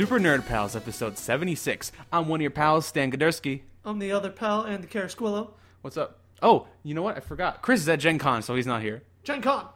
Super 0.00 0.18
Nerd 0.18 0.46
Pals, 0.46 0.74
episode 0.74 1.18
76. 1.18 1.92
I'm 2.10 2.26
one 2.26 2.40
of 2.40 2.42
your 2.42 2.50
pals, 2.50 2.86
Stan 2.86 3.12
Godersky. 3.12 3.60
I'm 3.84 3.98
the 3.98 4.12
other 4.12 4.30
pal, 4.30 4.64
Andy 4.64 4.86
Carasquillo. 4.88 5.50
What's 5.82 5.98
up? 5.98 6.20
Oh, 6.40 6.68
you 6.82 6.94
know 6.94 7.02
what? 7.02 7.18
I 7.18 7.20
forgot. 7.20 7.60
Chris 7.60 7.82
is 7.82 7.88
at 7.90 8.00
Gen 8.00 8.18
Con, 8.18 8.40
so 8.40 8.54
he's 8.54 8.66
not 8.66 8.80
here. 8.80 9.02
Gen 9.24 9.42
Con. 9.42 9.66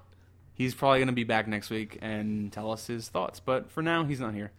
He's 0.54 0.74
probably 0.74 1.00
going 1.00 1.08
to 1.08 1.12
be 1.12 1.24
back 1.24 1.46
next 1.46 1.68
week 1.68 1.98
and 2.00 2.50
tell 2.50 2.72
us 2.72 2.86
his 2.86 3.10
thoughts, 3.10 3.38
but 3.38 3.70
for 3.70 3.82
now, 3.82 4.02
he's 4.04 4.18
not 4.18 4.32
here. 4.32 4.50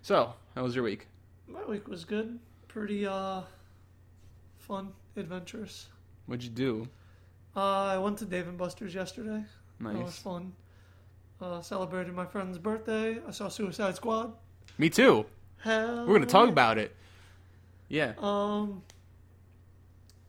So, 0.00 0.32
how 0.54 0.62
was 0.62 0.74
your 0.74 0.84
week? 0.84 1.06
My 1.46 1.66
week 1.66 1.86
was 1.86 2.06
good. 2.06 2.38
Pretty, 2.66 3.06
uh, 3.06 3.42
fun, 4.56 4.94
adventurous. 5.16 5.88
What'd 6.24 6.44
you 6.44 6.48
do? 6.48 6.88
Uh, 7.54 7.60
I 7.60 7.98
went 7.98 8.16
to 8.20 8.24
Dave 8.24 8.48
and 8.48 8.56
Buster's 8.56 8.94
yesterday. 8.94 9.44
That 9.80 9.96
was 9.96 10.02
Nice. 10.02 10.18
fun. 10.18 10.54
Uh, 11.42 11.60
celebrated 11.60 12.14
my 12.14 12.24
friend's 12.24 12.56
birthday. 12.56 13.18
I 13.28 13.32
saw 13.32 13.48
Suicide 13.48 13.96
Squad. 13.96 14.32
Me 14.78 14.88
too. 14.90 15.26
Hell 15.62 16.00
We're 16.00 16.14
going 16.14 16.20
to 16.22 16.26
talk 16.26 16.48
about 16.48 16.78
it. 16.78 16.94
Yeah. 17.88 18.12
Um, 18.18 18.82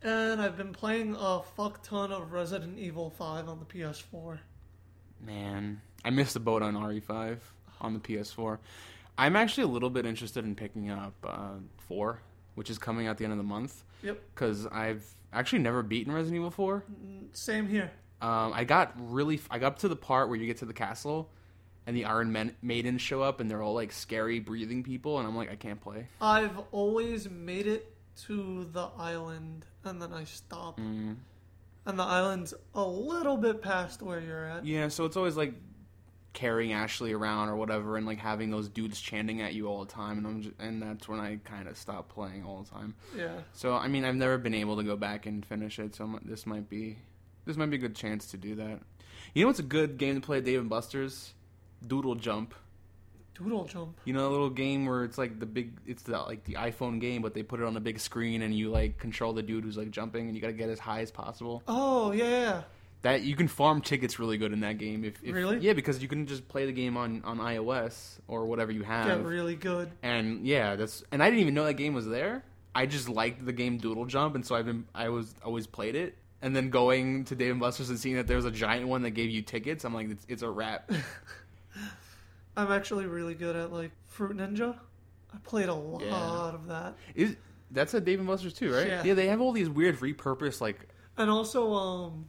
and 0.02 0.40
I've 0.42 0.56
been 0.56 0.72
playing 0.72 1.16
a 1.18 1.40
fuck 1.56 1.82
ton 1.82 2.12
of 2.12 2.32
Resident 2.32 2.78
Evil 2.78 3.10
5 3.10 3.48
on 3.48 3.58
the 3.60 3.64
PS4. 3.64 4.38
Man, 5.24 5.80
I 6.04 6.10
missed 6.10 6.34
the 6.34 6.40
boat 6.40 6.62
on 6.62 6.74
RE5 6.74 7.38
on 7.80 7.94
the 7.94 8.00
PS4. 8.00 8.58
I'm 9.16 9.36
actually 9.36 9.64
a 9.64 9.68
little 9.68 9.90
bit 9.90 10.04
interested 10.04 10.44
in 10.44 10.54
picking 10.54 10.90
up 10.90 11.14
uh, 11.24 11.50
4, 11.88 12.18
which 12.56 12.68
is 12.70 12.78
coming 12.78 13.06
out 13.06 13.18
the 13.18 13.24
end 13.24 13.32
of 13.32 13.38
the 13.38 13.44
month, 13.44 13.84
Yep. 14.02 14.20
because 14.34 14.66
I've 14.66 15.06
actually 15.32 15.60
never 15.60 15.82
beaten 15.82 16.12
Resident 16.12 16.36
Evil 16.36 16.50
4. 16.50 16.82
Same 17.32 17.68
here. 17.68 17.90
Um, 18.20 18.52
I 18.52 18.64
got 18.64 18.92
really, 18.98 19.40
I 19.50 19.58
got 19.58 19.66
up 19.68 19.78
to 19.80 19.88
the 19.88 19.96
part 19.96 20.28
where 20.28 20.36
you 20.38 20.46
get 20.46 20.58
to 20.58 20.64
the 20.64 20.72
castle, 20.72 21.30
and 21.86 21.96
the 21.96 22.04
Iron 22.04 22.32
Man- 22.32 22.56
Maidens 22.62 23.00
show 23.00 23.22
up, 23.22 23.40
and 23.40 23.50
they're 23.50 23.62
all 23.62 23.74
like 23.74 23.92
scary 23.92 24.40
breathing 24.40 24.82
people, 24.82 25.18
and 25.18 25.26
I'm 25.26 25.36
like, 25.36 25.50
I 25.50 25.56
can't 25.56 25.80
play. 25.80 26.06
I've 26.20 26.58
always 26.70 27.28
made 27.28 27.66
it 27.66 27.94
to 28.26 28.68
the 28.72 28.88
island 28.98 29.64
and 29.84 30.00
then 30.00 30.12
I 30.12 30.24
stop. 30.24 30.78
Mm. 30.78 31.16
And 31.84 31.98
the 31.98 32.04
island's 32.04 32.54
a 32.74 32.84
little 32.84 33.36
bit 33.36 33.62
past 33.62 34.02
where 34.02 34.20
you're 34.20 34.44
at. 34.44 34.64
Yeah, 34.64 34.88
so 34.88 35.04
it's 35.04 35.16
always 35.16 35.36
like 35.36 35.54
carrying 36.32 36.72
Ashley 36.72 37.12
around 37.12 37.48
or 37.48 37.56
whatever, 37.56 37.96
and 37.96 38.06
like 38.06 38.18
having 38.18 38.50
those 38.50 38.68
dudes 38.68 39.00
chanting 39.00 39.42
at 39.42 39.52
you 39.52 39.66
all 39.66 39.84
the 39.84 39.92
time, 39.92 40.18
and 40.18 40.26
I'm 40.26 40.42
just, 40.42 40.54
and 40.60 40.80
that's 40.80 41.08
when 41.08 41.18
I 41.18 41.38
kind 41.44 41.68
of 41.68 41.76
stopped 41.76 42.10
playing 42.10 42.44
all 42.44 42.62
the 42.62 42.70
time. 42.70 42.94
Yeah. 43.16 43.34
So 43.52 43.74
I 43.74 43.88
mean, 43.88 44.04
I've 44.04 44.14
never 44.14 44.38
been 44.38 44.54
able 44.54 44.76
to 44.76 44.84
go 44.84 44.96
back 44.96 45.26
and 45.26 45.44
finish 45.44 45.78
it, 45.78 45.96
so 45.96 46.18
this 46.24 46.46
might 46.46 46.68
be 46.68 46.98
this 47.44 47.56
might 47.56 47.70
be 47.70 47.76
a 47.76 47.80
good 47.80 47.96
chance 47.96 48.28
to 48.28 48.36
do 48.36 48.54
that. 48.56 48.78
You 49.34 49.42
know 49.42 49.48
what's 49.48 49.58
a 49.58 49.64
good 49.64 49.98
game 49.98 50.14
to 50.14 50.20
play 50.20 50.38
at 50.38 50.44
Dave 50.44 50.60
and 50.60 50.70
Buster's? 50.70 51.34
Doodle 51.86 52.14
Jump. 52.16 52.54
Doodle 53.34 53.64
jump. 53.64 53.98
You 54.04 54.12
know, 54.12 54.28
a 54.28 54.30
little 54.30 54.50
game 54.50 54.84
where 54.84 55.04
it's 55.04 55.16
like 55.16 55.40
the 55.40 55.46
big, 55.46 55.72
it's 55.86 56.02
the 56.02 56.18
like 56.18 56.44
the 56.44 56.54
iPhone 56.54 57.00
game, 57.00 57.22
but 57.22 57.32
they 57.32 57.42
put 57.42 57.60
it 57.60 57.66
on 57.66 57.76
a 57.76 57.80
big 57.80 57.98
screen 57.98 58.42
and 58.42 58.54
you 58.54 58.70
like 58.70 58.98
control 58.98 59.32
the 59.32 59.42
dude 59.42 59.64
who's 59.64 59.76
like 59.76 59.90
jumping, 59.90 60.26
and 60.26 60.36
you 60.36 60.40
got 60.42 60.48
to 60.48 60.52
get 60.52 60.68
as 60.68 60.78
high 60.78 61.00
as 61.00 61.10
possible. 61.10 61.62
Oh, 61.66 62.12
yeah, 62.12 62.28
yeah. 62.28 62.62
That 63.00 63.22
you 63.22 63.34
can 63.34 63.48
farm 63.48 63.80
tickets 63.80 64.18
really 64.18 64.36
good 64.36 64.52
in 64.52 64.60
that 64.60 64.78
game. 64.78 65.02
If, 65.04 65.22
if 65.24 65.34
Really? 65.34 65.58
yeah, 65.58 65.72
because 65.72 66.00
you 66.02 66.08
can 66.08 66.26
just 66.26 66.46
play 66.46 66.66
the 66.66 66.72
game 66.72 66.96
on 66.96 67.22
on 67.24 67.38
iOS 67.38 68.18
or 68.28 68.44
whatever 68.46 68.70
you 68.70 68.82
have. 68.82 69.06
Get 69.06 69.24
really 69.24 69.56
good. 69.56 69.90
And 70.02 70.46
yeah, 70.46 70.76
that's 70.76 71.02
and 71.10 71.22
I 71.22 71.26
didn't 71.30 71.40
even 71.40 71.54
know 71.54 71.64
that 71.64 71.74
game 71.74 71.94
was 71.94 72.06
there. 72.06 72.44
I 72.74 72.86
just 72.86 73.08
liked 73.08 73.44
the 73.44 73.52
game 73.52 73.78
Doodle 73.78 74.04
Jump, 74.06 74.34
and 74.34 74.46
so 74.46 74.54
I've 74.54 74.66
been 74.66 74.86
I 74.94 75.08
was 75.08 75.34
always 75.44 75.66
played 75.66 75.96
it. 75.96 76.16
And 76.42 76.54
then 76.56 76.70
going 76.70 77.24
to 77.26 77.36
Dave 77.36 77.52
and 77.52 77.60
Buster's 77.60 77.88
and 77.88 77.98
seeing 77.98 78.16
that 78.16 78.26
there 78.26 78.36
was 78.36 78.44
a 78.44 78.50
giant 78.50 78.88
one 78.88 79.02
that 79.02 79.10
gave 79.10 79.30
you 79.30 79.42
tickets, 79.42 79.84
I'm 79.84 79.94
like, 79.94 80.10
it's, 80.10 80.26
it's 80.28 80.42
a 80.42 80.50
wrap. 80.50 80.90
I'm 82.56 82.70
actually 82.70 83.06
really 83.06 83.34
good 83.34 83.56
at, 83.56 83.72
like, 83.72 83.92
Fruit 84.08 84.36
Ninja. 84.36 84.78
I 85.34 85.38
played 85.42 85.68
a 85.68 85.74
lot 85.74 86.02
Yeah. 86.02 86.14
of 86.54 86.66
that. 86.68 86.96
Is 87.14 87.36
that's 87.70 87.94
at 87.94 88.04
Dave 88.04 88.18
and 88.18 88.28
Buster's 88.28 88.52
too, 88.52 88.70
right? 88.72 88.86
Yeah. 88.86 89.02
yeah, 89.02 89.14
they 89.14 89.28
have 89.28 89.40
all 89.40 89.52
these 89.52 89.70
weird 89.70 89.98
repurposed 90.00 90.60
like 90.60 90.88
And 91.16 91.30
also, 91.30 91.72
um, 91.72 92.26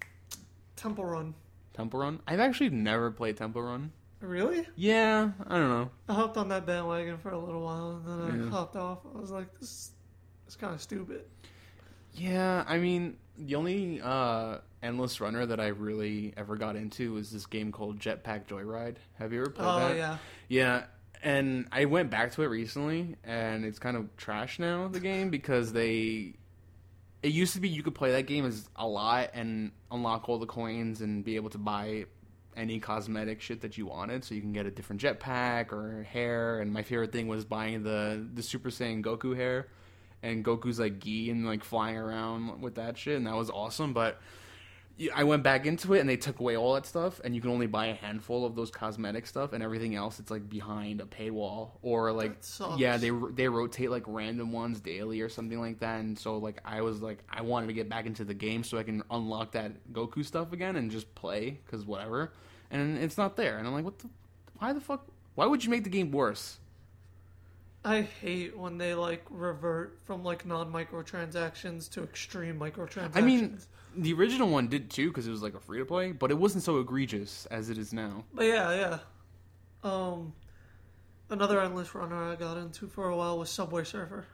Temple 0.77 1.03
Run. 1.05 1.33
Temple 1.73 1.99
Run. 1.99 2.21
I've 2.27 2.39
actually 2.39 2.69
never 2.69 3.11
played 3.11 3.35
Temple 3.37 3.61
Run. 3.63 3.91
Really? 4.21 4.65
Yeah, 4.77 5.31
I 5.47 5.57
don't 5.57 5.69
know. 5.69 5.89
I 6.07 6.13
hopped 6.13 6.37
on 6.37 6.47
that 6.49 6.65
bandwagon 6.65 7.17
for 7.17 7.31
a 7.31 7.37
little 7.37 7.61
while 7.61 8.01
and 8.05 8.07
then 8.07 8.21
I 8.41 8.43
Yeah. 8.45 8.49
hopped 8.51 8.77
off. 8.77 8.99
I 9.13 9.19
was 9.19 9.31
like, 9.31 9.59
this 9.59 9.91
is 10.47 10.55
kind 10.55 10.73
of 10.73 10.81
stupid. 10.81 11.25
Yeah, 12.13 12.63
I 12.67 12.77
mean, 12.77 13.17
the 13.37 13.55
only 13.55 13.99
uh, 14.01 14.57
endless 14.81 15.19
runner 15.21 15.45
that 15.45 15.59
I 15.59 15.67
really 15.67 16.33
ever 16.37 16.55
got 16.55 16.75
into 16.75 17.13
was 17.13 17.31
this 17.31 17.45
game 17.45 17.71
called 17.71 17.99
Jetpack 17.99 18.45
Joyride. 18.47 18.95
Have 19.19 19.33
you 19.33 19.41
ever 19.41 19.49
played 19.49 19.67
Oh, 19.67 19.79
that? 19.79 19.95
yeah. 19.97 20.17
Yeah, 20.49 20.83
and 21.23 21.67
I 21.71 21.85
went 21.85 22.09
back 22.11 22.33
to 22.33 22.43
it 22.43 22.47
recently, 22.47 23.15
and 23.23 23.65
it's 23.65 23.79
kind 23.79 23.97
of 23.97 24.15
trash 24.17 24.59
now. 24.59 24.87
The 24.87 24.99
game 24.99 25.29
because 25.29 25.71
they, 25.73 26.33
it 27.23 27.31
used 27.31 27.53
to 27.53 27.59
be 27.61 27.69
you 27.69 27.81
could 27.83 27.95
play 27.95 28.11
that 28.11 28.27
game 28.27 28.45
as 28.45 28.69
a 28.75 28.87
lot 28.87 29.31
and 29.33 29.71
unlock 29.91 30.27
all 30.29 30.37
the 30.39 30.45
coins 30.45 31.01
and 31.01 31.23
be 31.23 31.35
able 31.37 31.49
to 31.51 31.57
buy 31.57 32.05
any 32.55 32.79
cosmetic 32.79 33.41
shit 33.41 33.61
that 33.61 33.79
you 33.79 33.87
wanted, 33.87 34.23
so 34.23 34.35
you 34.35 34.41
can 34.41 34.53
get 34.53 34.67
a 34.67 34.71
different 34.71 35.01
jetpack 35.01 35.71
or 35.71 36.03
hair. 36.03 36.59
And 36.59 36.71
my 36.71 36.83
favorite 36.83 37.11
thing 37.11 37.27
was 37.27 37.45
buying 37.45 37.81
the 37.83 38.23
the 38.31 38.43
Super 38.43 38.69
Saiyan 38.69 39.01
Goku 39.03 39.35
hair, 39.35 39.69
and 40.23 40.43
Goku's 40.43 40.79
like 40.79 40.99
gi 40.99 41.29
and 41.29 41.45
like 41.45 41.63
flying 41.63 41.97
around 41.97 42.61
with 42.61 42.75
that 42.75 42.97
shit, 42.97 43.17
and 43.17 43.27
that 43.27 43.35
was 43.35 43.49
awesome. 43.51 43.93
But 43.93 44.19
I 45.13 45.23
went 45.23 45.43
back 45.43 45.65
into 45.65 45.93
it 45.93 45.99
and 45.99 46.07
they 46.07 46.17
took 46.17 46.39
away 46.39 46.55
all 46.55 46.75
that 46.75 46.85
stuff, 46.85 47.19
and 47.23 47.35
you 47.35 47.41
can 47.41 47.49
only 47.49 47.67
buy 47.67 47.87
a 47.87 47.93
handful 47.93 48.45
of 48.45 48.55
those 48.55 48.71
cosmetic 48.71 49.27
stuff, 49.27 49.51
and 49.51 49.61
everything 49.61 49.95
else 49.95 50.19
it's 50.19 50.31
like 50.31 50.49
behind 50.49 51.01
a 51.01 51.05
paywall 51.05 51.71
or 51.81 52.11
like 52.11 52.37
yeah 52.77 52.97
they 52.97 53.11
they 53.33 53.47
rotate 53.47 53.91
like 53.91 54.03
random 54.07 54.51
ones 54.51 54.79
daily 54.79 55.21
or 55.21 55.29
something 55.29 55.59
like 55.59 55.79
that. 55.79 55.99
And 55.99 56.17
so 56.17 56.37
like 56.37 56.61
I 56.63 56.81
was 56.81 57.01
like 57.01 57.23
I 57.29 57.41
wanted 57.41 57.67
to 57.67 57.73
get 57.73 57.89
back 57.89 58.05
into 58.05 58.23
the 58.23 58.33
game 58.33 58.63
so 58.63 58.77
I 58.77 58.83
can 58.83 59.03
unlock 59.11 59.51
that 59.51 59.91
Goku 59.91 60.25
stuff 60.25 60.53
again 60.53 60.77
and 60.77 60.89
just 60.89 61.13
play 61.15 61.59
because 61.65 61.85
whatever, 61.85 62.31
and 62.71 62.97
it's 62.97 63.17
not 63.17 63.35
there, 63.35 63.57
and 63.57 63.67
I'm 63.67 63.73
like 63.73 63.85
what 63.85 63.99
the 63.99 64.09
why 64.59 64.71
the 64.71 64.81
fuck 64.81 65.05
why 65.35 65.47
would 65.47 65.63
you 65.65 65.69
make 65.69 65.83
the 65.83 65.89
game 65.89 66.11
worse? 66.11 66.59
I 67.85 68.01
hate 68.01 68.57
when 68.57 68.77
they 68.77 68.93
like 68.93 69.23
revert 69.29 69.99
from 70.05 70.23
like 70.23 70.45
non 70.45 70.71
microtransactions 70.71 71.89
to 71.91 72.03
extreme 72.03 72.57
microtransactions. 72.57 73.15
I 73.15 73.21
mean, 73.21 73.59
the 73.95 74.13
original 74.13 74.49
one 74.49 74.67
did 74.67 74.89
too 74.89 75.09
because 75.09 75.27
it 75.27 75.31
was 75.31 75.43
like 75.43 75.53
a 75.53 75.59
free 75.59 75.79
to 75.79 75.85
play, 75.85 76.11
but 76.13 76.31
it 76.31 76.37
wasn't 76.37 76.63
so 76.63 76.79
egregious 76.79 77.45
as 77.47 77.69
it 77.69 77.77
is 77.77 77.93
now. 77.93 78.23
but 78.33 78.45
yeah, 78.45 78.73
yeah. 78.73 78.99
Um, 79.83 80.33
another 81.29 81.61
endless 81.61 81.93
runner 81.93 82.31
I 82.31 82.35
got 82.35 82.57
into 82.57 82.87
for 82.87 83.09
a 83.09 83.15
while 83.15 83.37
was 83.37 83.49
Subway 83.49 83.83
Surfer. 83.83 84.25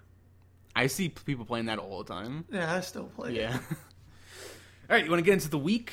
I 0.76 0.88
see 0.88 1.10
people 1.10 1.44
playing 1.46 1.66
that 1.66 1.80
all 1.80 2.04
the 2.04 2.14
time. 2.14 2.46
Yeah, 2.52 2.74
I 2.74 2.82
still 2.82 3.06
play. 3.06 3.32
it. 3.32 3.38
Yeah. 3.38 3.54
all 3.58 3.60
right, 4.90 5.04
you 5.04 5.10
want 5.10 5.20
to 5.20 5.26
get 5.26 5.34
into 5.34 5.50
the 5.50 5.58
week? 5.58 5.92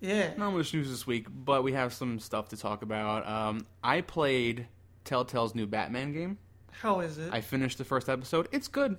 yeah. 0.00 0.32
Not 0.36 0.52
much 0.52 0.72
news 0.72 0.88
this 0.88 1.06
week, 1.06 1.26
but 1.28 1.64
we 1.64 1.72
have 1.72 1.92
some 1.92 2.20
stuff 2.20 2.50
to 2.50 2.56
talk 2.56 2.82
about. 2.82 3.26
Um, 3.26 3.66
I 3.82 4.00
played 4.00 4.68
Telltale's 5.04 5.54
new 5.54 5.66
Batman 5.66 6.12
game. 6.12 6.38
How 6.80 7.00
is 7.00 7.18
it? 7.18 7.32
I 7.32 7.40
finished 7.40 7.78
the 7.78 7.84
first 7.84 8.08
episode. 8.08 8.48
It's 8.52 8.68
good. 8.68 8.96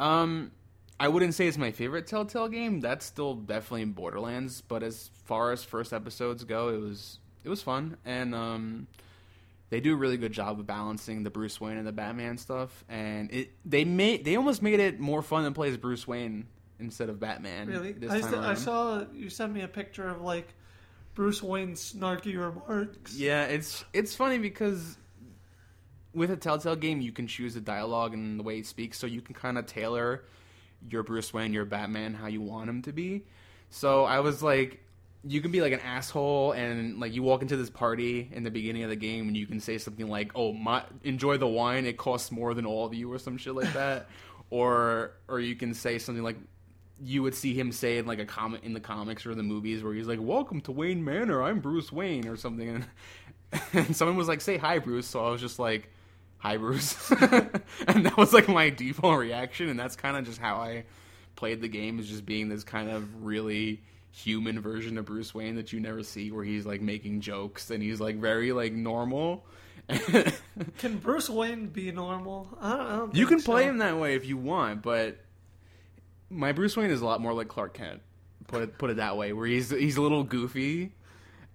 Um, 0.00 0.52
I 0.98 1.08
wouldn't 1.08 1.34
say 1.34 1.46
it's 1.46 1.58
my 1.58 1.72
favorite 1.72 2.06
Telltale 2.06 2.48
game. 2.48 2.80
That's 2.80 3.04
still 3.04 3.34
definitely 3.34 3.82
in 3.82 3.92
Borderlands. 3.92 4.60
But 4.60 4.82
as 4.82 5.10
far 5.24 5.52
as 5.52 5.64
first 5.64 5.92
episodes 5.92 6.44
go, 6.44 6.68
it 6.68 6.80
was 6.80 7.18
it 7.44 7.48
was 7.48 7.62
fun, 7.62 7.96
and 8.04 8.34
um, 8.34 8.86
they 9.70 9.80
do 9.80 9.94
a 9.94 9.96
really 9.96 10.16
good 10.16 10.32
job 10.32 10.60
of 10.60 10.66
balancing 10.66 11.22
the 11.22 11.30
Bruce 11.30 11.60
Wayne 11.60 11.76
and 11.76 11.86
the 11.86 11.92
Batman 11.92 12.38
stuff. 12.38 12.84
And 12.88 13.32
it 13.32 13.50
they 13.64 13.84
made 13.84 14.24
they 14.24 14.36
almost 14.36 14.62
made 14.62 14.80
it 14.80 15.00
more 15.00 15.22
fun 15.22 15.44
than 15.44 15.54
play 15.54 15.70
as 15.70 15.76
Bruce 15.76 16.06
Wayne 16.06 16.46
instead 16.78 17.08
of 17.08 17.18
Batman. 17.20 17.68
really? 17.68 17.92
this 17.92 18.10
I, 18.10 18.20
st- 18.20 18.34
I 18.34 18.54
saw 18.54 19.04
you 19.14 19.30
sent 19.30 19.52
me 19.52 19.62
a 19.62 19.68
picture 19.68 20.08
of 20.08 20.20
like 20.20 20.48
Bruce 21.14 21.42
Wayne's 21.42 21.92
snarky 21.94 22.38
remarks. 22.38 23.16
Yeah, 23.16 23.44
it's 23.44 23.84
it's 23.92 24.14
funny 24.14 24.38
because 24.38 24.98
with 26.14 26.30
a 26.30 26.36
Telltale 26.36 26.76
game, 26.76 27.00
you 27.00 27.12
can 27.12 27.26
choose 27.26 27.54
the 27.54 27.60
dialogue 27.60 28.14
and 28.14 28.38
the 28.38 28.42
way 28.42 28.56
he 28.56 28.62
speaks, 28.62 28.98
so 28.98 29.06
you 29.06 29.20
can 29.20 29.34
kind 29.34 29.58
of 29.58 29.66
tailor 29.66 30.24
your 30.90 31.02
Bruce 31.02 31.32
Wayne, 31.32 31.52
your 31.52 31.64
Batman, 31.64 32.14
how 32.14 32.26
you 32.26 32.40
want 32.40 32.68
him 32.68 32.82
to 32.82 32.92
be. 32.92 33.24
So 33.70 34.04
I 34.04 34.20
was 34.20 34.42
like, 34.42 34.80
you 35.24 35.40
can 35.40 35.52
be 35.52 35.60
like 35.60 35.72
an 35.72 35.80
asshole, 35.80 36.52
and 36.52 36.98
like 36.98 37.14
you 37.14 37.22
walk 37.22 37.42
into 37.42 37.56
this 37.56 37.70
party 37.70 38.28
in 38.32 38.42
the 38.42 38.50
beginning 38.50 38.82
of 38.82 38.90
the 38.90 38.96
game, 38.96 39.28
and 39.28 39.36
you 39.36 39.46
can 39.46 39.60
say 39.60 39.78
something 39.78 40.08
like, 40.08 40.32
"Oh, 40.34 40.52
my 40.52 40.84
enjoy 41.04 41.36
the 41.36 41.46
wine; 41.46 41.86
it 41.86 41.96
costs 41.96 42.32
more 42.32 42.54
than 42.54 42.66
all 42.66 42.86
of 42.86 42.94
you," 42.94 43.12
or 43.12 43.18
some 43.18 43.38
shit 43.38 43.54
like 43.54 43.72
that, 43.74 44.08
or 44.50 45.12
or 45.28 45.38
you 45.40 45.54
can 45.56 45.74
say 45.74 45.98
something 45.98 46.24
like. 46.24 46.36
You 47.04 47.24
would 47.24 47.34
see 47.34 47.52
him 47.52 47.72
say 47.72 47.98
in 47.98 48.06
like 48.06 48.20
a 48.20 48.24
comic 48.24 48.62
in 48.62 48.74
the 48.74 48.80
comics 48.80 49.26
or 49.26 49.34
the 49.34 49.42
movies 49.42 49.82
where 49.82 49.92
he's 49.92 50.06
like, 50.06 50.20
"Welcome 50.20 50.60
to 50.62 50.72
Wayne 50.72 51.04
Manor. 51.04 51.42
I'm 51.42 51.58
Bruce 51.58 51.90
Wayne" 51.90 52.28
or 52.28 52.36
something, 52.36 52.68
and, 52.68 52.86
and 53.72 53.96
someone 53.96 54.16
was 54.16 54.28
like, 54.28 54.40
"Say 54.40 54.56
hi, 54.56 54.78
Bruce." 54.78 55.06
So 55.08 55.24
I 55.24 55.30
was 55.30 55.40
just 55.40 55.58
like, 55.58 55.90
"Hi, 56.42 56.56
Bruce," 56.56 57.10
and 57.86 58.06
that 58.06 58.16
was 58.16 58.32
like 58.32 58.48
my 58.48 58.70
default 58.70 59.18
reaction, 59.18 59.68
and 59.68 59.78
that's 59.78 59.96
kind 59.96 60.16
of 60.16 60.24
just 60.24 60.38
how 60.38 60.56
I 60.56 60.84
played 61.36 61.60
the 61.60 61.68
game, 61.68 61.98
is 62.00 62.08
just 62.08 62.26
being 62.26 62.48
this 62.48 62.64
kind 62.64 62.90
of 62.90 63.24
really 63.24 63.80
human 64.10 64.60
version 64.60 64.98
of 64.98 65.06
Bruce 65.06 65.34
Wayne 65.34 65.54
that 65.56 65.72
you 65.72 65.80
never 65.80 66.02
see, 66.02 66.30
where 66.30 66.44
he's 66.44 66.66
like 66.66 66.80
making 66.80 67.20
jokes 67.20 67.70
and 67.70 67.82
he's 67.82 68.00
like 68.00 68.16
very 68.16 68.52
like 68.52 68.72
normal. 68.72 69.46
Can 70.78 70.98
Bruce 70.98 71.30
Wayne 71.30 71.68
be 71.68 71.90
normal? 71.92 72.48
I 72.60 72.76
don't, 72.76 72.80
I 72.80 72.96
don't 72.96 73.14
you 73.14 73.26
can 73.26 73.40
play 73.40 73.64
him 73.64 73.78
that 73.78 73.98
way 73.98 74.14
if 74.14 74.26
you 74.26 74.36
want, 74.36 74.82
but 74.82 75.18
my 76.30 76.52
Bruce 76.52 76.76
Wayne 76.76 76.90
is 76.90 77.00
a 77.00 77.04
lot 77.04 77.20
more 77.20 77.32
like 77.32 77.48
Clark 77.48 77.74
Kent. 77.74 78.00
Put 78.48 78.62
it 78.62 78.78
put 78.78 78.90
it 78.90 78.96
that 78.96 79.16
way, 79.16 79.32
where 79.32 79.46
he's 79.46 79.70
he's 79.70 79.96
a 79.96 80.02
little 80.02 80.24
goofy, 80.24 80.92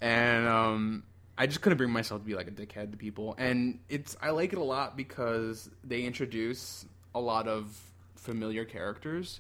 and 0.02 0.48
um, 0.48 1.04
I 1.38 1.46
just 1.46 1.62
couldn't 1.62 1.78
bring 1.78 1.92
myself 1.92 2.22
to 2.22 2.26
be 2.26 2.36
like 2.36 2.48
a 2.48 2.52
dickhead 2.52 2.92
to 2.92 2.98
people. 2.98 3.36
And 3.38 3.80
it's 3.90 4.16
I 4.22 4.32
like 4.32 4.54
it 4.54 4.60
a 4.60 4.64
lot 4.64 4.98
because 4.98 5.70
they 5.84 6.02
introduce 6.02 6.86
a 7.14 7.20
lot 7.20 7.48
of 7.48 7.80
familiar 8.16 8.66
characters, 8.66 9.40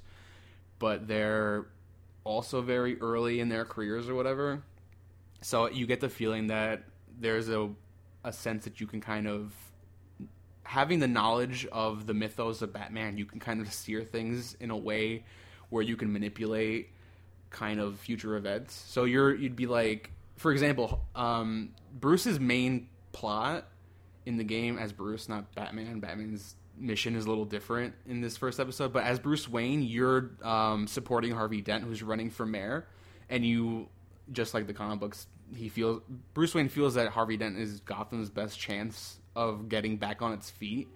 but 0.80 1.08
they're 1.08 1.68
also 2.24 2.62
very 2.62 3.00
early 3.02 3.40
in 3.40 3.50
their 3.50 3.66
careers 3.66 4.10
or 4.10 4.16
whatever. 4.16 4.62
So 5.42 5.70
you 5.70 5.88
get 5.88 6.02
the 6.02 6.10
feeling 6.10 6.48
that 6.48 6.84
there's 7.20 7.50
a 7.50 7.70
a 8.24 8.34
sense 8.34 8.66
that 8.66 8.82
you 8.82 8.88
can 8.88 9.00
kind 9.00 9.28
of 9.28 9.54
having 10.64 11.00
the 11.00 11.08
knowledge 11.08 11.66
of 11.72 12.06
the 12.06 12.14
mythos 12.14 12.62
of 12.62 12.74
Batman, 12.74 13.18
you 13.18 13.26
can 13.26 13.40
kind 13.40 13.62
of 13.62 13.72
steer 13.72 14.04
things 14.04 14.54
in 14.60 14.70
a 14.70 14.76
way 14.76 15.24
where 15.70 15.82
you 15.82 15.96
can 15.96 16.12
manipulate 16.12 16.90
kind 17.50 17.80
of 17.80 17.98
future 17.98 18.36
events. 18.36 18.74
So 18.88 19.06
you're 19.06 19.34
you'd 19.34 19.56
be 19.56 19.66
like, 19.66 20.12
for 20.38 20.52
example, 20.52 21.06
um, 21.16 21.72
Bruce's 22.00 22.40
main 22.40 22.90
plot 23.12 23.68
in 24.26 24.38
the 24.38 24.44
game 24.44 24.78
as 24.78 24.94
Bruce, 24.94 25.28
not 25.28 25.54
Batman. 25.56 26.00
Batman's 26.00 26.56
mission 26.78 27.16
is 27.16 27.26
a 27.26 27.30
little 27.30 27.46
different 27.46 27.96
in 28.06 28.22
this 28.22 28.38
first 28.38 28.60
episode, 28.60 28.94
but 28.94 29.04
as 29.04 29.20
Bruce 29.20 29.50
Wayne, 29.50 29.82
you're 29.82 30.32
um, 30.44 30.88
supporting 30.88 31.32
Harvey 31.32 31.62
Dent, 31.62 31.84
who's 31.84 32.04
running 32.04 32.30
for 32.30 32.46
mayor, 32.46 32.88
and 33.30 33.46
you 33.46 33.90
just 34.32 34.54
like 34.54 34.68
the 34.68 34.74
comic 34.74 35.00
books, 35.00 35.28
he 35.56 35.70
feels 35.70 36.02
Bruce 36.34 36.54
Wayne 36.54 36.70
feels 36.70 36.96
that 36.96 37.10
Harvey 37.10 37.38
Dent 37.38 37.58
is 37.58 37.80
Gotham's 37.80 38.30
best 38.30 38.60
chance 38.60 39.18
of 39.36 39.70
getting 39.70 39.98
back 39.98 40.22
on 40.22 40.34
its 40.34 40.50
feet, 40.50 40.88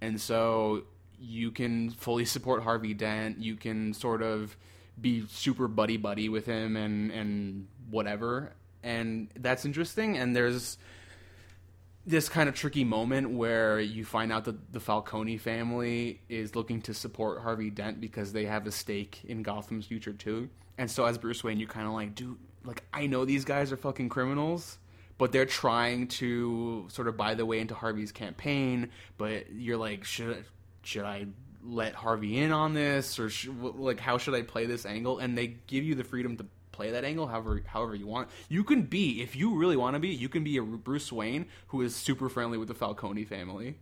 and 0.00 0.20
so 0.20 0.84
you 1.18 1.50
can 1.50 1.90
fully 1.90 2.24
support 2.24 2.62
Harvey 2.62 2.94
Dent. 2.94 3.38
You 3.38 3.56
can 3.56 3.92
sort 3.92 4.22
of 4.22 4.56
be 5.00 5.24
super 5.28 5.68
buddy 5.68 5.96
buddy 5.96 6.28
with 6.28 6.46
him 6.46 6.76
and 6.76 7.10
and 7.10 7.68
whatever, 7.90 8.54
and 8.82 9.28
that's 9.36 9.64
interesting. 9.64 10.18
And 10.18 10.34
there's 10.34 10.78
this 12.04 12.28
kind 12.28 12.48
of 12.48 12.54
tricky 12.54 12.84
moment 12.84 13.30
where 13.30 13.78
you 13.78 14.04
find 14.04 14.32
out 14.32 14.44
that 14.44 14.72
the 14.72 14.80
Falcone 14.80 15.38
family 15.38 16.20
is 16.28 16.56
looking 16.56 16.82
to 16.82 16.94
support 16.94 17.42
Harvey 17.42 17.70
Dent 17.70 18.00
because 18.00 18.32
they 18.32 18.44
have 18.46 18.66
a 18.66 18.72
stake 18.72 19.20
in 19.24 19.42
Gotham's 19.42 19.86
future 19.86 20.12
too. 20.12 20.48
And 20.78 20.90
so 20.90 21.04
as 21.04 21.18
Bruce 21.18 21.44
Wayne, 21.44 21.60
you're 21.60 21.68
kind 21.68 21.86
of 21.86 21.92
like, 21.92 22.14
dude, 22.14 22.38
like 22.64 22.82
I 22.92 23.06
know 23.06 23.24
these 23.24 23.44
guys 23.44 23.70
are 23.70 23.76
fucking 23.76 24.08
criminals, 24.08 24.78
but 25.18 25.30
they're 25.30 25.46
trying 25.46 26.08
to 26.08 26.86
sort 26.88 27.06
of 27.06 27.16
buy 27.16 27.34
the 27.34 27.46
way 27.46 27.60
into 27.60 27.74
Harvey's 27.74 28.10
campaign. 28.10 28.90
But 29.16 29.52
you're 29.52 29.76
like, 29.76 30.04
should 30.04 30.44
should 30.82 31.04
I 31.04 31.26
let 31.64 31.94
Harvey 31.94 32.38
in 32.38 32.50
on 32.50 32.74
this, 32.74 33.20
or 33.20 33.30
like 33.60 34.00
how 34.00 34.18
should 34.18 34.34
I 34.34 34.42
play 34.42 34.66
this 34.66 34.84
angle? 34.84 35.18
And 35.18 35.38
they 35.38 35.58
give 35.68 35.84
you 35.84 35.94
the 35.94 36.04
freedom 36.04 36.36
to 36.38 36.46
play 36.72 36.90
that 36.90 37.04
angle 37.04 37.26
however 37.26 37.62
however 37.66 37.94
you 37.94 38.06
want. 38.06 38.28
You 38.48 38.64
can 38.64 38.82
be 38.82 39.22
if 39.22 39.36
you 39.36 39.56
really 39.56 39.76
want 39.76 39.94
to 39.94 40.00
be, 40.00 40.08
you 40.08 40.28
can 40.28 40.44
be 40.44 40.56
a 40.56 40.62
Bruce 40.62 41.12
Wayne 41.12 41.46
who 41.68 41.82
is 41.82 41.94
super 41.94 42.28
friendly 42.28 42.58
with 42.58 42.68
the 42.68 42.74
Falcone 42.74 43.24
family. 43.24 43.76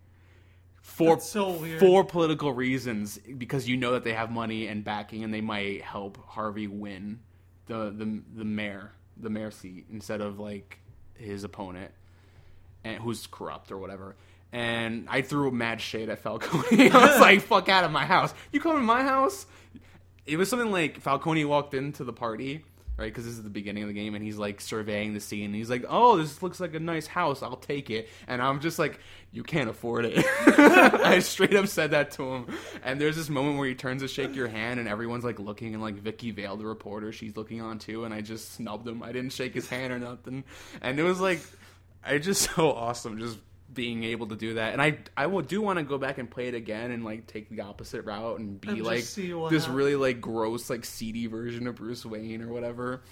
For 0.82 1.20
so 1.20 1.54
for 1.78 2.04
political 2.04 2.52
reasons 2.52 3.18
because 3.18 3.68
you 3.68 3.76
know 3.76 3.92
that 3.92 4.02
they 4.02 4.14
have 4.14 4.30
money 4.30 4.66
and 4.66 4.82
backing 4.82 5.24
and 5.24 5.32
they 5.32 5.42
might 5.42 5.82
help 5.82 6.18
Harvey 6.26 6.66
win 6.66 7.20
the 7.66 7.90
the 7.90 8.22
the 8.34 8.44
mayor, 8.44 8.92
the 9.16 9.30
mayor 9.30 9.50
seat 9.50 9.86
instead 9.92 10.20
of 10.20 10.38
like 10.40 10.78
his 11.14 11.44
opponent 11.44 11.92
and 12.84 13.00
who's 13.02 13.26
corrupt 13.26 13.70
or 13.70 13.78
whatever. 13.78 14.16
And 14.52 15.06
I 15.08 15.22
threw 15.22 15.48
a 15.48 15.52
mad 15.52 15.80
shade 15.80 16.08
at 16.08 16.18
Falcone. 16.18 16.90
I 16.90 17.06
was 17.06 17.20
like, 17.20 17.40
"Fuck 17.42 17.68
out 17.68 17.84
of 17.84 17.92
my 17.92 18.04
house! 18.04 18.34
You 18.52 18.60
come 18.60 18.76
in 18.76 18.84
my 18.84 19.02
house." 19.02 19.46
It 20.26 20.36
was 20.36 20.48
something 20.48 20.72
like 20.72 21.00
Falcone 21.00 21.44
walked 21.44 21.74
into 21.74 22.04
the 22.04 22.12
party, 22.12 22.64
right? 23.00 23.06
Because 23.06 23.24
this 23.24 23.32
is 23.32 23.42
the 23.42 23.48
beginning 23.48 23.82
of 23.82 23.88
the 23.88 23.94
game, 23.94 24.14
and 24.14 24.22
he's 24.22 24.36
like 24.36 24.60
surveying 24.60 25.14
the 25.14 25.20
scene. 25.20 25.46
And 25.46 25.54
he's 25.54 25.70
like, 25.70 25.86
"Oh, 25.88 26.18
this 26.18 26.42
looks 26.42 26.60
like 26.60 26.74
a 26.74 26.80
nice 26.80 27.06
house. 27.06 27.42
I'll 27.42 27.56
take 27.56 27.88
it." 27.88 28.08
And 28.28 28.42
I'm 28.42 28.60
just 28.60 28.78
like, 28.78 29.00
"You 29.32 29.42
can't 29.42 29.70
afford 29.70 30.04
it." 30.04 30.22
I 30.46 31.18
straight 31.20 31.56
up 31.56 31.66
said 31.66 31.92
that 31.92 32.10
to 32.12 32.34
him. 32.34 32.46
And 32.84 33.00
there's 33.00 33.16
this 33.16 33.30
moment 33.30 33.58
where 33.58 33.66
he 33.66 33.74
turns 33.74 34.02
to 34.02 34.08
shake 34.08 34.36
your 34.36 34.48
hand, 34.48 34.78
and 34.78 34.88
everyone's 34.88 35.24
like 35.24 35.38
looking, 35.38 35.72
and 35.72 35.82
like 35.82 35.94
Vicki 35.94 36.30
Vale, 36.30 36.58
the 36.58 36.66
reporter, 36.66 37.10
she's 37.10 37.36
looking 37.36 37.62
on 37.62 37.78
too. 37.78 38.04
And 38.04 38.12
I 38.12 38.20
just 38.20 38.52
snubbed 38.52 38.86
him. 38.86 39.02
I 39.02 39.12
didn't 39.12 39.32
shake 39.32 39.54
his 39.54 39.66
hand 39.66 39.94
or 39.94 39.98
nothing. 39.98 40.44
And 40.82 41.00
it 41.00 41.02
was 41.02 41.20
like, 41.20 41.40
I 42.04 42.18
just 42.18 42.50
so 42.54 42.70
awesome, 42.70 43.18
just 43.18 43.38
being 43.72 44.04
able 44.04 44.26
to 44.28 44.36
do 44.36 44.54
that. 44.54 44.72
And 44.72 44.82
I 44.82 44.98
I 45.16 45.26
will 45.26 45.42
do 45.42 45.62
want 45.62 45.78
to 45.78 45.84
go 45.84 45.98
back 45.98 46.18
and 46.18 46.30
play 46.30 46.48
it 46.48 46.54
again 46.54 46.90
and 46.90 47.04
like 47.04 47.26
take 47.26 47.48
the 47.50 47.60
opposite 47.62 48.04
route 48.04 48.38
and 48.38 48.60
be 48.60 48.68
And 48.68 48.82
like 48.82 49.04
this 49.50 49.64
happens. 49.64 49.68
really 49.68 49.96
like 49.96 50.20
gross 50.20 50.70
like 50.70 50.84
seedy 50.84 51.26
version 51.26 51.66
of 51.66 51.76
Bruce 51.76 52.04
Wayne 52.04 52.42
or 52.42 52.48
whatever. 52.48 53.02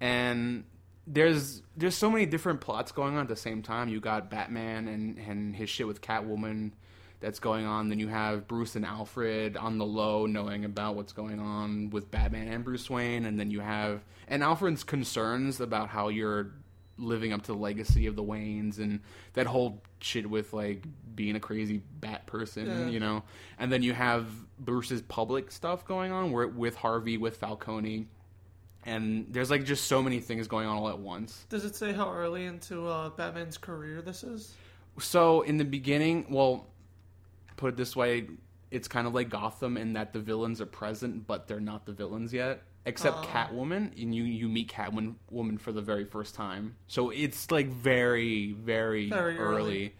And 0.00 0.64
there's 1.06 1.62
there's 1.76 1.96
so 1.96 2.10
many 2.10 2.26
different 2.26 2.60
plots 2.60 2.92
going 2.92 3.14
on 3.16 3.22
at 3.22 3.28
the 3.28 3.36
same 3.36 3.62
time. 3.62 3.88
You 3.88 4.00
got 4.00 4.30
Batman 4.30 4.88
and 4.88 5.18
and 5.18 5.56
his 5.56 5.68
shit 5.70 5.86
with 5.86 6.00
Catwoman 6.00 6.72
that's 7.20 7.38
going 7.38 7.66
on. 7.66 7.88
Then 7.88 7.98
you 7.98 8.08
have 8.08 8.48
Bruce 8.48 8.76
and 8.76 8.84
Alfred 8.84 9.56
on 9.56 9.78
the 9.78 9.84
low, 9.84 10.26
knowing 10.26 10.64
about 10.64 10.96
what's 10.96 11.12
going 11.12 11.38
on 11.38 11.90
with 11.90 12.10
Batman 12.10 12.48
and 12.48 12.64
Bruce 12.64 12.88
Wayne. 12.88 13.24
And 13.26 13.38
then 13.38 13.50
you 13.50 13.60
have 13.60 14.02
and 14.26 14.42
Alfred's 14.42 14.84
concerns 14.84 15.60
about 15.60 15.88
how 15.88 16.08
you're 16.08 16.52
living 17.00 17.32
up 17.32 17.42
to 17.42 17.52
the 17.52 17.58
legacy 17.58 18.06
of 18.06 18.14
the 18.16 18.22
Waynes 18.22 18.78
and 18.78 19.00
that 19.32 19.46
whole 19.46 19.82
shit 20.00 20.28
with 20.28 20.52
like 20.52 20.84
being 21.14 21.36
a 21.36 21.40
crazy 21.40 21.82
bat 22.00 22.26
person, 22.26 22.66
Yeah. 22.66 22.88
you 22.88 23.00
know. 23.00 23.22
And 23.58 23.72
then 23.72 23.82
you 23.82 23.92
have 23.94 24.28
Bruce's 24.58 25.02
public 25.02 25.50
stuff 25.50 25.84
going 25.86 26.12
on 26.12 26.30
where 26.32 26.46
with 26.46 26.76
Harvey 26.76 27.16
with 27.18 27.36
Falcone. 27.38 28.06
And 28.84 29.26
there's 29.30 29.50
like 29.50 29.64
just 29.64 29.84
so 29.88 30.02
many 30.02 30.20
things 30.20 30.48
going 30.48 30.66
on 30.66 30.76
all 30.76 30.88
at 30.88 30.98
once. 30.98 31.44
Does 31.50 31.64
it 31.64 31.74
say 31.76 31.92
how 31.92 32.10
early 32.12 32.46
into 32.46 32.86
uh, 32.88 33.10
Batman's 33.10 33.58
career 33.58 34.00
this 34.00 34.22
is? 34.24 34.54
So 34.98 35.42
in 35.42 35.56
the 35.58 35.64
beginning, 35.64 36.26
well, 36.30 36.66
put 37.56 37.68
it 37.74 37.76
this 37.76 37.94
way, 37.94 38.28
it's 38.70 38.88
kind 38.88 39.06
of 39.06 39.14
like 39.14 39.28
Gotham 39.28 39.76
in 39.76 39.92
that 39.94 40.12
the 40.12 40.18
villains 40.20 40.60
are 40.60 40.66
present, 40.66 41.26
but 41.26 41.46
they're 41.46 41.60
not 41.60 41.84
the 41.86 41.92
villains 41.92 42.32
yet. 42.32 42.62
Except 42.86 43.18
Oh. 43.18 43.22
Catwoman, 43.28 44.00
and 44.02 44.14
you 44.14 44.24
you 44.24 44.48
meet 44.48 44.70
Catwoman 44.72 45.16
woman 45.30 45.58
for 45.58 45.70
the 45.70 45.82
very 45.82 46.04
first 46.04 46.34
time. 46.34 46.76
So 46.86 47.10
it's 47.10 47.50
like 47.50 47.66
very 47.68 48.52
very, 48.52 49.08
Very 49.10 49.38
early. 49.38 49.56
early. 49.62 49.94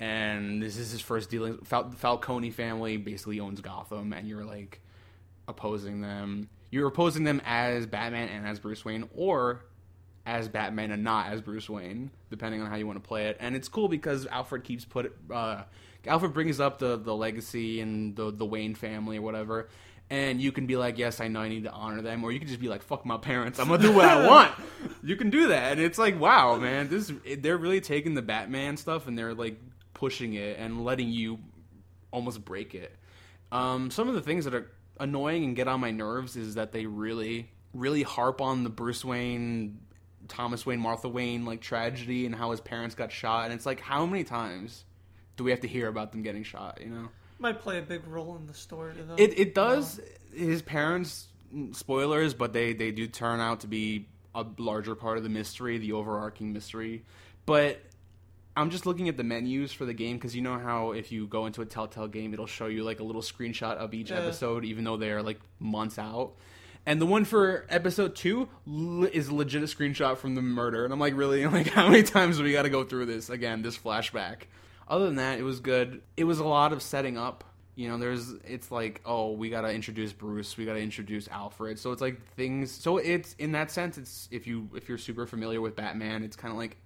and 0.00 0.60
this 0.60 0.76
is 0.76 0.90
his 0.90 1.00
first 1.00 1.30
dealing. 1.30 1.58
Fal- 1.58 1.92
Falcone 1.92 2.50
family 2.50 2.96
basically 2.96 3.38
owns 3.38 3.60
Gotham, 3.60 4.12
and 4.12 4.26
you're 4.28 4.44
like 4.44 4.80
opposing 5.46 6.00
them. 6.00 6.48
You're 6.70 6.88
opposing 6.88 7.22
them 7.24 7.40
as 7.44 7.86
Batman 7.86 8.28
and 8.28 8.46
as 8.46 8.58
Bruce 8.58 8.84
Wayne, 8.84 9.08
or 9.14 9.64
as 10.26 10.48
Batman 10.48 10.90
and 10.90 11.04
not 11.04 11.26
as 11.28 11.40
Bruce 11.40 11.68
Wayne, 11.70 12.10
depending 12.30 12.60
on 12.62 12.68
how 12.68 12.76
you 12.76 12.86
want 12.86 13.00
to 13.00 13.06
play 13.06 13.26
it. 13.28 13.36
And 13.38 13.54
it's 13.54 13.68
cool 13.68 13.88
because 13.88 14.26
Alfred 14.26 14.64
keeps 14.64 14.84
put 14.84 15.14
uh, 15.30 15.62
Alfred 16.06 16.34
brings 16.34 16.58
up 16.58 16.78
the 16.80 16.96
the 16.96 17.14
legacy 17.14 17.80
and 17.80 18.16
the 18.16 18.32
the 18.32 18.44
Wayne 18.44 18.74
family 18.74 19.18
or 19.18 19.22
whatever. 19.22 19.68
And 20.10 20.40
you 20.40 20.52
can 20.52 20.66
be 20.66 20.76
like, 20.76 20.98
yes, 20.98 21.20
I 21.20 21.28
know 21.28 21.40
I 21.40 21.48
need 21.48 21.64
to 21.64 21.72
honor 21.72 22.02
them, 22.02 22.22
or 22.22 22.30
you 22.30 22.38
can 22.38 22.46
just 22.46 22.60
be 22.60 22.68
like, 22.68 22.82
fuck 22.82 23.06
my 23.06 23.16
parents, 23.16 23.58
I'm 23.58 23.68
gonna 23.68 23.82
do 23.82 23.92
what 23.92 24.04
I 24.04 24.26
want. 24.26 24.52
You 25.02 25.16
can 25.16 25.28
do 25.28 25.48
that, 25.48 25.72
and 25.72 25.80
it's 25.82 25.98
like, 25.98 26.18
wow, 26.18 26.56
man, 26.56 26.88
this 26.88 27.12
they're 27.38 27.58
really 27.58 27.82
taking 27.82 28.14
the 28.14 28.22
Batman 28.22 28.78
stuff 28.78 29.06
and 29.06 29.18
they're 29.18 29.34
like 29.34 29.58
pushing 29.92 30.32
it 30.32 30.58
and 30.58 30.82
letting 30.82 31.10
you 31.10 31.38
almost 32.10 32.44
break 32.44 32.74
it. 32.74 32.94
Um, 33.52 33.90
some 33.90 34.08
of 34.08 34.14
the 34.14 34.22
things 34.22 34.44
that 34.46 34.54
are 34.54 34.70
annoying 34.98 35.44
and 35.44 35.56
get 35.56 35.68
on 35.68 35.80
my 35.80 35.90
nerves 35.90 36.36
is 36.36 36.54
that 36.54 36.72
they 36.72 36.86
really, 36.86 37.50
really 37.72 38.02
harp 38.02 38.40
on 38.40 38.64
the 38.64 38.70
Bruce 38.70 39.04
Wayne, 39.04 39.80
Thomas 40.28 40.64
Wayne, 40.64 40.80
Martha 40.80 41.08
Wayne 41.08 41.44
like 41.44 41.60
tragedy 41.60 42.26
and 42.26 42.34
how 42.34 42.50
his 42.50 42.60
parents 42.60 42.94
got 42.94 43.12
shot. 43.12 43.46
And 43.46 43.54
it's 43.54 43.66
like, 43.66 43.80
how 43.80 44.06
many 44.06 44.24
times 44.24 44.84
do 45.36 45.44
we 45.44 45.50
have 45.50 45.60
to 45.60 45.68
hear 45.68 45.88
about 45.88 46.12
them 46.12 46.22
getting 46.22 46.44
shot? 46.44 46.80
You 46.82 46.90
know, 46.90 47.08
Might 47.38 47.60
play 47.60 47.78
a 47.78 47.82
big 47.82 48.06
role 48.06 48.36
in 48.36 48.46
the 48.46 48.54
story. 48.54 48.92
Though. 49.06 49.16
it 49.16 49.38
it 49.38 49.54
does. 49.54 50.00
His 50.34 50.62
parents, 50.62 51.28
mm, 51.54 51.74
spoilers, 51.74 52.32
but 52.34 52.52
they 52.52 52.72
they 52.72 52.90
do 52.90 53.06
turn 53.06 53.40
out 53.40 53.60
to 53.60 53.66
be 53.66 54.08
a 54.34 54.44
larger 54.58 54.94
part 54.94 55.16
of 55.18 55.22
the 55.24 55.28
mystery, 55.28 55.78
the 55.78 55.92
overarching 55.92 56.52
mystery. 56.52 57.04
But 57.46 57.80
I'm 58.56 58.70
just 58.70 58.86
looking 58.86 59.08
at 59.08 59.16
the 59.16 59.24
menus 59.24 59.72
for 59.72 59.84
the 59.84 59.92
game 59.94 60.16
because 60.16 60.34
you 60.36 60.42
know 60.42 60.58
how 60.58 60.92
if 60.92 61.10
you 61.12 61.26
go 61.26 61.46
into 61.46 61.60
a 61.60 61.66
Telltale 61.66 62.06
game, 62.08 62.32
it'll 62.32 62.46
show 62.46 62.66
you 62.66 62.84
like 62.84 63.00
a 63.00 63.04
little 63.04 63.22
screenshot 63.22 63.76
of 63.76 63.94
each 63.94 64.10
Yeah. 64.10 64.18
episode, 64.20 64.64
even 64.64 64.84
though 64.84 64.96
they 64.96 65.10
are 65.10 65.22
like 65.22 65.40
months 65.58 65.98
out. 65.98 66.32
And 66.86 67.00
the 67.00 67.06
one 67.06 67.24
for 67.24 67.66
episode 67.70 68.14
two 68.14 68.48
l- 68.68 69.04
is 69.12 69.28
a 69.28 69.34
legit 69.34 69.62
a 69.62 69.66
screenshot 69.66 70.18
from 70.18 70.34
the 70.34 70.42
murder, 70.42 70.84
and 70.84 70.92
I'm 70.92 71.00
like, 71.00 71.16
really? 71.16 71.44
Like, 71.46 71.68
how 71.68 71.88
many 71.88 72.02
times 72.02 72.36
do 72.38 72.44
we 72.44 72.52
got 72.52 72.62
to 72.62 72.70
go 72.70 72.84
through 72.84 73.06
this 73.06 73.28
again? 73.30 73.62
This 73.62 73.76
flashback. 73.76 74.42
Other 74.88 75.06
than 75.06 75.16
that, 75.16 75.38
it 75.38 75.42
was 75.42 75.60
good. 75.60 76.02
It 76.16 76.24
was 76.24 76.38
a 76.38 76.44
lot 76.44 76.72
of 76.72 76.82
setting 76.82 77.16
up. 77.16 77.44
You 77.76 77.88
know, 77.88 77.98
there's 77.98 78.30
it's 78.44 78.70
like, 78.70 79.00
oh, 79.04 79.32
we 79.32 79.50
gotta 79.50 79.72
introduce 79.72 80.12
Bruce, 80.12 80.56
we 80.56 80.64
gotta 80.64 80.78
introduce 80.80 81.26
Alfred. 81.28 81.78
So 81.78 81.90
it's 81.92 82.00
like 82.00 82.20
things. 82.36 82.70
So 82.70 82.98
it's 82.98 83.34
in 83.38 83.52
that 83.52 83.70
sense, 83.70 83.98
it's 83.98 84.28
if 84.30 84.46
you 84.46 84.68
if 84.76 84.88
you're 84.88 84.98
super 84.98 85.26
familiar 85.26 85.60
with 85.60 85.74
Batman, 85.74 86.22
it's 86.22 86.36
kind 86.36 86.52
of 86.52 86.58
like 86.58 86.76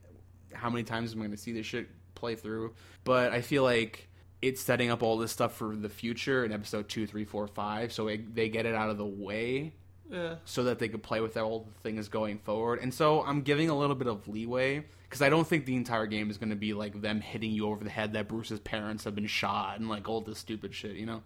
how 0.54 0.70
many 0.70 0.84
times 0.84 1.12
am 1.12 1.18
I 1.20 1.24
going 1.24 1.32
to 1.32 1.36
see 1.36 1.52
this 1.52 1.66
shit 1.66 1.88
play 2.14 2.34
through. 2.34 2.72
But 3.04 3.32
I 3.32 3.42
feel 3.42 3.62
like 3.64 4.08
it's 4.40 4.62
setting 4.62 4.90
up 4.90 5.02
all 5.02 5.18
this 5.18 5.30
stuff 5.30 5.54
for 5.56 5.76
the 5.76 5.90
future 5.90 6.42
in 6.44 6.52
episode 6.52 6.88
two, 6.88 7.06
three, 7.06 7.26
four, 7.26 7.46
five. 7.46 7.92
So 7.92 8.08
it, 8.08 8.34
they 8.34 8.48
get 8.48 8.64
it 8.64 8.74
out 8.74 8.88
of 8.88 8.96
the 8.96 9.04
way 9.04 9.74
Yeah. 10.10 10.36
so 10.46 10.64
that 10.64 10.78
they 10.78 10.88
could 10.88 11.02
play 11.02 11.20
with 11.20 11.36
all 11.36 11.68
the 11.74 11.80
things 11.80 12.08
going 12.08 12.38
forward. 12.38 12.78
And 12.80 12.94
so 12.94 13.22
I'm 13.22 13.42
giving 13.42 13.68
a 13.68 13.76
little 13.76 13.94
bit 13.96 14.08
of 14.08 14.26
leeway 14.26 14.86
because 15.08 15.22
I 15.22 15.30
don't 15.30 15.46
think 15.46 15.64
the 15.64 15.76
entire 15.76 16.06
game 16.06 16.30
is 16.30 16.36
going 16.36 16.50
to 16.50 16.56
be 16.56 16.74
like 16.74 17.00
them 17.00 17.20
hitting 17.20 17.52
you 17.52 17.66
over 17.66 17.82
the 17.82 17.90
head 17.90 18.12
that 18.12 18.28
Bruce's 18.28 18.60
parents 18.60 19.04
have 19.04 19.14
been 19.14 19.26
shot 19.26 19.78
and 19.78 19.88
like 19.88 20.08
all 20.08 20.20
this 20.20 20.38
stupid 20.38 20.74
shit, 20.74 20.96
you 20.96 21.06
know. 21.06 21.22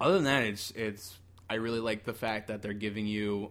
Other 0.00 0.14
than 0.14 0.24
that, 0.24 0.42
it's 0.42 0.70
it's 0.72 1.18
I 1.48 1.54
really 1.54 1.80
like 1.80 2.04
the 2.04 2.12
fact 2.12 2.48
that 2.48 2.60
they're 2.60 2.72
giving 2.72 3.06
you 3.06 3.50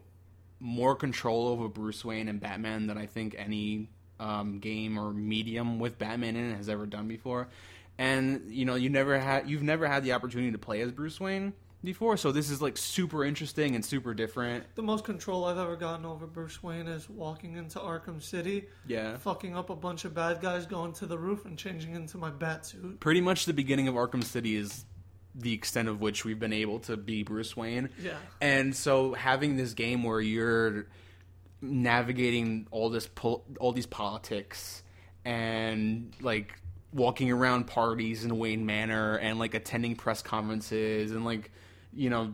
more 0.60 0.95
control 0.95 1.48
over 1.48 1.67
Bruce 1.67 2.05
Wayne 2.05 2.27
and 2.27 2.39
Batman 2.39 2.88
than 2.88 2.98
I 2.98 3.07
think 3.07 3.36
any 3.38 3.89
um, 4.19 4.60
game 4.60 5.00
or 5.00 5.12
medium 5.12 5.79
with 5.79 5.98
Batman 5.98 6.36
in 6.36 6.51
it 6.51 6.57
has 6.57 6.69
ever 6.69 6.86
done 6.86 7.07
before. 7.07 7.48
And 7.98 8.51
you 8.51 8.65
know, 8.65 8.75
you 8.75 8.89
never 8.89 9.17
had 9.19 9.50
you've 9.50 9.63
never 9.63 9.88
had 9.88 10.03
the 10.03 10.13
opportunity 10.13 10.51
to 10.51 10.57
play 10.60 10.81
as 10.81 10.91
Bruce 10.91 11.19
Wayne 11.19 11.53
before, 11.84 12.16
so 12.18 12.32
this 12.32 12.50
is 12.50 12.62
like 12.62 12.78
super 12.78 13.24
interesting 13.26 13.76
and 13.76 13.84
super 13.84 14.14
different. 14.14 14.66
The 14.76 14.84
most 14.84 15.04
control 15.04 15.46
I've 15.46 15.58
ever 15.58 15.76
gotten 15.76 16.06
over 16.06 16.28
Bruce 16.28 16.62
Wayne 16.62 16.88
is 16.88 17.10
walking 17.10 17.56
into 17.58 17.80
Arkham 17.80 18.22
City, 18.22 18.66
Yeah. 18.88 19.18
fucking 19.18 19.56
up 19.56 19.70
a 19.70 19.76
bunch 19.76 20.06
of 20.06 20.14
bad 20.14 20.42
guys, 20.42 20.66
going 20.66 20.94
to 20.94 21.06
the 21.06 21.18
roof, 21.18 21.46
and 21.46 21.58
changing 21.58 21.96
into 21.96 22.18
my 22.18 22.30
bat 22.30 22.66
suit. 22.66 23.00
Pretty 23.00 23.22
much 23.22 23.46
the 23.46 23.54
beginning 23.54 23.88
of 23.88 23.96
Arkham 23.96 24.24
City 24.24 24.56
is 24.56 24.86
the 25.34 25.54
extent 25.54 25.88
of 25.88 26.02
which 26.02 26.26
we've 26.26 26.40
been 26.40 26.54
able 26.54 26.80
to 26.80 26.98
be 26.98 27.24
Bruce 27.24 27.56
Wayne. 27.58 27.90
Yeah. 28.02 28.18
And 28.42 28.76
so 28.76 29.14
having 29.14 29.56
this 29.58 29.74
game 29.74 30.04
where 30.04 30.20
you're 30.22 30.88
navigating 31.62 32.68
all 32.72 32.90
this 32.90 33.08
pol- 33.08 33.46
all 33.60 33.72
these 33.72 33.86
politics 33.86 34.84
and 35.24 36.14
like 36.22 36.60
walking 36.94 37.32
around 37.32 37.68
parties 37.68 38.26
in 38.26 38.38
Wayne 38.38 38.66
Manor 38.66 39.16
and 39.16 39.40
like 39.40 39.54
attending 39.54 39.96
press 39.96 40.22
conferences 40.22 41.12
and 41.12 41.24
like 41.24 41.52
you 41.93 42.10
know 42.10 42.33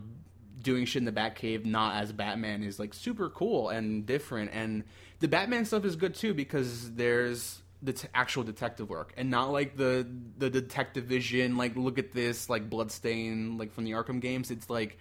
doing 0.62 0.84
shit 0.84 1.00
in 1.00 1.04
the 1.04 1.12
Batcave 1.12 1.64
not 1.64 1.96
as 1.96 2.12
Batman 2.12 2.62
is 2.62 2.78
like 2.78 2.94
super 2.94 3.30
cool 3.30 3.68
and 3.68 4.06
different. 4.06 4.50
And 4.52 4.84
the 5.20 5.28
Batman 5.28 5.64
stuff 5.64 5.84
is 5.84 5.96
good 5.96 6.14
too 6.14 6.34
because 6.34 6.92
there's 6.94 7.62
the 7.80 7.92
t- 7.92 8.08
actual 8.12 8.42
detective 8.42 8.90
work 8.90 9.12
and 9.16 9.30
not 9.30 9.52
like 9.52 9.76
the 9.76 10.06
the 10.36 10.50
detective 10.50 11.04
vision 11.04 11.56
like 11.56 11.76
look 11.76 11.96
at 11.96 12.10
this 12.10 12.50
like 12.50 12.68
bloodstain 12.68 13.56
like 13.56 13.72
from 13.72 13.84
the 13.84 13.92
Arkham 13.92 14.20
games. 14.20 14.50
It's 14.50 14.68
like 14.68 14.98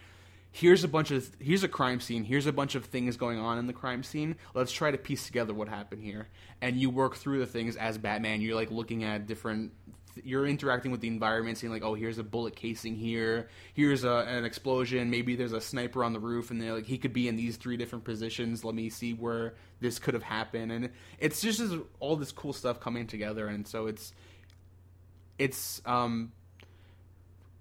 here's 0.51 0.83
a 0.83 0.87
bunch 0.87 1.11
of 1.11 1.29
here's 1.39 1.63
a 1.63 1.67
crime 1.67 1.99
scene. 1.99 2.23
Here's 2.23 2.45
a 2.45 2.53
bunch 2.53 2.75
of 2.75 2.85
things 2.85 3.17
going 3.17 3.39
on 3.39 3.57
in 3.57 3.67
the 3.67 3.73
crime 3.73 4.03
scene. 4.03 4.35
Let's 4.53 4.71
try 4.71 4.91
to 4.91 4.97
piece 4.97 5.25
together 5.25 5.53
what 5.53 5.69
happened 5.69 6.03
here. 6.03 6.27
And 6.61 6.77
you 6.77 6.89
work 6.89 7.15
through 7.15 7.39
the 7.39 7.45
things 7.45 7.75
as 7.75 7.97
batman. 7.97 8.41
You're 8.41 8.55
like 8.55 8.71
looking 8.71 9.03
at 9.03 9.27
different 9.27 9.71
you're 10.24 10.45
interacting 10.45 10.91
with 10.91 11.01
the 11.01 11.07
environment 11.07 11.57
seeing 11.57 11.71
like 11.71 11.83
oh 11.83 11.93
here's 11.93 12.17
a 12.17 12.24
bullet 12.24 12.55
casing 12.55 12.95
here. 12.95 13.50
Here's 13.74 14.03
a, 14.03 14.25
an 14.27 14.45
explosion. 14.45 15.09
Maybe 15.09 15.36
there's 15.36 15.53
a 15.53 15.62
sniper 15.62 16.03
on 16.03 16.13
the 16.13 16.19
roof 16.19 16.51
and 16.51 16.62
they're 16.62 16.74
like 16.74 16.86
he 16.86 16.97
could 16.97 17.13
be 17.13 17.27
in 17.27 17.36
these 17.36 17.57
three 17.57 17.77
different 17.77 18.05
positions. 18.05 18.63
Let 18.63 18.75
me 18.75 18.89
see 18.89 19.13
where 19.13 19.55
this 19.79 20.00
could 20.00 20.13
have 20.13 20.24
happened. 20.24 20.71
And 20.71 20.89
it's 21.19 21.41
just 21.41 21.59
this- 21.59 21.79
all 22.00 22.15
this 22.15 22.31
cool 22.31 22.53
stuff 22.53 22.79
coming 22.79 23.07
together 23.07 23.47
and 23.47 23.67
so 23.67 23.88
it's 23.88 24.13
it's 25.38 25.81
um 25.86 26.31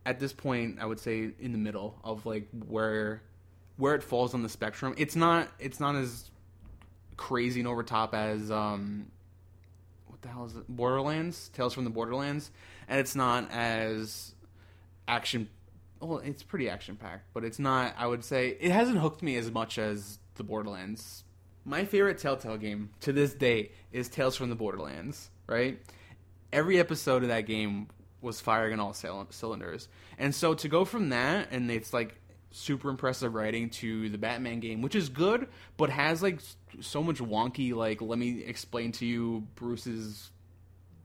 at 0.04 0.18
this 0.20 0.32
point 0.32 0.78
I 0.80 0.86
would 0.86 1.00
say 1.00 1.30
in 1.38 1.52
the 1.52 1.58
middle 1.58 1.98
of 2.04 2.26
like 2.26 2.48
where 2.66 3.22
where 3.76 3.94
it 3.94 4.02
falls 4.02 4.34
on 4.34 4.42
the 4.42 4.48
spectrum. 4.48 4.94
It's 4.96 5.16
not 5.16 5.48
it's 5.58 5.80
not 5.80 5.96
as 5.96 6.30
crazy 7.16 7.60
and 7.60 7.68
over 7.68 7.82
top 7.82 8.14
as 8.14 8.50
um 8.50 9.06
the 10.26 10.33
hell 10.33 10.45
is 10.45 10.56
it? 10.56 10.68
Borderlands, 10.68 11.49
Tales 11.50 11.75
from 11.75 11.85
the 11.85 11.90
Borderlands, 11.90 12.50
and 12.88 13.00
it's 13.00 13.14
not 13.14 13.50
as 13.50 14.35
action 15.09 15.49
well, 16.00 16.18
it's 16.18 16.42
pretty 16.42 16.68
action 16.68 16.97
packed, 16.97 17.25
but 17.33 17.45
it's 17.45 17.59
not 17.59 17.95
I 17.99 18.06
would 18.06 18.25
say 18.25 18.56
it 18.61 18.71
hasn't 18.71 18.99
hooked 18.99 19.23
me 19.23 19.37
as 19.37 19.50
much 19.50 19.78
as 19.78 20.18
the 20.35 20.45
Borderlands. 20.45 21.25
My 21.64 21.85
favorite 21.85 22.18
Telltale 22.18 22.59
game 22.59 22.90
to 23.00 23.12
this 23.12 23.35
day 23.35 23.73
is 23.90 24.09
Tales 24.09 24.37
from 24.37 24.50
the 24.50 24.54
Borderlands, 24.54 25.30
right? 25.49 25.80
every 26.52 26.78
episode 26.78 27.23
of 27.23 27.28
that 27.28 27.42
game 27.42 27.88
was 28.21 28.40
firing 28.40 28.73
on 28.73 28.80
all 28.80 28.95
cylinders. 29.30 29.88
And 30.18 30.35
so 30.35 30.54
to 30.54 30.68
go 30.68 30.85
from 30.85 31.11
that 31.11 31.49
and 31.50 31.71
it's 31.71 31.92
like 31.92 32.18
super 32.56 32.88
impressive 32.90 33.34
writing 33.34 33.70
to 33.70 34.08
the 34.08 34.18
Batman 34.18 34.60
game, 34.60 34.82
which 34.82 34.94
is 34.94 35.08
good, 35.08 35.48
but 35.76 35.90
has 35.90 36.22
like 36.22 36.40
so 36.80 37.02
much 37.02 37.18
wonky 37.18 37.75
like 37.75 38.00
let 38.00 38.18
me 38.18 38.42
explain 38.44 38.92
to 38.92 39.06
you 39.06 39.46
Bruce's 39.54 40.30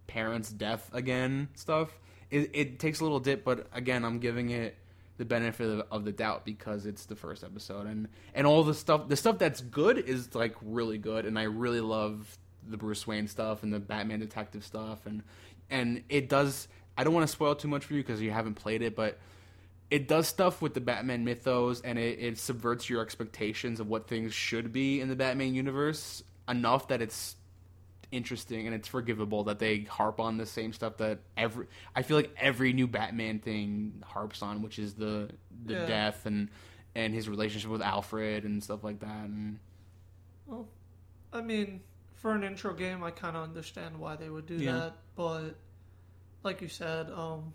parents' 0.08 0.50
death 0.50 0.90
again 0.94 1.50
stuff. 1.56 2.00
It, 2.30 2.52
it 2.54 2.80
takes 2.80 3.02
a 3.02 3.04
little 3.04 3.20
dip, 3.20 3.44
but 3.44 3.68
again, 3.74 4.06
I'm 4.06 4.20
giving 4.20 4.52
it 4.52 4.78
the 5.18 5.26
benefit 5.26 5.68
of, 5.68 5.84
of 5.92 6.06
the 6.06 6.12
doubt 6.12 6.46
because 6.46 6.86
it's 6.86 7.06
the 7.06 7.16
first 7.16 7.44
episode 7.44 7.86
and 7.86 8.08
and 8.34 8.48
all 8.48 8.64
the 8.64 8.74
stuff 8.74 9.08
the 9.08 9.16
stuff 9.16 9.38
that's 9.38 9.62
good 9.62 10.00
is 10.00 10.34
like 10.34 10.56
really 10.64 10.98
good 10.98 11.28
and 11.28 11.38
I 11.38 11.44
really 11.44 11.82
love 11.82 12.40
the 12.68 12.76
Bruce 12.76 13.06
Wayne 13.06 13.28
stuff 13.28 13.62
and 13.62 13.72
the 13.72 13.80
Batman 13.80 14.20
detective 14.20 14.66
stuff 14.66 15.06
and 15.06 15.22
and 15.70 16.04
it 16.10 16.28
does 16.28 16.68
I 16.98 17.04
don't 17.04 17.14
want 17.14 17.28
to 17.28 17.32
spoil 17.32 17.54
too 17.54 17.68
much 17.68 17.86
for 17.86 17.94
you 17.94 18.02
because 18.02 18.20
you 18.20 18.32
haven't 18.32 18.56
played 18.56 18.82
it 18.82 18.96
but 18.96 19.20
it 19.92 20.08
does 20.08 20.28
stuff 20.28 20.62
with 20.62 20.74
the 20.74 20.82
Batman 20.82 21.26
mythos 21.26 21.82
and 21.82 22.00
it, 22.00 22.18
it 22.20 22.38
subverts 22.40 22.90
your 22.90 23.02
expectations 23.02 23.80
of 23.82 23.88
what 23.88 24.08
things 24.08 24.34
should 24.34 24.72
be 24.72 25.02
in 25.02 25.10
the 25.10 25.16
Batman 25.16 25.54
universe 25.54 26.24
enough 26.50 26.88
that 26.88 27.02
it's 27.02 27.36
interesting 28.12 28.66
and 28.68 28.76
it's 28.76 28.88
forgivable 28.88 29.44
that 29.46 29.60
they 29.60 29.82
harp 29.82 30.20
on 30.20 30.38
the 30.38 30.46
same 30.46 30.74
stuff 30.74 30.98
that 30.98 31.20
every 31.38 31.68
I 31.96 32.02
feel 32.02 32.18
like 32.18 32.34
every 32.38 32.74
new 32.74 32.88
Batman 32.88 33.40
thing 33.40 34.04
harps 34.06 34.42
on, 34.42 34.62
which 34.62 34.80
is 34.80 34.94
the 34.96 35.30
the 35.66 35.76
Yeah. 35.76 35.86
death 35.86 36.26
and 36.26 36.50
and 36.96 37.14
his 37.14 37.30
relationship 37.30 37.70
with 37.70 37.82
Alfred 37.82 38.44
and 38.44 38.64
stuff 38.64 38.84
like 38.84 39.00
that. 39.00 39.26
And 39.26 39.60
Well, 40.46 40.68
I 41.34 41.42
mean, 41.42 41.82
for 42.16 42.34
an 42.34 42.44
intro 42.44 42.74
game, 42.74 43.04
I 43.04 43.12
kind 43.12 43.36
of 43.38 43.44
understand 43.44 43.98
why 44.00 44.16
they 44.16 44.30
would 44.30 44.46
do 44.46 44.58
Yeah. 44.58 44.72
that, 44.74 44.98
but 45.16 45.56
like 46.44 46.62
you 46.62 46.68
said, 46.68 47.10
um, 47.12 47.54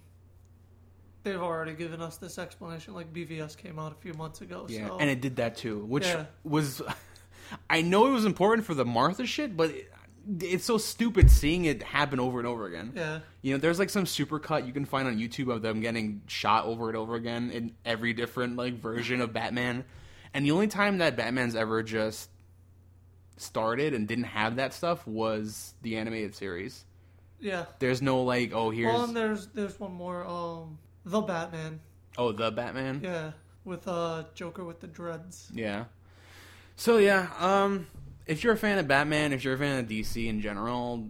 they've 1.27 1.43
already 1.43 1.75
given 1.75 2.01
us 2.01 2.17
this 2.17 2.39
explanation. 2.39 2.95
Like 2.95 3.13
BVS 3.13 3.57
came 3.57 3.79
out 3.79 3.93
a 3.93 3.97
few 3.97 4.15
months 4.15 4.41
ago, 4.41 4.65
yeah, 4.69 4.87
so 4.89 4.99
and 4.99 5.11
it 5.11 5.21
did 5.21 5.37
that 5.37 5.57
too, 5.57 5.85
which 5.85 6.07
Yeah. 6.07 6.25
was 6.45 6.81
I 7.71 7.83
know 7.83 8.07
it 8.07 8.11
was 8.13 8.25
important 8.25 8.67
for 8.67 8.73
the 8.75 8.85
Martha 8.85 9.27
shit, 9.27 9.57
but 9.57 9.71
it, 9.71 9.93
it's 10.41 10.65
so 10.65 10.79
stupid 10.79 11.31
seeing 11.31 11.67
it 11.67 11.83
happen 11.83 12.19
over 12.19 12.39
and 12.39 12.49
over 12.49 12.67
again. 12.67 12.93
yeah, 12.97 13.21
You 13.43 13.53
know, 13.55 13.59
there's 13.59 13.79
like 13.79 13.91
some 13.91 14.07
super 14.07 14.39
cut 14.41 14.67
you 14.67 14.73
can 14.73 14.85
find 14.85 15.07
on 15.07 15.19
YouTube 15.19 15.53
of 15.55 15.63
them 15.63 15.81
getting 15.81 16.23
shot 16.27 16.65
over 16.65 16.89
and 16.89 16.97
over 16.97 17.15
again 17.15 17.51
in 17.53 17.73
every 17.85 18.13
different 18.13 18.57
like 18.57 18.75
version 18.81 19.21
of 19.21 19.33
Batman. 19.33 19.85
And 20.35 20.45
the 20.45 20.51
only 20.51 20.67
time 20.67 20.99
that 20.99 21.17
Batman's 21.17 21.55
ever 21.55 21.83
just 21.85 22.29
started 23.37 23.95
and 23.95 24.09
didn't 24.09 24.25
have 24.25 24.57
that 24.57 24.73
stuff 24.73 25.07
was 25.07 25.75
the 25.83 25.97
animated 25.97 26.35
series. 26.35 26.85
yeah. 27.39 27.67
There's 27.79 28.03
no 28.03 28.23
like, 28.23 28.53
oh 28.53 28.71
here's 28.71 28.93
Well, 28.93 29.05
and 29.05 29.17
there's 29.17 29.47
there's 29.49 29.79
one 29.79 29.93
more, 29.93 30.27
um, 30.27 30.79
the 31.07 31.21
Batman, 31.23 31.81
oh 32.19 32.33
the 32.33 32.51
Batman. 32.51 33.01
yeah, 33.03 33.31
with 33.65 33.89
uh 33.89 34.25
Joker 34.35 34.65
with 34.65 34.81
the 34.81 34.87
dreads. 34.89 35.49
Yeah. 35.55 35.85
So 36.77 36.99
yeah, 36.99 37.29
um 37.39 37.87
if 38.27 38.43
you're 38.45 38.53
a 38.55 38.59
fan 38.59 38.79
of 38.79 38.89
Batman, 38.89 39.33
if 39.33 39.45
you're 39.45 39.55
a 39.55 39.59
fan 39.59 39.79
of 39.79 39.87
DC 39.89 40.27
in 40.27 40.41
general, 40.41 41.09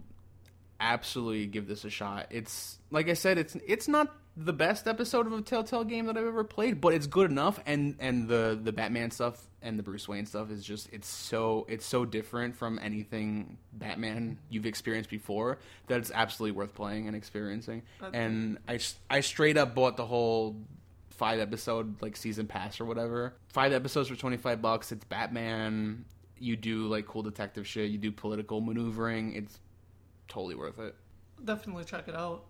absolutely 0.93 1.45
give 1.47 1.67
this 1.67 1.85
a 1.85 1.89
shot. 1.89 2.27
It's 2.29 2.79
like 2.91 3.09
I 3.09 3.13
said, 3.13 3.37
it's 3.37 3.55
it's 3.67 3.87
not 3.87 4.15
the 4.39 4.53
best 4.53 4.87
episode 4.87 5.25
of 5.25 5.33
a 5.33 5.41
Telltale 5.41 5.83
game 5.83 6.05
that 6.05 6.15
I've 6.17 6.25
ever 6.27 6.43
played, 6.43 6.79
but 6.79 6.93
it's 6.93 7.07
good 7.07 7.29
enough 7.31 7.59
and 7.65 7.95
and 7.99 8.27
the 8.27 8.59
the 8.61 8.71
Batman 8.71 9.11
stuff 9.11 9.43
and 9.61 9.77
the 9.79 9.83
Bruce 9.83 10.07
Wayne 10.07 10.25
stuff 10.25 10.51
is 10.51 10.63
just 10.63 10.89
it's 10.93 11.07
so 11.07 11.65
it's 11.67 11.85
so 11.85 12.05
different 12.05 12.55
from 12.55 12.79
anything 12.81 13.57
Batman 13.73 14.37
you've 14.49 14.65
experienced 14.67 15.09
before 15.09 15.57
that 15.87 15.97
it's 15.99 16.11
absolutely 16.13 16.55
worth 16.57 16.73
playing 16.75 17.07
and 17.07 17.15
experiencing. 17.15 17.81
I- 18.01 18.09
And 18.13 18.57
I 18.67 18.79
I 19.09 19.21
straight 19.21 19.57
up 19.57 19.73
bought 19.75 19.97
the 19.97 20.05
whole 20.05 20.55
five 21.09 21.39
episode 21.39 21.99
like 22.01 22.15
season 22.15 22.45
pass 22.45 22.79
or 22.79 22.85
whatever. 22.85 23.33
Five 23.49 23.73
episodes 23.73 24.07
for 24.09 24.15
25 24.15 24.61
bucks. 24.61 24.91
It's 24.91 25.03
Batman. 25.05 26.05
You 26.39 26.55
do 26.55 26.85
like 26.85 27.07
cool 27.07 27.23
detective 27.23 27.65
shit, 27.65 27.89
you 27.89 27.97
do 27.97 28.11
political 28.11 28.61
maneuvering. 28.61 29.33
It's 29.33 29.59
totally 30.27 30.55
worth 30.55 30.79
it. 30.79 30.95
Definitely 31.43 31.83
check 31.85 32.07
it 32.07 32.15
out. 32.15 32.45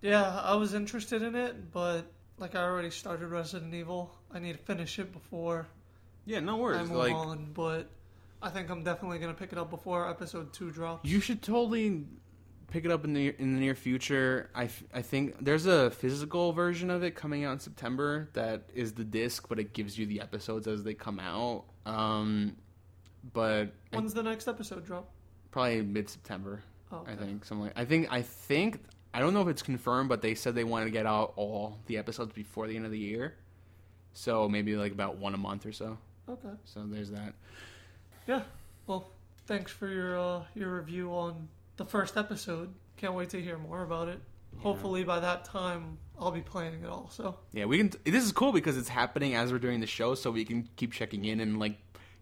Yeah, 0.00 0.40
I 0.42 0.54
was 0.56 0.74
interested 0.74 1.22
in 1.22 1.34
it, 1.34 1.70
but 1.72 2.02
like 2.38 2.54
I 2.54 2.62
already 2.62 2.90
started 2.90 3.28
Resident 3.28 3.72
Evil. 3.74 4.10
I 4.32 4.38
need 4.40 4.52
to 4.52 4.58
finish 4.58 4.98
it 4.98 5.12
before 5.12 5.66
Yeah, 6.26 6.40
no 6.40 6.56
worries. 6.56 6.80
I 6.80 6.82
move 6.84 6.92
Like 6.96 7.12
on, 7.14 7.50
but 7.54 7.88
I 8.42 8.48
think 8.50 8.68
I'm 8.70 8.82
definitely 8.82 9.18
gonna 9.20 9.34
pick 9.34 9.52
it 9.52 9.58
up 9.58 9.70
before 9.70 10.08
episode 10.10 10.52
two 10.52 10.70
drops. 10.72 11.08
you 11.08 11.20
should 11.20 11.40
totally 11.42 12.04
pick 12.68 12.84
it 12.84 12.90
up 12.90 13.04
in 13.04 13.12
the 13.12 13.28
in 13.38 13.54
the 13.54 13.60
near 13.60 13.74
future. 13.76 14.50
I, 14.54 14.64
f- 14.64 14.82
I 14.92 15.02
think 15.02 15.36
there's 15.44 15.66
a 15.66 15.90
physical 15.92 16.52
version 16.52 16.90
of 16.90 17.04
it 17.04 17.14
coming 17.14 17.44
out 17.44 17.52
in 17.52 17.58
September 17.60 18.28
that 18.32 18.70
is 18.74 18.94
the 18.94 19.04
disc, 19.04 19.46
but 19.48 19.58
it 19.60 19.72
gives 19.72 19.96
you 19.98 20.06
the 20.06 20.20
episodes 20.20 20.66
as 20.66 20.82
they 20.82 20.94
come 20.94 21.20
out. 21.20 21.64
Um, 21.86 22.56
but 23.32 23.72
I- 23.92 23.96
When's 23.96 24.14
the 24.14 24.22
next 24.24 24.48
episode 24.48 24.84
drop? 24.84 25.10
probably 25.52 25.82
mid 25.82 26.08
September. 26.08 26.62
Okay. 26.92 27.12
I 27.12 27.16
think 27.16 27.44
something. 27.44 27.66
Like, 27.66 27.78
I 27.78 27.84
think 27.84 28.08
I 28.10 28.22
think 28.22 28.82
I 29.14 29.20
don't 29.20 29.34
know 29.34 29.42
if 29.42 29.48
it's 29.48 29.62
confirmed, 29.62 30.08
but 30.08 30.22
they 30.22 30.34
said 30.34 30.54
they 30.54 30.64
wanted 30.64 30.86
to 30.86 30.90
get 30.90 31.06
out 31.06 31.32
all 31.36 31.78
the 31.86 31.98
episodes 31.98 32.32
before 32.32 32.66
the 32.66 32.76
end 32.76 32.84
of 32.84 32.90
the 32.92 32.98
year. 32.98 33.34
So 34.14 34.48
maybe 34.48 34.76
like 34.76 34.92
about 34.92 35.16
one 35.16 35.34
a 35.34 35.38
month 35.38 35.64
or 35.66 35.72
so. 35.72 35.98
Okay. 36.28 36.48
So 36.64 36.84
there's 36.86 37.10
that. 37.10 37.34
Yeah. 38.26 38.42
Well, 38.86 39.10
thanks 39.46 39.72
for 39.72 39.88
your 39.88 40.18
uh, 40.18 40.42
your 40.54 40.76
review 40.76 41.10
on 41.12 41.48
the 41.76 41.84
first 41.84 42.16
episode. 42.16 42.72
Can't 42.96 43.14
wait 43.14 43.30
to 43.30 43.40
hear 43.42 43.58
more 43.58 43.82
about 43.82 44.08
it. 44.08 44.20
Hopefully 44.58 45.02
by 45.02 45.18
that 45.18 45.44
time 45.46 45.96
I'll 46.20 46.30
be 46.30 46.42
playing 46.42 46.84
it 46.84 46.88
also. 46.88 47.38
Yeah, 47.52 47.64
we 47.64 47.78
can. 47.78 47.90
This 48.04 48.22
is 48.24 48.32
cool 48.32 48.52
because 48.52 48.76
it's 48.76 48.88
happening 48.90 49.34
as 49.34 49.50
we're 49.50 49.58
doing 49.58 49.80
the 49.80 49.86
show, 49.86 50.14
so 50.14 50.30
we 50.30 50.44
can 50.44 50.68
keep 50.76 50.92
checking 50.92 51.24
in 51.24 51.40
and 51.40 51.58
like 51.58 51.78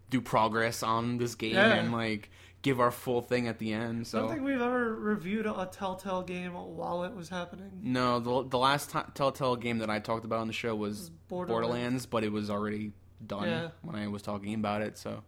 do 0.09 0.21
progress 0.21 0.81
on 0.81 1.17
this 1.17 1.35
game 1.35 1.55
Yeah. 1.55 1.73
and 1.73 1.91
like 1.91 2.29
give 2.61 2.79
our 2.79 2.91
full 2.91 3.21
thing 3.21 3.47
at 3.47 3.57
the 3.59 3.73
end. 3.73 4.05
So 4.07 4.17
I 4.19 4.21
don't 4.21 4.31
think 4.31 4.43
we've 4.43 4.61
ever 4.61 4.93
reviewed 4.95 5.45
a 5.45 5.67
Telltale 5.71 6.21
game 6.23 6.53
while 6.53 7.03
it 7.03 7.13
was 7.15 7.29
happening. 7.29 7.71
no, 7.81 8.19
the 8.19 8.47
the 8.49 8.57
last 8.57 8.91
ti 8.91 8.99
Telltale 9.13 9.55
game 9.55 9.79
that 9.79 9.89
I 9.89 9.99
talked 9.99 10.25
about 10.25 10.39
on 10.39 10.47
the 10.47 10.53
show 10.53 10.75
was 10.75 11.09
Borderlands. 11.27 11.67
Borderlands, 11.67 12.05
but 12.05 12.23
it 12.23 12.31
was 12.31 12.49
already 12.49 12.91
done 13.25 13.47
Yeah. 13.49 13.67
when 13.81 13.95
I 13.95 14.07
was 14.07 14.21
talking 14.21 14.53
about 14.53 14.81
it. 14.81 14.97
So 14.97 15.23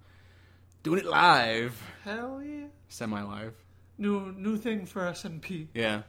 doing 0.83 0.99
it 0.99 1.05
live, 1.05 1.81
Hell 2.03 2.41
yeah. 2.43 2.65
semi 2.89 3.21
live. 3.21 3.53
New 3.97 4.31
new 4.33 4.57
thing 4.57 4.85
for 4.85 5.01
SNP. 5.01 5.67
Yeah. 5.73 6.01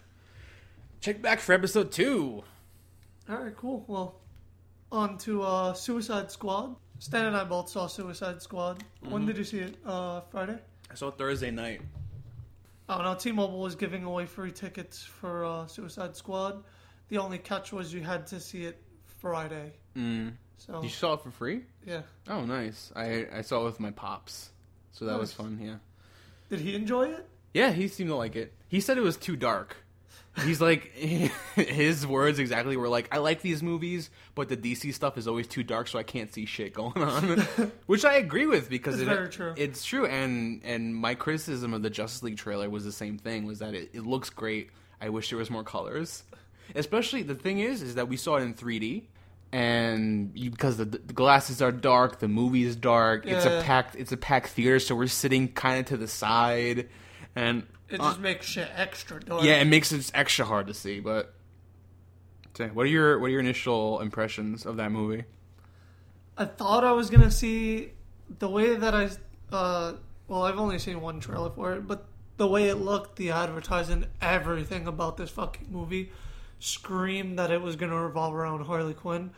Check 1.00 1.20
back 1.20 1.40
for 1.40 1.52
episode 1.52 1.92
two. 1.92 2.42
All 3.28 3.36
right, 3.36 3.54
cool. 3.56 3.84
Well, 3.86 4.20
on 4.90 5.18
to 5.18 5.42
uh, 5.42 5.72
Suicide 5.74 6.30
Squad. 6.30 6.76
Stan 6.98 7.26
and 7.26 7.36
I 7.36 7.44
both 7.44 7.68
saw 7.68 7.86
Suicide 7.88 8.40
Squad. 8.40 8.78
Mm-hmm. 9.02 9.10
When 9.12 9.26
did 9.26 9.36
you 9.36 9.44
see 9.44 9.58
it? 9.58 9.76
Uh, 9.84 10.20
Friday. 10.30 10.58
I 10.94 10.96
saw 10.96 11.08
it 11.08 11.18
Thursday 11.18 11.50
night. 11.50 11.80
Oh 12.88 13.02
don't. 13.02 13.18
T-Mobile 13.18 13.58
was 13.58 13.74
giving 13.74 14.04
away 14.04 14.26
free 14.26 14.52
tickets 14.52 15.02
for 15.02 15.44
uh, 15.44 15.66
Suicide 15.66 16.14
Squad. 16.14 16.62
The 17.08 17.18
only 17.18 17.38
catch 17.38 17.72
was 17.72 17.92
you 17.92 18.00
had 18.00 18.28
to 18.28 18.38
see 18.38 18.62
it 18.64 18.80
Friday. 19.18 19.72
Mm. 19.96 20.34
So 20.58 20.84
You 20.84 20.88
saw 20.88 21.14
it 21.14 21.22
for 21.22 21.32
free? 21.32 21.62
yeah, 21.84 22.02
Oh, 22.28 22.44
nice. 22.44 22.92
I 22.94 23.26
I 23.34 23.40
saw 23.40 23.62
it 23.62 23.64
with 23.64 23.80
my 23.80 23.90
pops, 23.90 24.50
so 24.92 25.06
that 25.06 25.18
was 25.18 25.32
fun. 25.32 25.58
Yeah. 25.60 25.78
did 26.48 26.60
he 26.60 26.76
enjoy 26.76 27.08
it? 27.08 27.26
Yeah, 27.54 27.72
he 27.72 27.88
seemed 27.88 28.10
to 28.10 28.14
like 28.16 28.36
it. 28.36 28.52
He 28.68 28.80
said 28.80 28.96
it 28.96 29.00
was 29.02 29.16
too 29.16 29.34
dark. 29.34 29.76
He's 30.44 30.60
like 30.60 30.92
his 31.54 32.06
words 32.06 32.38
exactly 32.38 32.76
were 32.76 32.88
like, 32.88 33.08
I 33.12 33.18
like 33.18 33.40
these 33.40 33.62
movies, 33.62 34.10
but 34.34 34.48
the 34.48 34.56
DC 34.56 34.92
stuff 34.92 35.16
is 35.16 35.28
always 35.28 35.46
too 35.46 35.62
dark, 35.62 35.86
so 35.86 35.98
I 35.98 36.02
can't 36.02 36.32
see 36.32 36.44
shit 36.44 36.74
going 36.74 37.02
on. 37.02 37.38
Which 37.86 38.04
I 38.04 38.14
agree 38.14 38.46
with 38.46 38.68
because 38.68 38.94
It's 39.00 39.02
it, 39.02 39.14
very 39.14 39.28
true. 39.28 39.54
It's 39.56 39.84
true, 39.84 40.06
and 40.06 40.60
and 40.64 40.94
my 40.94 41.14
criticism 41.14 41.72
of 41.72 41.82
the 41.82 41.90
Justice 41.90 42.22
League 42.22 42.36
trailer 42.36 42.68
was 42.68 42.84
the 42.84 42.92
same 42.92 43.18
thing: 43.18 43.46
was 43.46 43.60
that 43.60 43.74
it, 43.74 43.90
it 43.92 44.04
looks 44.04 44.30
great. 44.30 44.70
I 45.00 45.10
wish 45.10 45.30
there 45.30 45.38
was 45.38 45.50
more 45.50 45.64
colors. 45.64 46.24
Especially 46.74 47.22
the 47.22 47.34
thing 47.34 47.60
is, 47.60 47.82
is 47.82 47.96
that 47.96 48.08
we 48.08 48.16
saw 48.16 48.36
it 48.36 48.42
in 48.42 48.54
3D, 48.54 49.02
and 49.52 50.32
you, 50.34 50.50
because 50.50 50.78
the, 50.78 50.84
the 50.86 51.12
glasses 51.12 51.62
are 51.62 51.70
dark, 51.70 52.18
the 52.18 52.26
movie 52.26 52.64
is 52.64 52.74
dark. 52.74 53.24
It's 53.26 53.44
a 53.44 53.62
packed, 53.62 53.94
it's 53.94 54.10
a 54.10 54.16
packed 54.16 54.48
theater, 54.48 54.80
so 54.80 54.96
we're 54.96 55.06
sitting 55.06 55.46
kind 55.46 55.78
of 55.78 55.86
to 55.86 55.96
the 55.96 56.08
side, 56.08 56.88
and 57.36 57.66
It 57.88 58.00
uh, 58.00 58.04
just 58.04 58.20
makes 58.20 58.46
shit 58.46 58.68
extra 58.74 59.20
dark. 59.20 59.42
yeah, 59.44 59.54
it 59.60 59.66
makes 59.66 59.92
it 59.92 60.10
extra 60.14 60.44
hard 60.44 60.66
to 60.68 60.74
see. 60.74 61.00
But 61.00 61.34
what 62.72 62.84
are 62.84 62.88
your 62.88 63.18
what 63.18 63.26
are 63.26 63.30
your 63.30 63.40
initial 63.40 64.00
impressions 64.00 64.64
of 64.64 64.76
that 64.76 64.92
movie? 64.92 65.24
I 66.36 66.44
thought 66.46 66.84
I 66.84 66.92
was 66.92 67.10
gonna 67.10 67.30
see 67.30 67.90
the 68.38 68.48
way 68.48 68.74
that 68.74 68.94
I, 68.94 69.10
uh, 69.52 69.94
well, 70.28 70.42
I've 70.42 70.58
only 70.58 70.78
seen 70.78 71.00
one 71.00 71.20
trailer 71.20 71.50
for 71.50 71.74
it, 71.74 71.86
but 71.86 72.06
the 72.36 72.46
way 72.48 72.68
it 72.68 72.76
looked, 72.76 73.16
the 73.16 73.30
advertising, 73.30 74.06
everything 74.20 74.86
about 74.88 75.16
this 75.16 75.30
fucking 75.30 75.68
movie 75.70 76.10
screamed 76.58 77.38
that 77.38 77.50
it 77.50 77.60
was 77.60 77.76
gonna 77.76 78.00
revolve 78.00 78.34
around 78.34 78.64
Harley 78.64 78.94
Quinn. 78.94 79.30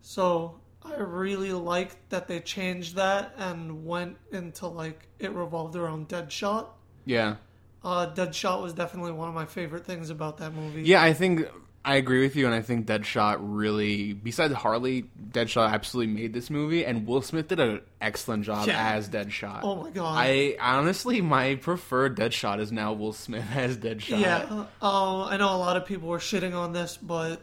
So 0.00 0.60
I 0.82 0.96
really 0.96 1.52
liked 1.52 1.96
that 2.10 2.28
they 2.28 2.40
changed 2.40 2.94
that 2.96 3.34
and 3.36 3.84
went 3.84 4.16
into 4.32 4.66
like 4.68 5.08
it 5.18 5.32
revolved 5.32 5.76
around 5.76 6.08
Deadshot. 6.08 6.66
Yeah, 7.08 7.36
Uh, 7.84 8.06
Deadshot 8.14 8.60
was 8.62 8.72
definitely 8.74 9.12
one 9.12 9.28
of 9.28 9.34
my 9.34 9.46
favorite 9.46 9.84
things 9.86 10.10
about 10.10 10.38
that 10.38 10.52
movie. 10.52 10.82
yeah, 10.82 11.02
I 11.02 11.12
think 11.14 11.48
I 11.84 11.94
agree 11.94 12.20
with 12.20 12.36
you, 12.36 12.44
and 12.44 12.54
I 12.54 12.60
think 12.60 12.86
Deadshot 12.86 13.38
really, 13.40 14.12
besides 14.12 14.52
Harley, 14.52 15.04
Deadshot 15.30 15.70
absolutely 15.72 16.12
made 16.12 16.34
this 16.34 16.50
movie, 16.50 16.84
and 16.84 17.06
Will 17.06 17.22
Smith 17.22 17.48
did 17.48 17.60
an 17.60 17.80
excellent 18.00 18.44
job 18.44 18.66
Yeah. 18.66 18.92
as 18.94 19.08
Deadshot. 19.08 19.60
Oh 19.62 19.76
my 19.84 19.90
god. 19.90 20.16
I 20.18 20.56
honestly, 20.60 21.22
my 21.22 21.54
preferred 21.54 22.16
Deadshot 22.16 22.60
is 22.60 22.70
now 22.72 22.92
Will 22.92 23.14
Smith 23.14 23.44
as 23.54 23.78
Deadshot. 23.78 24.20
Yeah, 24.20 24.64
uh, 24.82 25.24
I 25.24 25.36
know 25.38 25.54
a 25.54 25.56
lot 25.56 25.76
of 25.78 25.86
people 25.86 26.08
were 26.08 26.18
shitting 26.18 26.54
on 26.54 26.72
this, 26.74 26.98
but 27.00 27.40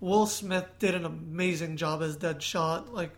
Will 0.00 0.26
Smith 0.26 0.66
did 0.80 0.94
an 0.94 1.06
amazing 1.06 1.76
job 1.78 2.02
as 2.02 2.18
Deadshot. 2.18 2.92
Like, 2.92 3.12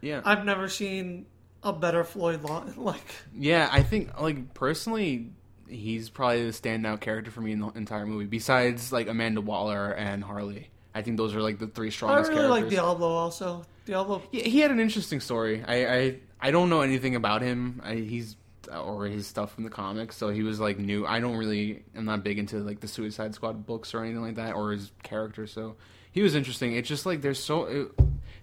yeah, 0.00 0.22
I've 0.24 0.44
never 0.44 0.68
seen 0.68 1.26
a 1.66 1.72
better 1.72 2.04
Floyd 2.04 2.42
Law. 2.42 2.64
Like, 2.76 3.14
yeah. 3.34 3.68
I 3.70 3.82
think, 3.82 4.18
like 4.20 4.54
personally, 4.54 5.30
he's 5.68 6.08
probably 6.08 6.46
the 6.46 6.52
standout 6.52 7.00
character 7.00 7.30
for 7.30 7.40
me 7.40 7.52
in 7.52 7.60
the 7.60 7.68
entire 7.68 8.06
movie. 8.06 8.26
Besides, 8.26 8.92
like 8.92 9.08
Amanda 9.08 9.40
Waller 9.40 9.90
and 9.90 10.22
Harley, 10.22 10.70
I 10.94 11.02
think 11.02 11.16
those 11.16 11.34
are 11.34 11.42
like 11.42 11.58
the 11.58 11.66
three 11.66 11.90
strongest. 11.90 12.30
I 12.30 12.34
really 12.34 12.48
like. 12.48 12.68
Diablo 12.68 13.08
also. 13.08 13.64
Diablo, 13.84 14.22
Yeah, 14.32 14.42
he 14.42 14.60
had 14.60 14.70
an 14.70 14.80
interesting 14.80 15.20
story. 15.20 15.62
I 15.66 15.86
I, 15.86 16.16
I 16.40 16.50
don't 16.50 16.70
know 16.70 16.80
anything 16.80 17.14
about 17.14 17.42
him. 17.42 17.80
I, 17.84 17.94
he's 17.94 18.36
or 18.72 19.06
his 19.06 19.26
stuff 19.26 19.54
from 19.54 19.64
the 19.64 19.70
comics, 19.70 20.16
so 20.16 20.30
he 20.30 20.42
was 20.42 20.58
like 20.60 20.78
new. 20.78 21.06
I 21.06 21.20
don't 21.20 21.36
really. 21.36 21.84
I'm 21.94 22.04
not 22.04 22.24
big 22.24 22.38
into 22.38 22.58
like 22.58 22.80
the 22.80 22.88
Suicide 22.88 23.34
Squad 23.34 23.66
books 23.66 23.94
or 23.94 24.02
anything 24.02 24.22
like 24.22 24.36
that, 24.36 24.54
or 24.54 24.72
his 24.72 24.92
character. 25.02 25.46
So 25.46 25.76
he 26.12 26.22
was 26.22 26.34
interesting. 26.34 26.74
It's 26.74 26.88
just 26.88 27.06
like 27.06 27.22
there's 27.22 27.42
so 27.42 27.64
it, 27.64 27.88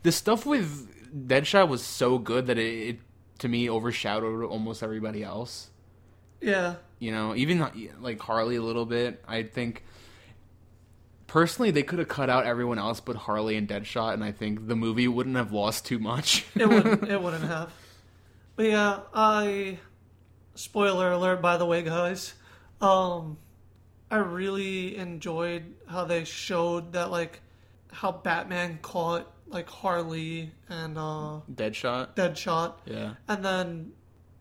the 0.03 0.11
stuff 0.11 0.45
with 0.45 0.89
Deadshot 1.27 1.67
was 1.67 1.83
so 1.83 2.17
good 2.17 2.47
that 2.47 2.57
it, 2.57 2.89
it 2.89 2.99
to 3.39 3.47
me 3.47 3.69
overshadowed 3.69 4.43
almost 4.45 4.83
everybody 4.83 5.23
else. 5.23 5.69
yeah. 6.41 6.75
You 6.99 7.11
know, 7.11 7.35
even 7.35 7.67
like 7.99 8.19
Harley 8.21 8.55
a 8.55 8.61
little 8.61 8.85
bit. 8.85 9.21
I 9.27 9.43
think 9.43 9.83
personally 11.27 11.71
they 11.71 11.83
could 11.83 11.99
have 11.99 12.07
cut 12.07 12.29
out 12.29 12.45
everyone 12.45 12.79
else 12.79 13.01
but 13.01 13.15
Harley 13.17 13.57
and 13.57 13.67
Deadshot, 13.67 14.13
and 14.13 14.23
I 14.23 14.31
think 14.31 14.67
the 14.67 14.75
movie 14.75 15.07
wouldn't 15.09 15.35
have 15.35 15.51
lost 15.51 15.85
too 15.85 15.99
much. 15.99 16.45
It 16.55 16.69
wouldn't. 16.69 17.03
it 17.09 17.21
wouldn't 17.21 17.43
have. 17.43 17.73
But 18.55 18.65
yeah, 18.67 18.99
I. 19.13 19.79
Spoiler 20.55 21.11
alert, 21.11 21.41
by 21.41 21.57
the 21.57 21.65
way, 21.65 21.81
guys. 21.81 22.35
Um, 22.79 23.37
I 24.11 24.17
really 24.17 24.95
enjoyed 24.95 25.63
how 25.87 26.05
they 26.05 26.25
showed 26.25 26.93
that, 26.93 27.09
like, 27.09 27.41
how 27.91 28.11
Batman 28.11 28.77
caught 28.83 29.27
like 29.53 29.69
Harley 29.69 30.51
and 30.69 30.97
uh, 30.97 31.39
Deadshot. 31.53 32.15
Deadshot. 32.15 32.73
Yeah. 32.85 33.13
And 33.27 33.43
then, 33.43 33.91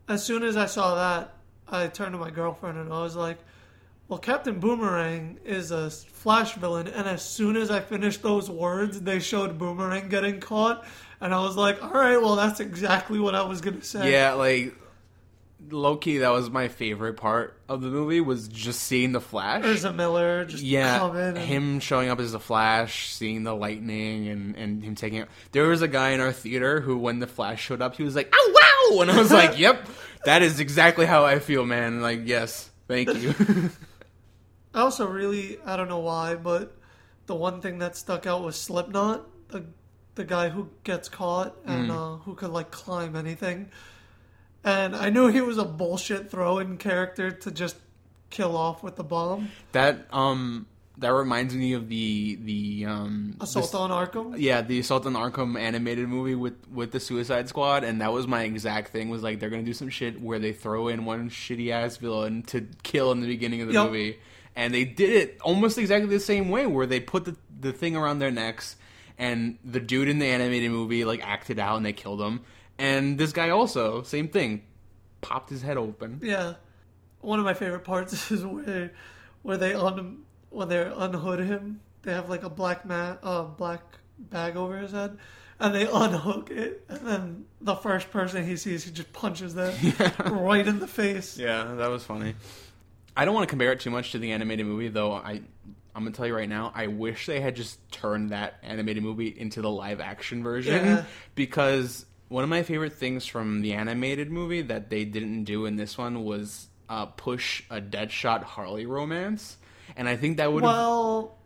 as 0.07 0.23
soon 0.23 0.43
as 0.43 0.57
I 0.57 0.65
saw 0.65 0.95
that, 0.95 1.35
I 1.67 1.87
turned 1.87 2.13
to 2.13 2.17
my 2.17 2.29
girlfriend 2.29 2.77
and 2.77 2.91
I 2.91 3.01
was 3.01 3.15
like, 3.15 3.37
"Well, 4.07 4.19
Captain 4.19 4.59
Boomerang 4.59 5.39
is 5.45 5.71
a 5.71 5.89
Flash 5.89 6.53
villain." 6.55 6.87
And 6.87 7.07
as 7.07 7.23
soon 7.23 7.55
as 7.55 7.71
I 7.71 7.79
finished 7.79 8.21
those 8.21 8.49
words, 8.49 9.01
they 9.01 9.19
showed 9.19 9.57
Boomerang 9.57 10.09
getting 10.09 10.39
caught, 10.39 10.85
and 11.21 11.33
I 11.33 11.39
was 11.39 11.55
like, 11.55 11.81
"All 11.83 11.91
right, 11.91 12.21
well, 12.21 12.35
that's 12.35 12.59
exactly 12.59 13.19
what 13.19 13.35
I 13.35 13.43
was 13.43 13.61
gonna 13.61 13.83
say." 13.83 14.11
Yeah, 14.11 14.33
like 14.33 14.75
low 15.69 15.97
key, 15.97 16.19
that 16.19 16.29
was 16.29 16.49
my 16.49 16.67
favorite 16.67 17.15
part 17.15 17.59
of 17.69 17.81
the 17.81 17.87
movie 17.87 18.21
was 18.21 18.47
just 18.47 18.81
seeing 18.81 19.11
the 19.11 19.21
Flash. 19.21 19.63
Ezra 19.65 19.93
Miller 19.93 20.45
just 20.45 20.63
yeah, 20.63 21.11
and 21.13 21.37
him 21.37 21.79
showing 21.79 22.09
up 22.09 22.19
as 22.19 22.31
the 22.31 22.39
Flash, 22.39 23.13
seeing 23.13 23.43
the 23.43 23.55
lightning, 23.55 24.27
and 24.27 24.55
and 24.55 24.83
him 24.83 24.95
taking 24.95 25.19
it. 25.19 25.29
There 25.51 25.67
was 25.67 25.81
a 25.81 25.87
guy 25.87 26.11
in 26.11 26.19
our 26.19 26.31
theater 26.31 26.81
who, 26.81 26.97
when 26.97 27.19
the 27.19 27.27
Flash 27.27 27.61
showed 27.61 27.81
up, 27.81 27.95
he 27.95 28.03
was 28.03 28.15
like, 28.15 28.33
"Oh 28.33 28.89
wow!" 28.91 29.01
And 29.01 29.11
I 29.11 29.17
was 29.17 29.31
like, 29.41 29.57
"Yep, 29.57 29.87
that 30.25 30.41
is 30.41 30.59
exactly 30.59 31.05
how 31.05 31.25
I 31.25 31.39
feel, 31.39 31.65
man." 31.65 32.01
Like, 32.01 32.21
yes, 32.25 32.69
thank 32.87 33.13
you. 33.15 33.33
I 34.73 34.81
also 34.81 35.07
really 35.07 35.59
I 35.65 35.75
don't 35.77 35.89
know 35.89 35.99
why, 35.99 36.35
but 36.35 36.75
the 37.25 37.35
one 37.35 37.61
thing 37.61 37.79
that 37.79 37.95
stuck 37.95 38.25
out 38.25 38.43
was 38.43 38.55
Slipknot, 38.55 39.25
the 39.49 39.65
the 40.15 40.23
guy 40.23 40.49
who 40.49 40.69
gets 40.83 41.09
caught 41.09 41.55
and 41.65 41.91
uh, 41.91 42.15
who 42.17 42.35
could 42.35 42.51
like 42.51 42.71
climb 42.71 43.15
anything. 43.15 43.69
And 44.63 44.95
I 44.95 45.09
knew 45.09 45.27
he 45.27 45.41
was 45.41 45.57
a 45.57 45.65
bullshit 45.65 46.31
throw-in 46.31 46.77
character 46.77 47.31
to 47.31 47.51
just 47.51 47.75
kill 48.29 48.55
off 48.57 48.81
with 48.81 48.95
the 48.95 49.03
bomb. 49.03 49.49
that 49.73 50.07
um 50.11 50.65
that 50.99 51.09
reminds 51.11 51.55
me 51.55 51.73
of 51.73 51.89
the 51.89 52.35
the 52.43 52.85
um 52.87 53.35
Assault 53.41 53.73
on 53.75 53.89
Arkham. 53.89 54.35
Yeah, 54.37 54.61
the 54.61 54.79
Assault 54.79 55.05
on 55.05 55.13
Arkham 55.13 55.59
animated 55.59 56.07
movie 56.07 56.35
with 56.35 56.53
with 56.71 56.91
the 56.91 56.99
Suicide 56.99 57.49
Squad, 57.49 57.83
and 57.83 57.99
that 58.01 58.13
was 58.13 58.25
my 58.27 58.43
exact 58.43 58.89
thing. 58.91 59.09
Was 59.09 59.21
like 59.23 59.39
they're 59.39 59.49
gonna 59.49 59.63
do 59.63 59.73
some 59.73 59.89
shit 59.89 60.21
where 60.21 60.39
they 60.39 60.53
throw 60.53 60.87
in 60.87 61.03
one 61.05 61.29
shitty 61.29 61.71
ass 61.71 61.97
villain 61.97 62.43
to 62.43 62.67
kill 62.83 63.11
in 63.11 63.21
the 63.21 63.27
beginning 63.27 63.61
of 63.61 63.67
the 63.67 63.73
Yep. 63.73 63.85
movie, 63.87 64.19
and 64.55 64.73
they 64.73 64.85
did 64.85 65.09
it 65.09 65.37
almost 65.41 65.77
exactly 65.77 66.09
the 66.09 66.19
same 66.19 66.49
way, 66.49 66.65
where 66.67 66.85
they 66.85 66.99
put 66.99 67.25
the 67.25 67.35
the 67.59 67.73
thing 67.73 67.95
around 67.95 68.19
their 68.19 68.31
necks, 68.31 68.75
and 69.17 69.57
the 69.65 69.79
dude 69.79 70.07
in 70.09 70.19
the 70.19 70.27
animated 70.27 70.71
movie 70.71 71.05
like 71.05 71.21
acted 71.27 71.59
out 71.59 71.77
and 71.77 71.85
they 71.85 71.93
killed 71.93 72.21
him, 72.21 72.41
and 72.77 73.17
this 73.17 73.31
guy 73.31 73.49
also 73.49 74.01
same 74.03 74.27
thing, 74.27 74.63
popped 75.21 75.49
his 75.49 75.61
head 75.61 75.77
open. 75.77 76.19
Yeah. 76.23 76.55
one 77.21 77.39
of 77.39 77.45
my 77.45 77.53
favorite 77.53 77.83
parts 77.83 78.31
is 78.31 78.45
where 78.45 78.91
where 79.41 79.57
they 79.57 79.73
un 79.73 80.23
when 80.49 80.69
they 80.69 80.77
unhood 80.77 81.39
him. 81.45 81.81
They 82.03 82.11
have 82.13 82.29
like 82.29 82.43
a 82.43 82.49
black 82.49 82.85
mat, 82.85 83.19
uh, 83.23 83.43
black 83.43 83.81
bag 84.17 84.57
over 84.57 84.77
his 84.77 84.91
head, 84.91 85.17
and 85.59 85.73
they 85.73 85.87
unhook 85.87 86.51
it, 86.51 86.83
and 86.89 87.07
then 87.07 87.45
the 87.61 87.75
first 87.75 88.11
person 88.11 88.45
he 88.45 88.57
sees, 88.57 88.83
he 88.83 88.91
just 88.91 89.13
punches 89.13 89.53
them 89.55 89.73
right 90.25 90.67
in 90.67 90.79
the 90.79 90.87
face. 90.87 91.37
Yeah, 91.37 91.75
that 91.75 91.89
was 91.89 92.03
funny. 92.03 92.35
I 93.15 93.23
don't 93.25 93.33
want 93.33 93.47
to 93.47 93.49
compare 93.49 93.71
it 93.71 93.79
too 93.79 93.89
much 93.91 94.11
to 94.11 94.19
the 94.19 94.31
animated 94.33 94.65
movie, 94.65 94.89
though. 94.89 95.13
I 95.13 95.41
I'm 95.95 96.03
gonna 96.03 96.11
tell 96.11 96.27
you 96.27 96.35
right 96.35 96.49
now, 96.49 96.71
I 96.75 96.87
wish 96.87 97.25
they 97.27 97.39
had 97.39 97.55
just 97.55 97.79
turned 97.91 98.31
that 98.31 98.55
animated 98.63 99.01
movie 99.03 99.27
into 99.27 99.61
the 99.61 99.69
live 99.69 100.01
action 100.01 100.43
version 100.43 100.83
Yeah. 100.85 101.05
because 101.35 102.05
one 102.33 102.43
of 102.43 102.49
my 102.49 102.63
favorite 102.63 102.93
things 102.93 103.27
from 103.27 103.61
the 103.61 103.73
animated 103.73 104.31
movie 104.31 104.63
that 104.63 104.89
they 104.89 105.05
didn't 105.05 105.43
do 105.43 105.67
in 105.67 105.75
this 105.75 105.99
one 105.99 106.23
was 106.23 106.65
uh, 106.89 107.05
push 107.05 107.61
a 107.69 107.79
Deadshot 107.79 108.41
Harley 108.41 108.87
romance, 108.87 109.55
and 109.95 110.09
I 110.09 110.15
think 110.15 110.37
that 110.37 110.51
would 110.51 110.63
Well, 110.63 111.37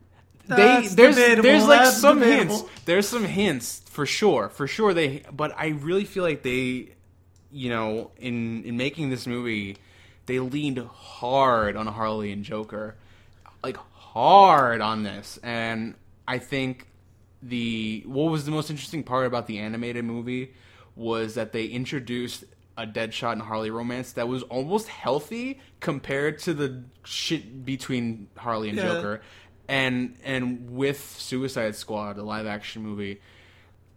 they 0.48 0.88
there's 0.88 0.96
debatable, 0.96 1.44
there's 1.44 1.68
like 1.68 1.82
that's 1.82 1.98
some 1.98 2.20
debatable. 2.22 2.56
hints. 2.60 2.72
There's 2.86 3.06
some 3.06 3.26
hints 3.26 3.82
for 3.90 4.06
sure, 4.06 4.48
for 4.48 4.66
sure. 4.66 4.94
They, 4.94 5.24
but 5.30 5.54
I 5.58 5.68
really 5.68 6.06
feel 6.06 6.24
like 6.24 6.42
they, 6.44 6.94
you 7.52 7.70
know, 7.70 8.12
in 8.16 8.64
in 8.64 8.78
making 8.78 9.10
this 9.10 9.28
movie, 9.28 9.76
they 10.26 10.40
leaned 10.40 10.80
hard 10.80 11.76
on 11.76 11.88
Harley 11.88 12.32
and 12.32 12.46
Joker, 12.46 12.96
like 13.62 13.76
hard 13.92 14.80
on 14.80 15.04
this, 15.04 15.38
and 15.44 15.96
I 16.26 16.38
think 16.38 16.88
the 17.44 18.04
what 18.06 18.32
was 18.32 18.46
the 18.46 18.52
most 18.52 18.70
interesting 18.70 19.04
part 19.04 19.26
about 19.28 19.48
the 19.48 19.60
animated 19.60 20.06
movie 20.06 20.54
was 20.98 21.36
that 21.36 21.52
they 21.52 21.66
introduced 21.66 22.44
a 22.78 22.86
Deadshot 22.86 23.34
and 23.34 23.42
Harley 23.42 23.72
romance 23.72 24.12
that 24.14 24.28
was 24.28 24.44
almost 24.44 24.88
healthy 24.88 25.60
compared 25.80 26.40
to 26.40 26.54
the 26.54 26.84
shit 27.06 27.66
between 27.66 28.28
Harley 28.38 28.70
and 28.70 28.78
Yeah. 28.78 28.84
Joker. 28.94 29.22
And 29.68 30.16
and 30.24 30.70
with 30.72 31.00
Suicide 31.18 31.76
Squad, 31.76 32.14
the 32.18 32.24
live 32.24 32.46
action 32.46 32.84
movie, 32.84 33.20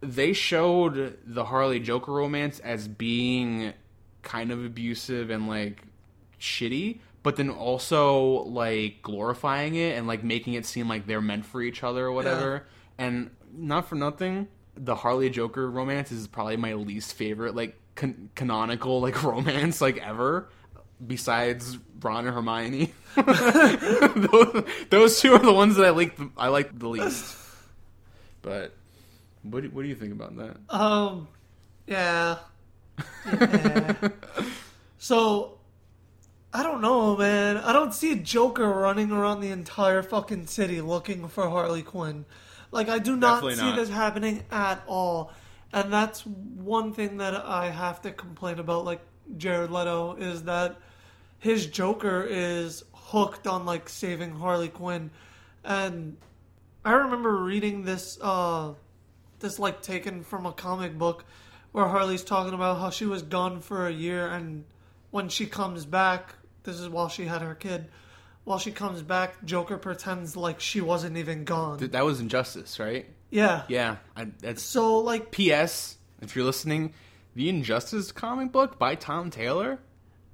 they 0.00 0.32
showed 0.32 1.18
the 1.26 1.44
Harley 1.44 1.78
Joker 1.78 2.12
romance 2.12 2.58
as 2.60 2.88
being 2.88 3.72
kind 4.22 4.50
of 4.50 4.64
abusive 4.64 5.30
and 5.30 5.46
like 5.46 5.82
shitty, 6.40 7.00
but 7.22 7.36
then 7.36 7.50
also 7.50 8.42
like 8.44 9.02
glorifying 9.02 9.74
it 9.74 9.96
and 9.96 10.06
like 10.06 10.24
making 10.24 10.54
it 10.54 10.64
seem 10.66 10.88
like 10.88 11.06
they're 11.06 11.20
meant 11.20 11.44
for 11.44 11.60
each 11.62 11.82
other 11.84 12.06
or 12.06 12.12
whatever. 12.12 12.66
And 12.98 13.30
not 13.54 13.88
for 13.88 13.94
nothing, 13.94 14.48
the 14.76 14.94
Harley 14.94 15.30
Joker 15.30 15.70
romance 15.70 16.12
is 16.12 16.26
probably 16.26 16.56
my 16.56 16.74
least 16.74 17.14
favorite 17.14 17.54
like 17.54 17.78
can- 17.94 18.30
canonical 18.34 19.00
like 19.00 19.22
romance 19.24 19.80
like 19.80 19.98
ever. 19.98 20.48
Besides 21.04 21.78
Ron 22.02 22.26
and 22.26 22.34
Hermione, 22.34 22.92
those, 23.16 24.64
those 24.90 25.20
two 25.20 25.32
are 25.32 25.38
the 25.38 25.52
ones 25.52 25.76
that 25.76 25.86
I 25.86 25.90
like. 25.90 26.14
The, 26.14 26.28
I 26.36 26.48
like 26.48 26.78
the 26.78 26.88
least. 26.88 27.36
But 28.42 28.74
what 29.42 29.62
do, 29.62 29.70
what 29.70 29.82
do 29.82 29.88
you 29.88 29.94
think 29.94 30.12
about 30.12 30.36
that? 30.36 30.56
Um, 30.68 31.28
yeah. 31.86 32.36
Yeah. 33.26 34.08
so, 34.98 35.58
I 36.52 36.62
don't 36.62 36.80
know, 36.80 37.16
man. 37.16 37.56
I 37.56 37.72
don't 37.72 37.94
see 37.94 38.12
a 38.12 38.16
Joker 38.16 38.68
running 38.68 39.10
around 39.10 39.40
the 39.40 39.50
entire 39.50 40.02
fucking 40.02 40.46
city 40.46 40.80
looking 40.80 41.28
for 41.28 41.48
Harley 41.48 41.82
Quinn. 41.82 42.24
Like, 42.70 42.88
I 42.88 42.98
do 42.98 43.16
not 43.16 43.36
Definitely 43.36 43.56
see 43.56 43.70
not. 43.70 43.76
this 43.76 43.88
happening 43.88 44.42
at 44.50 44.82
all. 44.86 45.32
And 45.72 45.92
that's 45.92 46.26
one 46.26 46.92
thing 46.92 47.18
that 47.18 47.34
I 47.34 47.70
have 47.70 48.02
to 48.02 48.12
complain 48.12 48.58
about, 48.58 48.84
like, 48.84 49.00
Jared 49.36 49.70
Leto, 49.70 50.16
is 50.16 50.44
that 50.44 50.76
his 51.38 51.66
Joker 51.66 52.26
is 52.28 52.84
hooked 52.92 53.46
on, 53.46 53.66
like, 53.66 53.88
saving 53.88 54.32
Harley 54.32 54.68
Quinn. 54.68 55.10
And 55.64 56.16
I 56.84 56.92
remember 56.92 57.36
reading 57.36 57.84
this, 57.84 58.18
uh, 58.20 58.74
this 59.40 59.58
like 59.58 59.82
taken 59.82 60.22
from 60.22 60.46
a 60.46 60.52
comic 60.52 60.96
book 60.96 61.24
where 61.72 61.86
Harley's 61.86 62.24
talking 62.24 62.54
about 62.54 62.78
how 62.78 62.90
she 62.90 63.06
was 63.06 63.22
gone 63.22 63.60
for 63.60 63.86
a 63.86 63.92
year 63.92 64.26
and 64.28 64.64
when 65.10 65.28
she 65.28 65.46
comes 65.46 65.84
back, 65.84 66.34
this 66.62 66.78
is 66.78 66.88
while 66.88 67.08
she 67.08 67.24
had 67.24 67.42
her 67.42 67.54
kid. 67.54 67.88
While 68.44 68.58
she 68.58 68.72
comes 68.72 69.02
back, 69.02 69.44
Joker 69.44 69.76
pretends 69.78 70.36
like 70.36 70.60
she 70.60 70.80
wasn't 70.80 71.16
even 71.18 71.44
gone. 71.44 71.78
Th- 71.78 71.90
That 71.92 72.04
was 72.04 72.20
Injustice, 72.20 72.78
right? 72.78 73.06
yeah. 73.30 73.62
Yeah, 73.68 73.96
I, 74.16 74.26
that's 74.40 74.62
So 74.62 74.98
like 74.98 75.30
P.S. 75.30 75.96
If 76.20 76.34
you're 76.34 76.44
listening, 76.44 76.94
the 77.34 77.48
Injustice 77.48 78.12
comic 78.12 78.50
book 78.52 78.78
by 78.78 78.94
Tom 78.96 79.30
Taylor, 79.30 79.78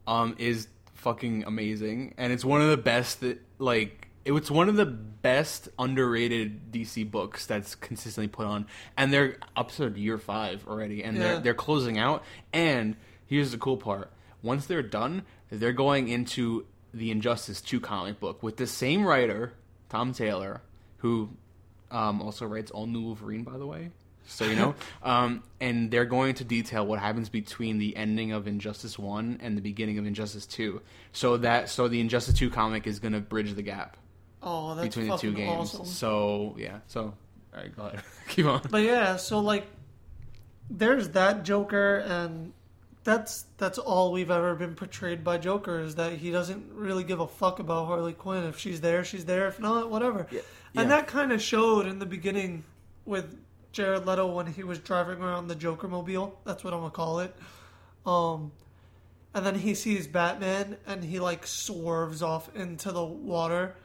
um, 0.07 0.35
is 0.39 0.69
fucking 0.95 1.45
amazing, 1.45 2.15
and 2.17 2.33
it's 2.33 2.45
one 2.45 2.63
of 2.63 2.71
the 2.71 2.77
best 2.77 3.21
that 3.21 3.41
like 3.59 4.09
it 4.25 4.33
was 4.33 4.51
one 4.51 4.69
of 4.69 4.75
the 4.77 4.87
best 4.87 5.69
underrated 5.79 6.73
DC 6.73 7.09
books 7.11 7.47
that's 7.47 7.75
consistently 7.75 8.29
put 8.29 8.47
on, 8.47 8.67
and 8.97 9.13
they're 9.13 9.37
up 9.57 9.71
to 9.73 9.89
year 9.91 10.19
five 10.19 10.67
already, 10.67 11.03
and 11.05 11.17
Yeah. 11.17 11.23
they're 11.23 11.41
they're 11.41 11.55
closing 11.55 11.99
out. 11.99 12.25
And 12.53 12.97
here's 13.27 13.53
the 13.53 13.59
cool 13.59 13.77
part: 13.77 14.11
once 14.43 14.67
they're 14.67 14.83
done, 14.83 15.23
they're 15.51 15.73
going 15.73 16.09
into 16.09 16.67
the 16.97 17.11
Injustice 17.11 17.61
two 17.61 17.81
comic 17.81 18.21
book 18.21 18.43
with 18.43 18.57
the 18.57 18.67
same 18.67 19.05
writer, 19.05 19.53
Tom 19.89 20.13
Taylor, 20.13 20.63
who 20.99 21.31
um, 21.91 22.23
also 22.23 22.47
writes 22.47 22.71
All 22.71 22.87
New 22.87 23.03
Wolverine, 23.03 23.43
by 23.45 23.59
the 23.59 23.67
way. 23.67 23.91
So 24.27 24.45
you 24.45 24.57
know, 24.57 24.75
um, 25.03 25.43
and 25.61 25.91
they're 25.91 26.05
going 26.05 26.35
to 26.35 26.45
detail 26.45 26.85
what 26.87 26.99
happens 26.99 27.29
between 27.29 27.79
the 27.79 27.97
ending 27.97 28.33
of 28.33 28.49
Injustice 28.49 28.99
One 28.99 29.39
and 29.41 29.57
the 29.57 29.63
beginning 29.63 29.99
of 29.99 30.07
Injustice 30.07 30.47
Two, 30.47 30.83
so 31.13 31.37
that 31.39 31.69
so 31.69 31.89
the 31.89 32.01
Injustice 32.01 32.35
Two 32.35 32.51
comic 32.51 32.87
is 32.87 32.99
going 32.99 33.13
to 33.13 33.21
bridge 33.21 33.55
the 33.55 33.63
gap 33.63 33.97
oh 34.43 34.75
that's 34.75 34.89
between 34.89 35.09
the 35.09 35.17
two 35.17 35.33
games. 35.33 35.75
awesome. 35.75 35.87
So 35.87 36.55
yeah, 36.59 36.79
so 36.87 37.03
all 37.03 37.15
right, 37.61 37.77
go 37.77 37.83
ahead, 37.87 38.03
keep 38.29 38.47
on. 38.47 38.63
But 38.71 38.83
yeah, 38.83 39.17
so 39.17 39.41
like 39.41 39.67
there's 40.71 41.11
that 41.11 41.45
Joker 41.45 41.99
and 41.99 42.53
that's 43.07 43.47
that's 43.57 43.79
all 43.79 44.11
we've 44.11 44.33
ever 44.33 44.57
been 44.57 44.75
portrayed 44.75 45.23
by 45.23 45.39
Joker 45.39 45.81
is 45.81 45.95
that 45.95 46.15
he 46.15 46.33
doesn't 46.33 46.73
really 46.75 47.05
give 47.05 47.21
a 47.21 47.27
fuck 47.27 47.61
about 47.61 47.87
Harley 47.87 48.13
Quinn. 48.13 48.45
If 48.45 48.59
she's 48.59 48.81
there, 48.81 49.05
she's 49.05 49.25
there. 49.25 49.47
If 49.47 49.61
not, 49.61 49.91
whatever. 49.91 50.27
Yeah. 50.31 50.41
And 50.75 50.91
that 50.91 51.07
kind 51.07 51.33
of 51.33 51.41
showed 51.41 51.87
in 51.87 52.01
the 52.01 52.05
beginning 52.05 52.65
with 53.07 53.39
Jared 53.71 54.07
Leto 54.07 54.27
when 54.27 54.47
he 54.47 54.65
was 54.65 54.81
driving 54.81 55.23
around 55.23 55.47
the 55.47 55.55
Joker 55.55 55.87
mobile. 55.87 56.39
That's 56.45 56.65
what 56.65 56.75
I'm 56.75 56.81
gonna 56.81 56.91
call 56.91 57.21
it. 57.21 57.35
Um, 58.05 58.51
and 59.33 59.47
then 59.47 59.55
he 59.55 59.75
sees 59.75 60.09
Batman 60.09 60.77
and 60.87 61.05
he 61.05 61.21
like 61.21 61.47
swerves 61.47 62.23
off 62.23 62.55
into 62.57 62.91
the 62.91 63.05
water, 63.05 63.77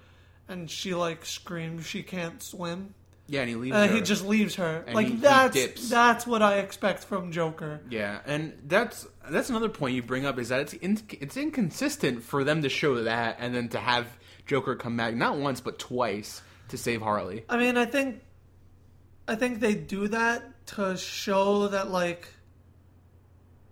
and 0.49 0.69
she 0.69 0.95
like 0.95 1.25
screams 1.25 1.85
she 1.85 2.01
can't 2.01 2.41
swim. 2.41 2.95
Yeah, 3.31 3.41
and 3.41 3.49
he 3.49 3.55
leaves. 3.55 3.75
And 3.77 3.89
her. 3.89 3.95
he 3.95 4.01
just 4.01 4.25
leaves 4.25 4.55
her. 4.55 4.83
And 4.85 4.93
like 4.93 5.07
he- 5.07 5.13
he 5.13 5.19
that's 5.19 5.53
dips. 5.53 5.89
that's 5.89 6.27
what 6.27 6.41
I 6.41 6.57
expect 6.57 7.05
from 7.05 7.31
Joker. 7.31 7.79
Yeah, 7.89 8.19
and 8.25 8.51
that's 8.67 9.07
that's 9.29 9.49
another 9.49 9.69
point 9.69 9.95
you 9.95 10.03
bring 10.03 10.25
up 10.25 10.37
is 10.37 10.49
that 10.49 10.59
it's 10.59 10.73
in, 10.73 10.99
it's 11.21 11.37
inconsistent 11.37 12.23
for 12.23 12.43
them 12.43 12.61
to 12.61 12.67
show 12.69 13.03
that 13.03 13.37
and 13.39 13.55
then 13.55 13.69
to 13.69 13.79
have 13.79 14.05
Joker 14.45 14.75
come 14.75 14.97
back 14.97 15.15
not 15.15 15.37
once 15.37 15.61
but 15.61 15.79
twice 15.79 16.41
to 16.67 16.77
save 16.77 17.01
Harley. 17.01 17.45
I 17.47 17.55
mean, 17.55 17.77
I 17.77 17.85
think 17.85 18.21
I 19.29 19.35
think 19.35 19.61
they 19.61 19.75
do 19.75 20.09
that 20.09 20.65
to 20.67 20.97
show 20.97 21.69
that 21.69 21.89
like 21.89 22.27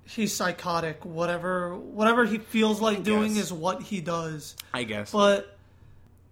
he's 0.06 0.34
psychotic. 0.34 1.04
Whatever 1.04 1.76
whatever 1.76 2.24
he 2.24 2.38
feels 2.38 2.80
like 2.80 3.04
doing 3.04 3.34
guess. 3.34 3.44
is 3.44 3.54
what 3.54 3.82
he 3.82 4.00
does. 4.00 4.56
I 4.74 4.84
guess. 4.86 5.12
But 5.12 5.58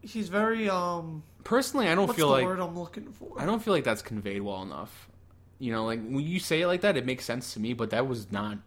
he's 0.02 0.30
very 0.30 0.70
um 0.70 1.24
Personally, 1.48 1.88
I 1.88 1.96
don't 1.96 2.08
what's 2.08 2.18
feel 2.18 2.28
the 2.28 2.34
like 2.34 2.46
word 2.46 2.60
I'm 2.60 2.78
looking 2.78 3.10
for? 3.14 3.40
I 3.40 3.46
don't 3.46 3.62
feel 3.64 3.74
like 3.74 3.86
that's 3.86 4.02
conveyed 4.02 4.42
well 4.42 4.62
enough. 4.64 5.08
You 5.60 5.72
know, 5.72 5.86
like 5.86 6.02
when 6.06 6.20
you 6.20 6.40
say 6.42 6.60
it 6.62 6.68
like 6.68 6.82
that, 6.82 6.98
it 6.98 7.06
makes 7.06 7.24
sense 7.24 7.54
to 7.54 7.62
me, 7.62 7.72
but 7.74 7.92
that 7.92 8.06
was 8.06 8.30
not 8.34 8.58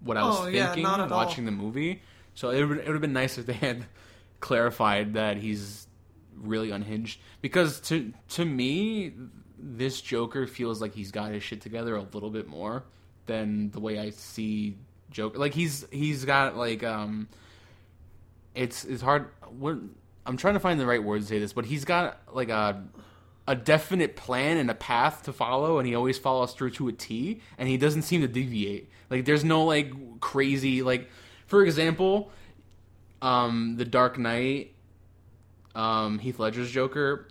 what 0.00 0.16
I 0.16 0.22
was 0.22 0.38
Oh, 0.40 0.44
thinking 0.44 0.82
not 0.82 1.00
at 1.00 1.12
all. 1.12 1.18
watching 1.18 1.44
the 1.44 1.50
movie. 1.50 2.00
So 2.34 2.48
it 2.48 2.64
would, 2.64 2.78
it 2.78 2.86
would 2.86 2.94
have 2.94 3.00
been 3.02 3.12
nice 3.12 3.36
if 3.36 3.44
they 3.44 3.52
had 3.52 3.84
clarified 4.40 5.12
that 5.14 5.36
he's 5.36 5.86
really 6.34 6.70
unhinged. 6.70 7.20
Because 7.42 7.78
to 7.82 8.10
to 8.30 8.46
me, 8.46 9.12
this 9.58 10.00
Joker 10.00 10.46
feels 10.46 10.80
like 10.80 10.94
he's 10.94 11.10
got 11.10 11.32
his 11.32 11.42
shit 11.42 11.60
together 11.60 11.94
a 11.94 12.02
little 12.14 12.30
bit 12.30 12.48
more 12.48 12.84
than 13.26 13.70
the 13.72 13.80
way 13.80 13.98
I 13.98 14.08
see 14.10 14.78
Joker. 15.10 15.38
Like 15.38 15.52
he's 15.52 15.86
he's 15.92 16.24
got 16.24 16.56
like 16.56 16.82
um, 16.82 17.28
it's 18.54 18.86
it's 18.86 19.02
hard. 19.02 19.28
What 19.58 19.76
I'm 20.26 20.36
trying 20.36 20.54
to 20.54 20.60
find 20.60 20.78
the 20.78 20.86
right 20.86 21.02
word 21.02 21.22
to 21.22 21.26
say 21.26 21.38
this, 21.38 21.52
but 21.52 21.66
he's 21.66 21.84
got 21.84 22.20
like 22.32 22.48
a 22.48 22.84
a 23.48 23.54
definite 23.56 24.14
plan 24.14 24.58
and 24.58 24.70
a 24.70 24.74
path 24.74 25.24
to 25.24 25.32
follow, 25.32 25.78
and 25.78 25.86
he 25.88 25.94
always 25.94 26.18
follows 26.18 26.52
through 26.52 26.70
to 26.70 26.88
a 26.88 26.92
T, 26.92 27.40
and 27.58 27.68
he 27.68 27.76
doesn't 27.76 28.02
seem 28.02 28.20
to 28.20 28.28
deviate. 28.28 28.88
Like 29.08 29.24
there's 29.24 29.44
no 29.44 29.64
like 29.64 30.20
crazy 30.20 30.82
like, 30.82 31.08
for 31.46 31.64
example, 31.64 32.30
um, 33.22 33.74
the 33.76 33.84
Dark 33.84 34.18
Knight, 34.18 34.74
um, 35.74 36.18
Heath 36.18 36.38
Ledger's 36.38 36.70
Joker. 36.70 37.28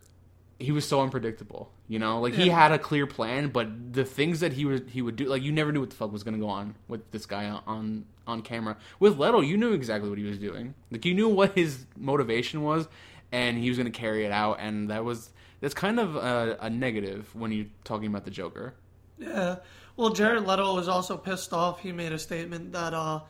He 0.59 0.71
was 0.71 0.87
so 0.87 1.01
unpredictable. 1.01 1.71
You 1.87 1.97
know, 1.99 2.19
like 2.21 2.33
he 2.33 2.49
had 2.49 2.71
a 2.71 2.77
clear 2.79 3.07
plan, 3.07 3.49
but 3.49 3.93
the 3.93 4.05
things 4.05 4.41
that 4.41 4.53
he 4.53 4.65
would 4.65 4.89
he 4.89 5.01
would 5.01 5.15
do, 5.15 5.25
like 5.25 5.41
you 5.41 5.51
never 5.51 5.71
knew 5.71 5.79
what 5.79 5.89
the 5.89 5.95
fuck 5.95 6.11
was 6.11 6.23
gonna 6.23 6.37
go 6.37 6.49
on 6.49 6.75
with 6.87 7.09
this 7.11 7.25
guy 7.25 7.45
on 7.65 8.05
on 8.27 8.41
camera. 8.43 8.77
With 8.99 9.17
Leto, 9.17 9.41
you 9.41 9.57
knew 9.57 9.73
exactly 9.73 10.09
what 10.09 10.19
he 10.19 10.25
was 10.25 10.37
doing. 10.37 10.75
Like 10.91 11.05
you 11.05 11.13
knew 11.15 11.29
what 11.29 11.53
his 11.55 11.85
motivation 11.97 12.61
was, 12.63 12.87
and 13.31 13.57
he 13.57 13.69
was 13.69 13.77
gonna 13.77 13.89
carry 13.89 14.25
it 14.25 14.31
out. 14.31 14.57
And 14.59 14.89
that 14.91 15.03
was 15.03 15.29
that's 15.61 15.73
kind 15.73 15.99
of 15.99 16.15
a, 16.15 16.57
a 16.61 16.69
negative 16.69 17.33
when 17.35 17.51
you're 17.51 17.65
talking 17.83 18.07
about 18.07 18.25
the 18.25 18.31
Joker. 18.31 18.75
Yeah. 19.17 19.57
Well, 19.97 20.11
Jared 20.11 20.45
Leto 20.45 20.75
was 20.75 20.87
also 20.87 21.17
pissed 21.17 21.51
off. 21.51 21.81
He 21.81 21.91
made 21.91 22.13
a 22.13 22.19
statement 22.19 22.71
that 22.71 22.93
uh, 22.93 23.21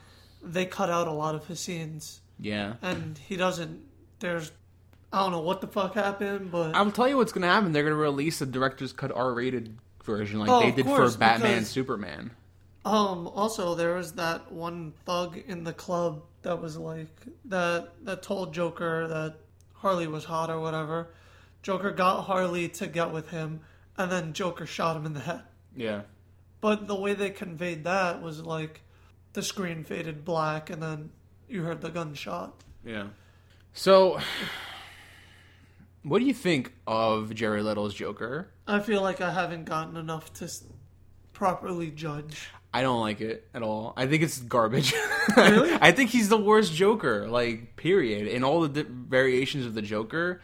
they 0.43 0.65
cut 0.67 0.89
out 0.91 1.07
a 1.07 1.11
lot 1.11 1.33
of 1.33 1.47
his 1.47 1.59
scenes, 1.59 2.21
Yeah. 2.39 2.75
and 2.83 3.17
he 3.17 3.37
doesn't. 3.37 3.81
There's, 4.19 4.51
I 5.11 5.19
don't 5.23 5.31
know 5.31 5.41
what 5.41 5.61
the 5.61 5.67
fuck 5.67 5.95
happened, 5.95 6.51
but 6.51 6.75
I'll 6.75 6.91
tell 6.91 7.07
you 7.07 7.17
what's 7.17 7.31
gonna 7.31 7.47
happen. 7.47 7.71
They're 7.71 7.83
gonna 7.83 7.95
release 7.95 8.41
a 8.41 8.45
director's 8.45 8.93
cut 8.93 9.11
R-rated 9.11 9.75
version, 10.03 10.39
like 10.39 10.49
Oh, 10.49 10.59
they 10.61 10.71
did 10.71 10.85
course, 10.85 11.13
for 11.13 11.19
Batman, 11.19 11.55
because- 11.55 11.69
Superman. 11.69 12.31
um, 12.85 13.27
also 13.27 13.75
there 13.75 13.95
was 13.95 14.13
that 14.13 14.51
one 14.51 14.93
thug 15.05 15.37
in 15.37 15.63
the 15.63 15.73
club 15.73 16.21
that 16.43 16.61
was 16.61 16.77
like 16.77 17.09
that 17.45 17.89
that 18.05 18.21
told 18.23 18.53
Joker 18.53 19.07
that 19.07 19.35
Harley 19.73 20.07
was 20.07 20.25
hot 20.25 20.49
or 20.49 20.59
whatever. 20.59 21.07
Joker 21.63 21.91
got 21.91 22.21
Harley 22.23 22.69
to 22.69 22.87
get 22.87 23.11
with 23.11 23.29
him, 23.29 23.61
and 23.97 24.11
then 24.11 24.33
Joker 24.33 24.65
shot 24.65 24.95
him 24.95 25.05
in 25.05 25.13
the 25.13 25.19
head. 25.21 25.41
Yeah. 25.75 26.01
But 26.61 26.87
the 26.87 26.95
way 26.95 27.13
they 27.13 27.29
conveyed 27.31 27.83
that 27.85 28.21
was 28.21 28.41
like 28.43 28.81
the 29.33 29.41
screen 29.41 29.83
faded 29.83 30.23
black, 30.23 30.69
and 30.69 30.81
then 30.83 31.09
you 31.49 31.63
heard 31.63 31.81
the 31.81 31.89
gunshot. 31.89 32.53
Yeah. 32.85 33.07
So, 33.73 34.19
what 36.09 36.19
do 36.19 36.25
you 36.25 36.33
think 36.33 36.73
of 36.87 37.33
Jared 37.35 37.63
Leto's 37.63 37.93
Joker? 37.93 38.49
I 38.67 38.79
feel 38.79 39.01
like 39.01 39.21
I 39.21 39.31
haven't 39.31 39.65
gotten 39.65 39.95
enough 39.97 40.33
to 40.33 40.45
s- 40.45 40.63
properly 41.33 41.91
judge. 41.91 42.49
I 42.73 42.81
don't 42.81 43.01
like 43.01 43.19
it 43.21 43.47
at 43.53 43.63
all. 43.63 43.93
I 43.97 44.05
think 44.07 44.23
it's 44.23 44.39
garbage. 44.39 44.93
Really? 45.37 45.71
I 45.79 45.91
think 45.91 46.09
he's 46.09 46.27
the 46.27 46.37
worst 46.37 46.73
Joker, 46.73 47.27
like 47.27 47.75
period. 47.75 48.27
In 48.27 48.43
all 48.43 48.61
the 48.61 48.83
di- 48.83 48.89
variations 48.89 49.63
of 49.67 49.75
the 49.75 49.81
Joker, 49.81 50.41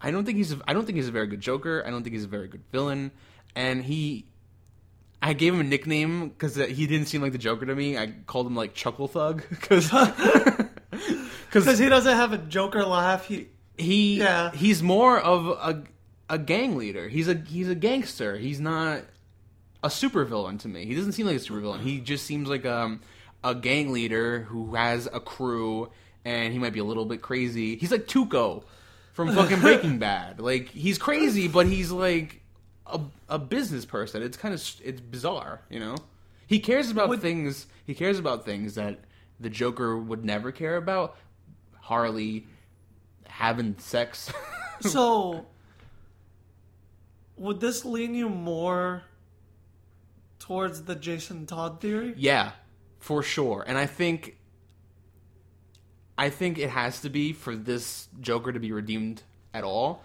I 0.00 0.10
don't 0.10 0.24
think 0.24 0.38
he's. 0.38 0.52
A, 0.52 0.58
I 0.66 0.72
don't 0.72 0.86
think 0.86 0.96
he's 0.96 1.06
a 1.08 1.12
very 1.12 1.26
good 1.26 1.40
Joker. 1.42 1.84
I 1.86 1.90
don't 1.90 2.02
think 2.02 2.14
he's 2.14 2.24
a 2.24 2.28
very 2.28 2.48
good 2.48 2.62
villain. 2.72 3.10
And 3.54 3.84
he, 3.84 4.24
I 5.20 5.34
gave 5.34 5.52
him 5.52 5.60
a 5.60 5.64
nickname 5.64 6.30
because 6.30 6.58
uh, 6.58 6.64
he 6.64 6.86
didn't 6.86 7.08
seem 7.08 7.20
like 7.20 7.32
the 7.32 7.38
Joker 7.38 7.66
to 7.66 7.74
me. 7.74 7.98
I 7.98 8.14
called 8.26 8.46
him 8.46 8.56
like 8.56 8.72
Chuckle 8.72 9.06
Thug 9.06 9.44
because 9.50 9.90
Because 11.50 11.78
he 11.78 11.88
doesn't 11.90 12.16
have 12.16 12.32
a 12.32 12.38
Joker 12.38 12.84
laugh. 12.86 13.26
He 13.26 13.48
he 13.82 14.18
Yeah. 14.18 14.52
he's 14.52 14.82
more 14.82 15.18
of 15.20 15.46
a 15.48 15.82
a 16.30 16.38
gang 16.38 16.76
leader. 16.76 17.08
He's 17.08 17.28
a 17.28 17.34
he's 17.34 17.68
a 17.68 17.74
gangster. 17.74 18.36
He's 18.38 18.60
not 18.60 19.02
a 19.82 19.88
supervillain 19.88 20.58
to 20.60 20.68
me. 20.68 20.86
He 20.86 20.94
doesn't 20.94 21.12
seem 21.12 21.26
like 21.26 21.36
a 21.36 21.40
supervillain. 21.40 21.80
He 21.80 22.00
just 22.00 22.24
seems 22.24 22.48
like 22.48 22.64
um 22.64 23.00
a 23.44 23.54
gang 23.54 23.92
leader 23.92 24.40
who 24.48 24.74
has 24.74 25.06
a 25.12 25.20
crew 25.20 25.90
and 26.24 26.52
he 26.52 26.58
might 26.58 26.72
be 26.72 26.78
a 26.78 26.84
little 26.84 27.04
bit 27.04 27.20
crazy. 27.20 27.76
He's 27.76 27.90
like 27.90 28.06
Tuco 28.06 28.62
from 29.12 29.34
fucking 29.34 29.60
Breaking 29.66 29.98
Bad. 29.98 30.40
Like 30.40 30.68
he's 30.68 30.96
crazy, 30.98 31.48
but 31.48 31.66
he's 31.66 31.90
like 31.90 32.40
a 32.86 33.00
a 33.28 33.38
business 33.38 33.84
person. 33.84 34.22
It's 34.22 34.36
kind 34.36 34.54
of 34.54 34.62
it's 34.84 35.00
bizarre, 35.00 35.60
you 35.68 35.80
know. 35.80 35.96
He 36.46 36.60
cares 36.60 36.90
about 36.90 37.18
things. 37.20 37.66
He 37.86 37.94
cares 37.94 38.18
about 38.18 38.44
things 38.44 38.74
that 38.76 39.00
the 39.40 39.50
Joker 39.50 39.96
would 39.98 40.24
never 40.24 40.52
care 40.52 40.76
about. 40.76 41.16
Harley 41.80 42.46
having 43.32 43.76
sex. 43.78 44.32
so 44.80 45.46
would 47.36 47.60
this 47.60 47.84
lean 47.84 48.14
you 48.14 48.28
more 48.28 49.02
towards 50.38 50.82
the 50.84 50.94
Jason 50.94 51.46
Todd 51.46 51.80
theory? 51.80 52.14
yeah, 52.16 52.52
for 52.98 53.22
sure. 53.22 53.64
And 53.66 53.76
I 53.78 53.86
think 53.86 54.36
I 56.16 56.30
think 56.30 56.58
it 56.58 56.70
has 56.70 57.00
to 57.00 57.10
be 57.10 57.32
for 57.32 57.56
this 57.56 58.08
Joker 58.20 58.52
to 58.52 58.60
be 58.60 58.70
redeemed 58.70 59.22
at 59.54 59.64
all 59.64 60.02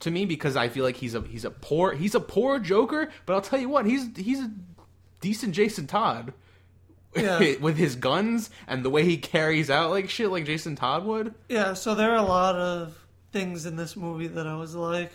to 0.00 0.10
me 0.10 0.24
because 0.24 0.56
I 0.56 0.68
feel 0.68 0.84
like 0.84 0.96
he's 0.96 1.14
a 1.14 1.20
he's 1.22 1.44
a 1.44 1.50
poor 1.50 1.92
he's 1.92 2.14
a 2.14 2.20
poor 2.20 2.58
Joker, 2.58 3.10
but 3.26 3.34
I'll 3.34 3.40
tell 3.40 3.60
you 3.60 3.68
what, 3.68 3.86
he's 3.86 4.08
he's 4.16 4.40
a 4.40 4.50
decent 5.20 5.54
Jason 5.54 5.86
Todd. 5.86 6.32
Yeah. 7.14 7.56
with 7.60 7.76
his 7.76 7.96
guns 7.96 8.50
and 8.66 8.84
the 8.84 8.90
way 8.90 9.04
he 9.04 9.16
carries 9.16 9.70
out 9.70 9.90
like 9.90 10.08
shit 10.08 10.30
like 10.30 10.46
Jason 10.46 10.76
Todd 10.76 11.04
would. 11.04 11.34
Yeah, 11.48 11.74
so 11.74 11.94
there 11.94 12.12
are 12.12 12.16
a 12.16 12.22
lot 12.22 12.56
of 12.56 12.98
things 13.32 13.66
in 13.66 13.76
this 13.76 13.96
movie 13.96 14.28
that 14.28 14.46
I 14.46 14.56
was 14.56 14.74
like, 14.74 15.12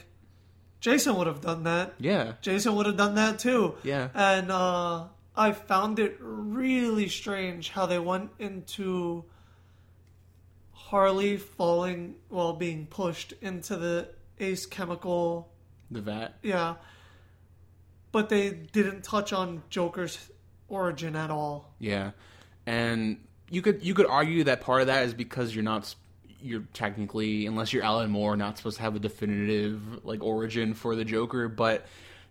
Jason 0.80 1.16
would 1.16 1.28
have 1.28 1.42
done 1.42 1.64
that. 1.64 1.94
Yeah. 2.00 2.34
Jason 2.42 2.76
would 2.76 2.86
have 2.86 2.98
done 2.98 3.16
that 3.16 3.40
too. 3.40 3.76
Yeah. 3.84 4.10
And 4.14 4.52
uh, 4.52 5.06
I 5.36 5.52
found 5.52 6.00
it 6.00 6.18
really 6.20 7.10
strange 7.10 7.70
how 7.70 7.86
they 7.86 8.00
went 8.00 8.32
into 8.40 9.26
Harley 10.72 11.38
falling 11.38 12.16
while 12.30 12.54
being 12.54 12.86
pushed 12.86 13.34
into 13.42 13.76
the 13.76 14.10
Ace 14.40 14.66
Chemical. 14.66 15.52
The 15.92 16.02
vat. 16.02 16.36
Yeah. 16.44 16.76
But 18.12 18.30
they 18.30 18.52
didn't 18.52 19.04
touch 19.04 19.34
on 19.34 19.64
Joker's 19.70 20.30
origin 20.70 21.16
at 21.16 21.32
all. 21.32 21.74
Yeah, 21.80 22.12
and 22.66 23.18
you 23.50 23.62
could 23.62 23.84
you 23.84 23.94
could 23.94 24.08
argue 24.08 24.44
that 24.46 24.62
part 24.62 24.82
of 24.82 24.88
that 24.88 25.06
is 25.06 25.14
because 25.14 25.54
you're 25.56 25.64
not 25.64 25.94
you're 26.42 26.64
technically 26.74 27.46
unless 27.46 27.74
you're 27.74 27.84
Alan 27.84 28.10
Moore 28.10 28.38
not 28.38 28.58
supposed 28.58 28.78
to 28.78 28.84
have 28.84 28.96
a 28.96 29.00
definitive 29.00 30.06
like 30.06 30.24
origin 30.24 30.74
for 30.74 30.96
the 30.96 31.06
Joker, 31.06 31.48
but 31.48 31.86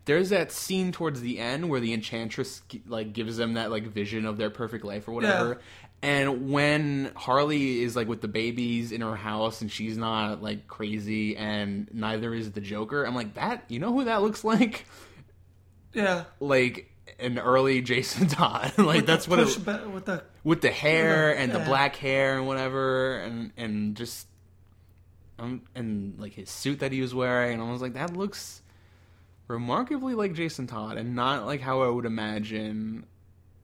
there's 0.05 0.31
that 0.31 0.53
scene 0.53 0.93
towards 0.93 1.21
the 1.21 1.39
end 1.39 1.69
where 1.69 1.81
the 1.81 1.93
Enchantress 1.93 2.63
like 2.87 3.13
gives 3.13 3.37
them 3.37 3.55
that 3.55 3.71
like 3.71 3.89
vision 3.89 4.25
of 4.25 4.37
their 4.37 4.51
perfect 4.51 4.85
life 4.85 5.09
or 5.09 5.13
whatever. 5.13 5.49
Yeah. 5.49 5.55
And 6.03 6.51
when 6.51 7.11
Harley 7.17 7.83
is 7.83 7.97
like 7.97 8.07
with 8.07 8.21
the 8.21 8.29
babies 8.29 8.93
in 8.93 9.01
her 9.01 9.17
house 9.17 9.63
and 9.63 9.73
she's 9.73 9.97
not 9.97 10.43
like 10.43 10.69
crazy 10.69 11.37
and 11.37 11.89
neither 11.93 12.33
is 12.33 12.53
the 12.53 12.61
Joker, 12.61 13.05
I'm 13.05 13.15
like 13.15 13.35
that. 13.35 13.65
You 13.69 13.81
know 13.81 13.93
who 13.93 14.05
that 14.05 14.23
looks 14.23 14.45
like? 14.45 14.87
Yeah. 15.93 16.25
Like 16.39 16.93
an 17.19 17.39
early 17.39 17.81
Jason 17.91 18.27
Todd. 18.29 18.73
like 18.79 18.97
With 18.97 19.07
that's 19.07 19.27
what 19.29 19.39
it, 19.39 19.45
push 19.47 19.57
ba- 19.57 19.89
with 19.93 20.05
the 20.07 20.23
with 20.45 20.61
the 20.61 20.71
hair 20.71 21.37
and 21.37 21.51
the 21.53 21.59
Yeah. 21.59 21.65
black 21.67 21.97
hair 21.97 22.37
and 22.39 22.47
whatever 22.47 23.19
and 23.21 23.53
and 23.57 23.97
just 23.97 24.27
um 25.39 25.63
and 25.75 26.19
like 26.19 26.33
his 26.35 26.49
suit 26.51 26.81
that 26.81 26.93
he 26.93 27.01
was 27.01 27.15
wearing 27.15 27.55
and 27.61 27.63
I 27.63 27.71
was 27.73 27.83
like 27.83 27.95
that 27.95 28.17
looks 28.17 28.63
remarkably 29.49 30.15
like 30.15 30.33
Jason 30.35 30.67
Todd 30.67 30.97
and 30.97 31.15
not 31.15 31.47
like 31.47 31.61
how 31.61 31.83
I 31.83 31.89
would 31.89 32.05
imagine 32.07 33.07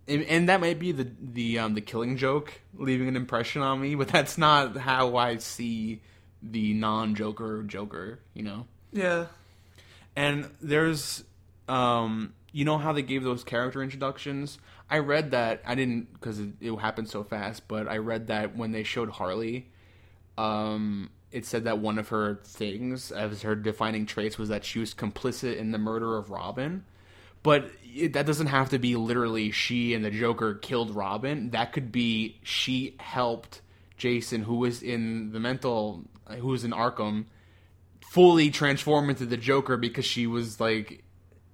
and, 0.09 0.23
and 0.25 0.49
that 0.49 0.61
might 0.61 0.79
be 0.79 0.93
the 0.93 1.09
the 1.21 1.59
um 1.59 1.75
the 1.75 1.81
killing 1.81 2.17
joke 2.17 2.61
leaving 2.77 3.09
an 3.09 3.17
impression 3.17 3.63
on 3.63 3.81
me 3.81 3.95
but 3.95 4.09
that's 4.09 4.37
not 4.39 4.77
how 4.77 5.17
I 5.17 5.37
see 5.39 6.01
the 6.45 6.75
non-Joker 6.75 7.63
Joker, 7.63 8.19
you 8.35 8.43
know. 8.43 8.67
yeah. 8.93 9.27
And 10.17 10.51
there's, 10.61 11.23
um, 11.69 12.35
you 12.53 12.65
know 12.65 12.79
how 12.79 12.93
they 12.93 13.03
gave 13.03 13.25
those 13.25 13.43
character 13.43 13.83
introductions. 13.83 14.59
I 14.91 14.99
read 14.99 15.31
that 15.31 15.63
I 15.67 15.75
didn't 15.75 16.13
because 16.13 16.39
it, 16.39 16.51
it 16.61 16.75
happened 16.77 17.09
so 17.09 17.25
fast, 17.25 17.67
but 17.67 17.89
I 17.89 17.97
read 17.97 18.27
that 18.27 18.57
when 18.57 18.73
they 18.73 18.83
showed 18.83 19.11
Harley, 19.11 19.71
um, 20.37 21.11
it 21.31 21.47
said 21.47 21.65
that 21.65 21.79
one 21.79 21.99
of 21.99 22.11
her 22.11 22.41
things 22.45 23.11
as 23.11 23.43
her 23.43 23.55
defining 23.55 24.05
traits 24.05 24.39
was 24.39 24.51
that 24.51 24.65
she 24.65 24.79
was 24.79 24.93
complicit 24.93 25.57
in 25.57 25.73
the 25.73 25.79
murder 25.79 26.17
of 26.17 26.31
Robin. 26.31 26.85
But 27.43 27.71
it, 27.83 28.13
that 28.13 28.27
doesn't 28.27 28.49
have 28.49 28.69
to 28.69 28.79
be 28.79 28.95
literally 28.95 29.51
she 29.51 29.95
and 29.95 30.05
the 30.05 30.11
Joker 30.11 30.55
killed 30.55 30.95
Robin. 30.95 31.51
That 31.51 31.73
could 31.73 31.91
be 31.91 32.39
she 32.43 32.95
helped 33.01 33.63
Jason, 33.97 34.43
who 34.43 34.57
was 34.57 34.83
in 34.83 35.33
the 35.33 35.41
mental, 35.41 36.05
who 36.29 36.49
was 36.49 36.65
in 36.65 36.71
Arkham, 36.73 37.25
fully 38.13 38.51
transform 38.51 39.09
into 39.09 39.25
the 39.25 39.37
Joker 39.37 39.77
because 39.77 40.05
she 40.05 40.27
was 40.27 40.61
like 40.61 41.02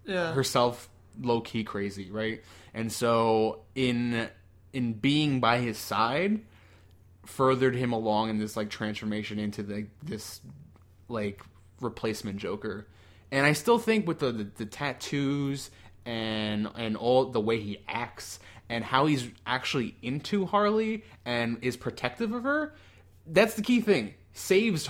Yeah. 0.08 0.32
herself 0.32 0.88
low 1.20 1.40
key 1.40 1.64
crazy, 1.64 2.10
right? 2.10 2.42
And 2.74 2.90
so 2.90 3.60
in 3.74 4.28
in 4.72 4.94
being 4.94 5.40
by 5.40 5.58
his 5.58 5.78
side 5.78 6.40
furthered 7.26 7.76
him 7.76 7.92
along 7.92 8.30
in 8.30 8.38
this 8.38 8.56
like 8.56 8.70
transformation 8.70 9.38
into 9.38 9.62
the 9.62 9.86
this 10.02 10.40
like 11.08 11.42
replacement 11.80 12.38
Joker. 12.38 12.86
And 13.30 13.44
I 13.44 13.52
still 13.52 13.78
think 13.78 14.06
with 14.06 14.20
the, 14.20 14.32
the 14.32 14.44
the 14.44 14.66
tattoos 14.66 15.70
and 16.06 16.68
and 16.76 16.96
all 16.96 17.26
the 17.26 17.40
way 17.40 17.60
he 17.60 17.78
acts 17.86 18.40
and 18.70 18.84
how 18.84 19.06
he's 19.06 19.28
actually 19.46 19.94
into 20.02 20.46
Harley 20.46 21.04
and 21.24 21.58
is 21.62 21.76
protective 21.76 22.32
of 22.32 22.44
her, 22.44 22.74
that's 23.26 23.54
the 23.54 23.62
key 23.62 23.80
thing. 23.80 24.14
Saves 24.32 24.88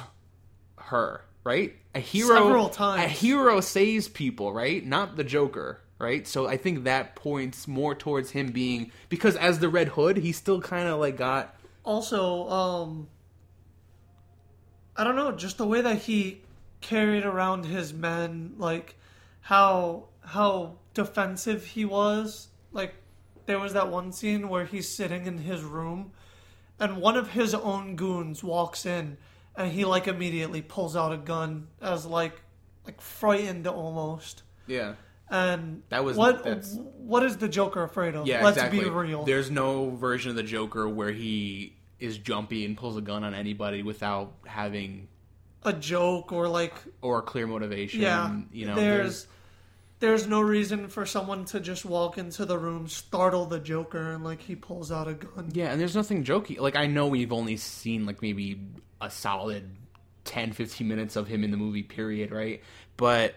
her, 0.77 1.23
right? 1.49 1.75
A 1.95 2.01
hero 2.01 2.35
Several 2.37 2.69
times. 2.69 3.05
A 3.05 3.09
hero 3.09 3.61
saves 3.61 4.09
people, 4.09 4.53
right? 4.53 4.85
Not 4.85 5.17
the 5.17 5.25
Joker, 5.25 5.81
right? 5.99 6.29
So 6.29 6.47
I 6.47 6.57
think 6.57 6.85
that 6.85 7.17
points 7.17 7.67
more 7.67 7.95
towards 7.95 8.31
him 8.31 8.53
being 8.53 8.93
because 9.09 9.35
as 9.37 9.59
the 9.59 9.69
Red 9.69 9.89
Hood, 9.89 10.19
he 10.19 10.33
still 10.33 10.61
kind 10.61 10.89
of 10.89 11.01
like 11.01 11.17
got 11.17 11.55
also 11.85 12.47
um 12.51 13.09
i 14.95 15.05
don't 15.05 15.17
know 15.17 15.33
just 15.33 15.57
the 15.57 15.67
way 15.67 15.81
that 15.81 15.97
he 15.97 16.43
carried 16.81 17.25
around 17.25 17.65
his 17.65 17.93
men, 17.93 18.55
like 18.59 18.97
how 19.41 20.05
how 20.25 20.77
defensive 20.95 21.65
he 21.65 21.85
was. 21.85 22.49
Like 22.73 22.95
there 23.47 23.59
was 23.59 23.73
that 23.73 23.91
one 23.91 24.13
scene 24.13 24.49
where 24.49 24.65
he's 24.65 24.89
sitting 24.89 25.27
in 25.27 25.39
his 25.39 25.63
room 25.63 26.13
and 26.79 26.99
one 26.99 27.17
of 27.17 27.31
his 27.31 27.55
own 27.55 27.97
goons 27.97 28.45
walks 28.45 28.87
in 28.87 29.17
and 29.59 29.71
he 29.71 29.85
like 29.85 30.09
immediately 30.09 30.63
pulls 30.63 30.97
out 30.97 31.13
a 31.13 31.19
gun 31.19 31.69
as 31.83 32.07
like 32.07 32.41
like 32.87 33.01
frightened 33.03 33.67
almost. 33.67 34.43
Yeah. 34.67 34.95
And 35.31 35.83
That 35.91 36.05
was- 36.07 36.17
what 36.17 36.43
that's- 36.43 36.79
what 36.97 37.23
is 37.23 37.37
the 37.37 37.49
Joker 37.49 37.83
afraid 37.83 38.15
of? 38.15 38.27
Yeah, 38.27 38.43
Let's 38.43 38.57
exactly. 38.57 38.81
be 38.85 38.89
real. 38.89 39.25
There's 39.25 39.51
no 39.51 39.91
version 39.91 40.31
of 40.31 40.37
the 40.37 40.43
Joker 40.43 40.89
where 40.89 41.13
he 41.13 41.75
is 42.01 42.17
jumpy 42.17 42.65
and 42.65 42.77
pulls 42.79 42.97
a 42.97 43.03
gun 43.03 43.25
on 43.25 43.35
anybody 43.35 43.83
without 43.83 44.33
having 44.47 45.09
a 45.65 45.73
joke 45.75 46.33
or 46.33 46.49
like 46.49 46.73
or 47.03 47.19
a 47.19 47.23
clear 47.23 47.47
motivation. 47.47 48.01
yeah, 48.01 48.41
you 48.53 48.65
know, 48.67 48.75
there's 48.77 49.25
there's 49.25 49.27
no 50.01 50.41
reason 50.41 50.89
for 50.89 51.05
someone 51.07 51.45
to 51.47 51.61
just 51.61 51.85
walk 51.85 52.19
into 52.19 52.45
the 52.45 52.59
room, 52.59 52.89
startle 52.89 53.47
the 53.47 53.59
Joker, 53.59 54.13
and 54.13 54.25
like 54.25 54.41
he 54.41 54.55
pulls 54.55 54.93
out 54.93 55.09
a 55.09 55.15
gun. 55.15 55.51
Yeah, 55.53 55.71
and 55.71 55.81
there's 55.81 55.97
nothing 55.97 56.25
jokey. 56.25 56.59
Like 56.59 56.77
I 56.77 56.87
know 56.87 57.07
we've 57.07 57.33
only 57.33 57.57
seen 57.57 58.07
like 58.07 58.23
maybe 58.23 58.61
a 59.01 59.11
solid 59.11 59.71
10 60.25 60.53
15 60.53 60.87
minutes 60.87 61.17
of 61.17 61.27
him 61.27 61.43
in 61.43 61.51
the 61.51 61.57
movie 61.57 61.83
period, 61.83 62.31
right? 62.31 62.63
But 62.97 63.35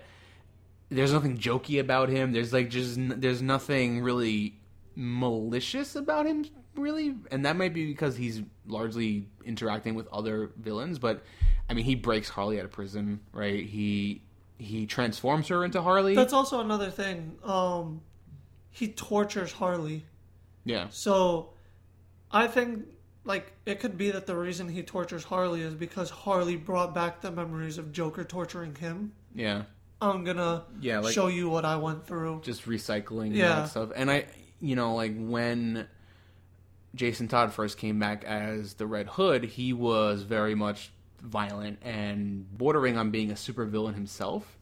there's 0.90 1.14
nothing 1.14 1.38
jokey 1.38 1.80
about 1.80 2.10
him. 2.10 2.32
There's 2.32 2.54
like 2.54 2.70
just 2.70 2.98
there's 2.98 3.42
nothing 3.42 4.02
really 4.02 4.60
malicious 4.96 5.96
about 5.96 6.26
him 6.26 6.46
really, 6.76 7.16
and 7.32 7.46
that 7.46 7.56
might 7.56 7.74
be 7.74 7.86
because 7.86 8.16
he's 8.16 8.42
largely 8.68 9.28
interacting 9.46 9.96
with 9.96 10.08
other 10.10 10.52
villains, 10.58 11.00
but 11.00 11.24
I 11.70 11.74
mean, 11.74 11.86
he 11.86 11.96
breaks 11.96 12.30
Harley 12.30 12.60
out 12.60 12.66
of 12.66 12.72
prison, 12.72 13.22
right? 13.32 13.66
He 13.66 14.22
he 14.62 14.86
transforms 14.86 15.48
her 15.48 15.64
into 15.66 15.82
Harley. 15.82 16.14
That's 16.16 16.34
also 16.34 16.60
another 16.62 16.90
thing. 16.92 17.38
Um, 17.44 18.02
he 18.70 18.88
tortures 18.90 19.52
Harley. 19.52 20.06
yeah. 20.64 20.88
So 20.92 21.50
I 22.32 22.48
think 22.48 22.86
like 23.24 23.54
it 23.66 23.80
could 23.80 23.98
be 23.98 24.12
that 24.12 24.26
the 24.28 24.36
reason 24.36 24.70
he 24.70 24.84
tortures 24.84 25.24
Harley 25.24 25.62
is 25.62 25.74
because 25.74 26.10
Harley 26.10 26.56
brought 26.56 26.94
back 26.94 27.22
the 27.22 27.32
memories 27.32 27.78
of 27.78 27.92
Joker 27.92 28.24
torturing 28.24 28.76
him. 28.76 29.12
Yeah. 29.36 29.64
I'm 30.02 30.24
gonna 30.24 30.64
Yeah, 30.80 31.00
like 31.00 31.14
show 31.14 31.28
you 31.28 31.50
what 31.50 31.66
I 31.66 31.76
went 31.78 32.08
through. 32.08 32.42
just 32.44 32.66
recycling 32.66 33.36
Yeah. 33.36 33.48
that 33.62 33.70
stuff. 33.70 33.90
And 33.96 34.10
I, 34.10 34.26
you 34.60 34.76
know, 34.76 34.96
like 34.96 35.14
when 35.18 35.88
Jason 36.96 37.28
Todd 37.28 37.54
first 37.54 37.78
came 37.78 38.00
back 38.00 38.24
as 38.24 38.74
the 38.76 38.86
Red 38.88 39.08
Hood, 39.08 39.44
he 39.44 39.74
was 39.74 40.24
very 40.24 40.56
much 40.56 40.92
violent 41.22 41.80
and 41.84 42.46
bordering 42.58 42.98
on 42.98 43.12
being 43.12 43.32
a 43.32 43.36
supervillain 43.36 43.94
himself. 43.96 44.58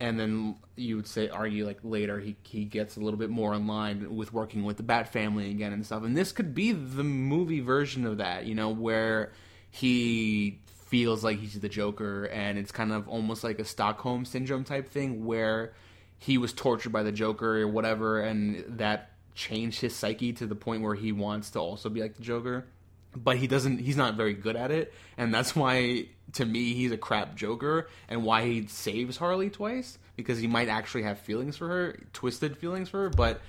And 0.00 0.18
then 0.18 0.56
you 0.76 0.94
would 0.94 1.08
say, 1.08 1.28
argue 1.28 1.66
like 1.66 1.78
later, 1.82 2.20
he 2.20 2.36
he 2.44 2.64
gets 2.64 2.96
a 2.96 3.00
little 3.00 3.18
bit 3.18 3.30
more 3.30 3.52
in 3.54 3.66
line 3.66 4.14
with 4.14 4.32
working 4.32 4.62
with 4.62 4.76
the 4.76 4.84
Bat 4.84 5.12
Family 5.12 5.50
again 5.50 5.72
and 5.72 5.84
stuff. 5.84 6.04
And 6.04 6.16
this 6.16 6.30
could 6.30 6.54
be 6.54 6.70
the 6.70 7.02
movie 7.02 7.60
version 7.60 8.06
of 8.06 8.18
that, 8.18 8.46
you 8.46 8.54
know, 8.54 8.68
where 8.68 9.32
he 9.70 10.60
feels 10.86 11.22
like 11.22 11.38
he's 11.38 11.58
the 11.58 11.68
Joker, 11.68 12.24
and 12.24 12.58
it's 12.58 12.72
kind 12.72 12.92
of 12.92 13.08
almost 13.08 13.44
like 13.44 13.58
a 13.58 13.64
Stockholm 13.64 14.24
syndrome 14.24 14.64
type 14.64 14.88
thing 14.88 15.24
where 15.26 15.74
he 16.18 16.38
was 16.38 16.52
tortured 16.52 16.90
by 16.90 17.02
the 17.02 17.12
Joker 17.12 17.60
or 17.60 17.68
whatever, 17.68 18.20
and 18.20 18.64
that 18.78 19.10
changed 19.34 19.80
his 19.80 19.94
psyche 19.94 20.32
to 20.32 20.46
the 20.46 20.54
point 20.54 20.82
where 20.82 20.94
he 20.94 21.12
wants 21.12 21.50
to 21.50 21.58
also 21.58 21.88
be 21.88 22.00
like 22.00 22.16
the 22.16 22.22
Joker. 22.22 22.66
But 23.16 23.38
he 23.38 23.46
doesn't. 23.46 23.78
He's 23.78 23.96
not 23.96 24.14
very 24.14 24.34
good 24.34 24.54
at 24.54 24.70
it, 24.70 24.92
and 25.16 25.32
that's 25.32 25.56
why, 25.56 26.06
to 26.34 26.44
me, 26.44 26.74
he's 26.74 26.92
a 26.92 26.98
crap 26.98 27.34
Joker, 27.36 27.88
and 28.08 28.22
why 28.22 28.44
he 28.44 28.66
saves 28.66 29.16
Harley 29.16 29.50
twice 29.50 29.98
because 30.18 30.38
he 30.38 30.46
might 30.48 30.68
actually 30.68 31.04
have 31.04 31.18
feelings 31.20 31.56
for 31.56 31.68
her, 31.68 31.98
twisted 32.12 32.58
feelings 32.58 32.88
for 32.88 33.04
her, 33.04 33.08
but 33.08 33.40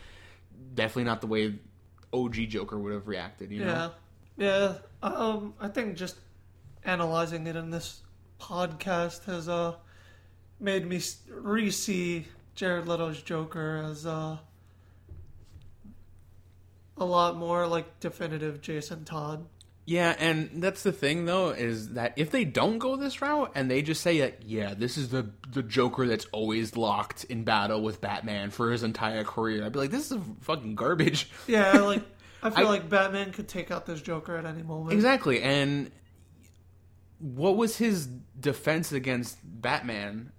definitely 0.75 1.03
not 1.03 1.19
the 1.19 1.27
way 1.27 1.55
OG 2.13 2.35
Joker 2.49 2.77
would 2.77 2.93
have 2.93 3.07
reacted. 3.07 3.51
You 3.51 3.65
know? 3.65 3.91
Yeah, 4.37 4.73
yeah. 5.01 5.09
Um, 5.09 5.55
I 5.59 5.67
think 5.67 5.97
just 5.97 6.15
analyzing 6.85 7.47
it 7.47 7.55
in 7.55 7.71
this 7.71 8.01
podcast 8.39 9.25
has 9.25 9.49
uh 9.49 9.73
made 10.61 10.87
me 10.87 11.01
re-see 11.29 12.25
Jared 12.55 12.87
Leto's 12.87 13.21
Joker 13.21 13.83
as 13.85 14.05
uh 14.05 14.37
a 16.99 17.05
lot 17.05 17.37
more 17.37 17.67
like 17.67 17.99
definitive 17.99 18.61
Jason 18.61 19.05
Todd. 19.05 19.45
Yeah, 19.85 20.15
and 20.19 20.61
that's 20.61 20.83
the 20.83 20.91
thing 20.91 21.25
though 21.25 21.49
is 21.49 21.93
that 21.93 22.13
if 22.15 22.29
they 22.29 22.45
don't 22.45 22.77
go 22.77 22.95
this 22.95 23.21
route 23.23 23.51
and 23.55 23.71
they 23.71 23.81
just 23.81 24.01
say 24.01 24.19
that 24.19 24.43
yeah, 24.43 24.75
this 24.75 24.97
is 24.97 25.09
the 25.09 25.31
the 25.51 25.63
Joker 25.63 26.05
that's 26.05 26.25
always 26.31 26.75
locked 26.77 27.23
in 27.23 27.43
battle 27.43 27.81
with 27.81 27.99
Batman 27.99 28.51
for 28.51 28.71
his 28.71 28.83
entire 28.83 29.23
career, 29.23 29.65
I'd 29.65 29.71
be 29.71 29.79
like, 29.79 29.89
this 29.91 30.11
is 30.11 30.19
fucking 30.41 30.75
garbage. 30.75 31.31
Yeah, 31.47 31.79
like 31.79 32.03
I 32.43 32.51
feel 32.51 32.67
I- 32.67 32.69
like 32.69 32.87
Batman 32.89 33.31
could 33.31 33.47
take 33.47 33.71
out 33.71 33.85
this 33.87 33.99
Joker 34.01 34.35
at 34.37 34.45
any 34.45 34.61
moment. 34.61 34.93
Exactly, 34.93 35.41
and 35.41 35.89
what 37.17 37.57
was 37.57 37.77
his 37.77 38.05
defense 38.39 38.91
against 38.91 39.37
Batman? 39.43 40.31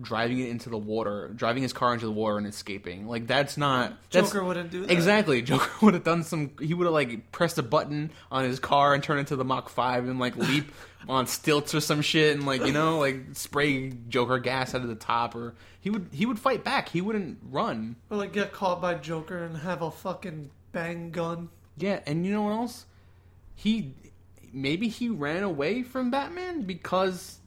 Driving 0.00 0.40
it 0.40 0.48
into 0.50 0.68
the 0.70 0.78
water, 0.78 1.30
driving 1.34 1.62
his 1.62 1.72
car 1.72 1.94
into 1.94 2.06
the 2.06 2.12
water 2.12 2.38
and 2.38 2.46
escaping. 2.46 3.06
Like 3.06 3.26
that's 3.26 3.56
not 3.56 3.94
that's, 4.10 4.28
Joker 4.30 4.44
wouldn't 4.44 4.70
do 4.70 4.82
that. 4.82 4.90
Exactly. 4.90 5.42
Joker 5.42 5.70
would 5.82 5.94
have 5.94 6.04
done 6.04 6.22
some. 6.22 6.50
He 6.60 6.74
would 6.74 6.84
have 6.84 6.94
like 6.94 7.32
pressed 7.32 7.58
a 7.58 7.62
button 7.62 8.10
on 8.30 8.44
his 8.44 8.58
car 8.60 8.94
and 8.94 9.02
turned 9.02 9.20
into 9.20 9.36
the 9.36 9.44
Mach 9.44 9.68
Five 9.68 10.08
and 10.08 10.18
like 10.18 10.36
leap 10.36 10.72
on 11.08 11.26
stilts 11.26 11.74
or 11.74 11.80
some 11.80 12.02
shit 12.02 12.36
and 12.36 12.46
like 12.46 12.64
you 12.66 12.72
know 12.72 12.98
like 12.98 13.20
spray 13.32 13.90
Joker 14.08 14.38
gas 14.38 14.74
out 14.74 14.82
of 14.82 14.88
the 14.88 14.94
top 14.94 15.34
or 15.34 15.54
he 15.80 15.90
would 15.90 16.08
he 16.12 16.26
would 16.26 16.38
fight 16.38 16.64
back. 16.64 16.88
He 16.88 17.00
wouldn't 17.00 17.38
run. 17.50 17.96
Or 18.10 18.16
like 18.16 18.32
get 18.32 18.52
caught 18.52 18.80
by 18.80 18.94
Joker 18.94 19.42
and 19.44 19.56
have 19.58 19.82
a 19.82 19.90
fucking 19.90 20.50
bang 20.72 21.10
gun. 21.10 21.48
Yeah, 21.76 22.00
and 22.06 22.26
you 22.26 22.32
know 22.32 22.42
what 22.42 22.52
else? 22.52 22.86
He 23.54 23.94
maybe 24.52 24.88
he 24.88 25.08
ran 25.08 25.42
away 25.42 25.82
from 25.82 26.10
Batman 26.10 26.62
because 26.62 27.38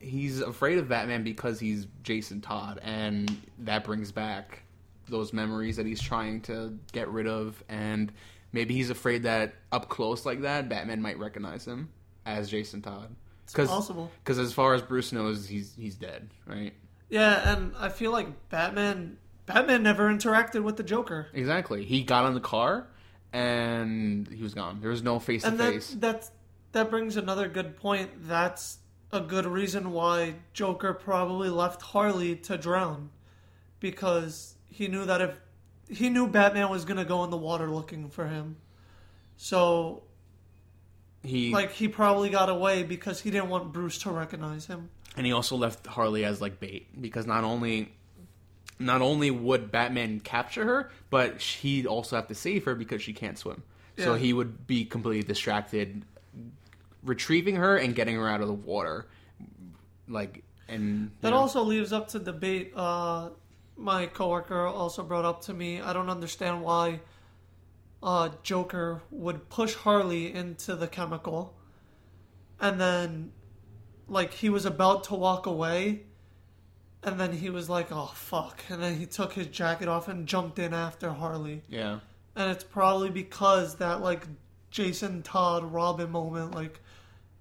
he's 0.00 0.40
afraid 0.40 0.78
of 0.78 0.88
Batman 0.88 1.22
because 1.22 1.60
he's 1.60 1.86
Jason 2.02 2.40
Todd 2.40 2.80
and 2.82 3.36
that 3.58 3.84
brings 3.84 4.10
back 4.12 4.62
those 5.08 5.32
memories 5.32 5.76
that 5.76 5.86
he's 5.86 6.00
trying 6.00 6.40
to 6.42 6.78
get 6.92 7.08
rid 7.08 7.26
of 7.26 7.62
and 7.68 8.12
maybe 8.52 8.74
he's 8.74 8.90
afraid 8.90 9.24
that 9.24 9.54
up 9.72 9.88
close 9.88 10.24
like 10.24 10.40
that 10.42 10.68
Batman 10.68 11.02
might 11.02 11.18
recognize 11.18 11.64
him 11.66 11.88
as 12.26 12.50
Jason 12.50 12.82
Todd. 12.82 13.14
Cuz 13.52 13.68
Possible. 13.68 14.10
cuz 14.24 14.38
as 14.38 14.52
far 14.52 14.74
as 14.74 14.82
Bruce 14.82 15.12
knows 15.12 15.48
he's 15.48 15.74
he's 15.74 15.96
dead, 15.96 16.30
right? 16.46 16.72
Yeah, 17.08 17.52
and 17.52 17.74
I 17.78 17.88
feel 17.88 18.12
like 18.12 18.48
Batman 18.48 19.18
Batman 19.46 19.82
never 19.82 20.08
interacted 20.08 20.62
with 20.62 20.76
the 20.76 20.84
Joker. 20.84 21.26
Exactly. 21.32 21.84
He 21.84 22.04
got 22.04 22.24
on 22.24 22.34
the 22.34 22.40
car 22.40 22.86
and 23.32 24.28
he 24.28 24.42
was 24.42 24.54
gone. 24.54 24.80
There 24.80 24.90
was 24.90 25.02
no 25.02 25.18
face 25.18 25.42
to 25.42 25.48
and 25.48 25.58
that 25.58 25.72
face. 25.72 25.96
that's 25.98 26.30
that 26.72 26.90
brings 26.90 27.16
another 27.16 27.48
good 27.48 27.76
point. 27.76 28.10
That's 28.28 28.78
a 29.12 29.20
good 29.20 29.46
reason 29.46 29.92
why 29.92 30.34
Joker 30.52 30.92
probably 30.94 31.48
left 31.48 31.82
Harley 31.82 32.36
to 32.36 32.56
drown, 32.56 33.10
because 33.80 34.54
he 34.68 34.88
knew 34.88 35.04
that 35.04 35.20
if 35.20 35.36
he 35.88 36.08
knew 36.08 36.26
Batman 36.28 36.70
was 36.70 36.84
gonna 36.84 37.04
go 37.04 37.24
in 37.24 37.30
the 37.30 37.36
water 37.36 37.68
looking 37.68 38.08
for 38.08 38.26
him, 38.28 38.56
so 39.36 40.02
He 41.22 41.52
like 41.52 41.72
he 41.72 41.88
probably 41.88 42.30
got 42.30 42.48
away 42.48 42.82
because 42.82 43.20
he 43.20 43.30
didn't 43.30 43.48
want 43.48 43.72
Bruce 43.72 43.98
to 43.98 44.10
recognize 44.10 44.66
him. 44.66 44.90
and 45.16 45.26
he 45.26 45.32
also 45.32 45.56
left 45.56 45.86
Harley 45.86 46.24
as 46.24 46.40
like 46.40 46.60
bait 46.60 47.00
because 47.00 47.26
not 47.26 47.42
only 47.44 47.92
not 48.78 49.02
only 49.02 49.30
would 49.30 49.70
Batman 49.70 50.20
capture 50.20 50.64
her, 50.64 50.90
but 51.10 51.42
he'd 51.42 51.84
also 51.86 52.16
have 52.16 52.28
to 52.28 52.34
save 52.34 52.64
her 52.64 52.74
because 52.74 53.02
she 53.02 53.12
can't 53.12 53.36
swim. 53.36 53.62
So 53.98 54.14
he 54.14 54.32
would 54.32 54.66
be 54.66 54.86
completely 54.86 55.22
distracted 55.22 56.06
retrieving 57.02 57.56
her 57.56 57.76
and 57.76 57.94
getting 57.94 58.16
her 58.16 58.28
out 58.28 58.40
of 58.40 58.46
the 58.46 58.54
water. 58.54 59.06
Like 60.08 60.44
and 60.70 61.10
That 61.20 61.30
know, 61.30 61.36
also 61.36 61.62
leaves 61.62 61.92
up 61.92 62.08
to 62.08 62.18
debate. 62.18 62.72
Uh, 62.74 63.30
my 63.76 64.06
coworker 64.06 64.66
also 64.66 65.02
brought 65.02 65.24
up 65.24 65.42
to 65.42 65.54
me. 65.54 65.80
I 65.80 65.92
don't 65.92 66.10
understand 66.10 66.62
why 66.62 67.00
uh, 68.02 68.30
Joker 68.42 69.02
would 69.10 69.48
push 69.48 69.74
Harley 69.74 70.32
into 70.32 70.76
the 70.76 70.86
chemical, 70.86 71.54
and 72.60 72.80
then, 72.80 73.32
like, 74.08 74.32
he 74.32 74.48
was 74.48 74.64
about 74.64 75.04
to 75.04 75.14
walk 75.14 75.46
away, 75.46 76.02
and 77.02 77.18
then 77.18 77.32
he 77.32 77.50
was 77.50 77.68
like, 77.68 77.88
"Oh 77.90 78.12
fuck!" 78.14 78.62
and 78.68 78.82
then 78.82 78.96
he 78.96 79.06
took 79.06 79.32
his 79.32 79.48
jacket 79.48 79.88
off 79.88 80.08
and 80.08 80.26
jumped 80.26 80.58
in 80.58 80.72
after 80.72 81.10
Harley, 81.10 81.62
yeah. 81.68 82.00
and 82.36 82.50
it's 82.50 82.64
probably 82.64 83.10
because 83.10 83.76
that 83.76 84.00
like 84.00 84.26
Jason 84.70 85.22
Todd 85.22 85.64
Robin 85.72 86.10
moment, 86.10 86.54
like, 86.54 86.80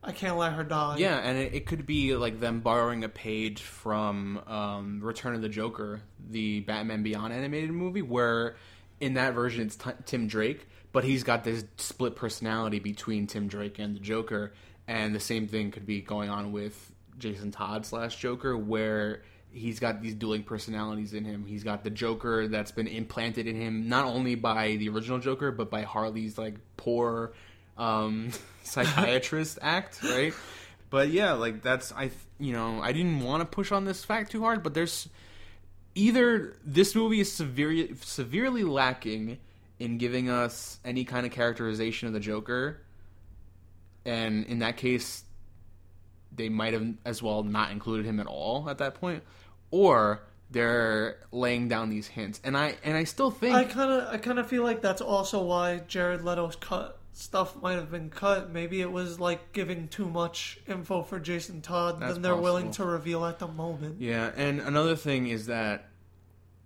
I 0.02 0.14
can't 0.14 0.38
let 0.38 0.54
her 0.54 0.64
die. 0.64 0.96
Yeah, 0.98 1.18
and 1.18 1.38
it, 1.38 1.54
it 1.54 1.66
could 1.66 1.86
be 1.86 2.16
like 2.16 2.40
them 2.40 2.62
borrowing 2.62 3.04
a 3.04 3.10
page 3.10 3.62
from 3.62 4.42
um, 4.48 5.02
Return 5.02 5.36
of 5.36 5.42
the 5.42 5.50
Joker, 5.50 6.02
the 6.30 6.62
Batman 6.62 7.04
Beyond 7.04 7.34
animated 7.34 7.72
movie, 7.72 8.02
where 8.02 8.56
in 9.02 9.16
that 9.16 9.34
version 9.34 9.66
it's 9.66 9.76
t- 9.76 9.92
Tim 10.06 10.28
Drake, 10.28 10.68
but 10.94 11.04
he's 11.04 11.24
got 11.24 11.44
this 11.44 11.66
split 11.78 12.16
personality 12.16 12.80
between 12.80 13.28
Tim 13.28 13.48
Drake 13.48 13.78
and 13.78 13.96
the 13.96 14.00
Joker, 14.00 14.54
and 14.88 15.14
the 15.14 15.20
same 15.20 15.48
thing 15.48 15.72
could 15.72 15.86
be 15.86 16.00
going 16.00 16.30
on 16.30 16.54
with 16.54 16.94
Jason 17.18 17.52
Todd 17.52 17.86
slash 17.86 18.16
Joker, 18.16 18.58
where 18.58 19.24
he's 19.52 19.80
got 19.80 20.02
these 20.02 20.16
dueling 20.16 20.44
personalities 20.44 21.14
in 21.14 21.26
him. 21.26 21.46
He's 21.46 21.64
got 21.64 21.84
the 21.84 21.90
Joker 21.90 22.48
that's 22.48 22.72
been 22.72 22.88
implanted 22.88 23.48
in 23.48 23.56
him, 23.60 23.90
not 23.90 24.06
only 24.06 24.36
by 24.36 24.78
the 24.78 24.88
original 24.90 25.20
Joker, 25.20 25.52
but 25.52 25.70
by 25.70 25.82
Harley's 25.82 26.38
like 26.38 26.56
poor 26.78 27.34
um, 27.80 28.32
psychiatrist 28.64 29.58
act, 29.62 30.04
right? 30.04 30.34
But 30.92 31.10
yeah, 31.10 31.34
like 31.34 31.64
that's 31.64 31.92
I 31.92 32.12
you 32.40 32.54
know 32.54 32.82
I 32.82 32.92
didn't 32.92 33.22
want 33.22 33.42
to 33.42 33.46
push 33.46 33.72
on 33.72 33.86
this 33.86 34.04
fact 34.04 34.32
too 34.32 34.42
hard, 34.42 34.62
but 34.62 34.74
there's 34.74 35.10
either 35.96 36.56
this 36.64 36.94
movie 36.94 37.20
is 37.20 37.32
severely 37.32 37.96
severely 38.02 38.64
lacking 38.64 39.38
in 39.80 39.98
giving 39.98 40.30
us 40.30 40.80
any 40.84 41.06
kind 41.06 41.26
of 41.26 41.32
characterization 41.32 42.08
of 42.08 42.14
the 42.14 42.20
Joker, 42.20 42.82
and 44.06 44.46
in 44.46 44.60
that 44.60 44.78
case, 44.78 45.24
they 46.36 46.50
might 46.50 46.74
have 46.74 46.88
as 47.06 47.24
well 47.24 47.44
not 47.44 47.72
included 47.72 48.06
him 48.06 48.20
at 48.20 48.28
all 48.28 48.70
at 48.70 48.80
that 48.80 48.96
point, 48.96 49.24
or 49.72 50.24
they're 50.52 51.20
laying 51.32 51.68
down 51.68 51.90
these 51.90 52.08
hints. 52.08 52.42
And 52.44 52.58
I 52.58 52.76
and 52.84 52.98
I 52.98 53.04
still 53.04 53.32
think 53.32 53.56
I 53.56 53.64
kind 53.64 53.92
of 53.92 54.14
I 54.14 54.18
kind 54.18 54.40
of 54.40 54.48
feel 54.48 54.64
like 54.64 54.82
that's 54.82 55.02
also 55.02 55.44
why 55.44 55.84
Jared 55.88 56.24
Leto's 56.24 56.56
cut 56.56 56.99
stuff 57.14 57.62
might 57.62 57.74
have 57.74 57.92
been 57.92 58.10
cut. 58.10 58.52
Maybe 58.52 58.82
it 58.82 58.92
was 58.92 59.20
like 59.20 59.52
giving 59.54 59.88
too 59.88 60.10
much 60.10 60.60
info 60.68 61.04
for 61.04 61.20
Jason 61.20 61.62
Todd 61.62 62.00
That's 62.00 62.14
than 62.14 62.22
they're 62.22 62.36
willing 62.36 62.72
to 62.72 62.86
reveal 62.86 63.26
at 63.26 63.40
the 63.40 63.48
moment. 63.48 64.00
Yeah, 64.02 64.32
and 64.36 64.60
another 64.60 64.96
thing 64.96 65.28
is 65.28 65.48
that 65.48 65.90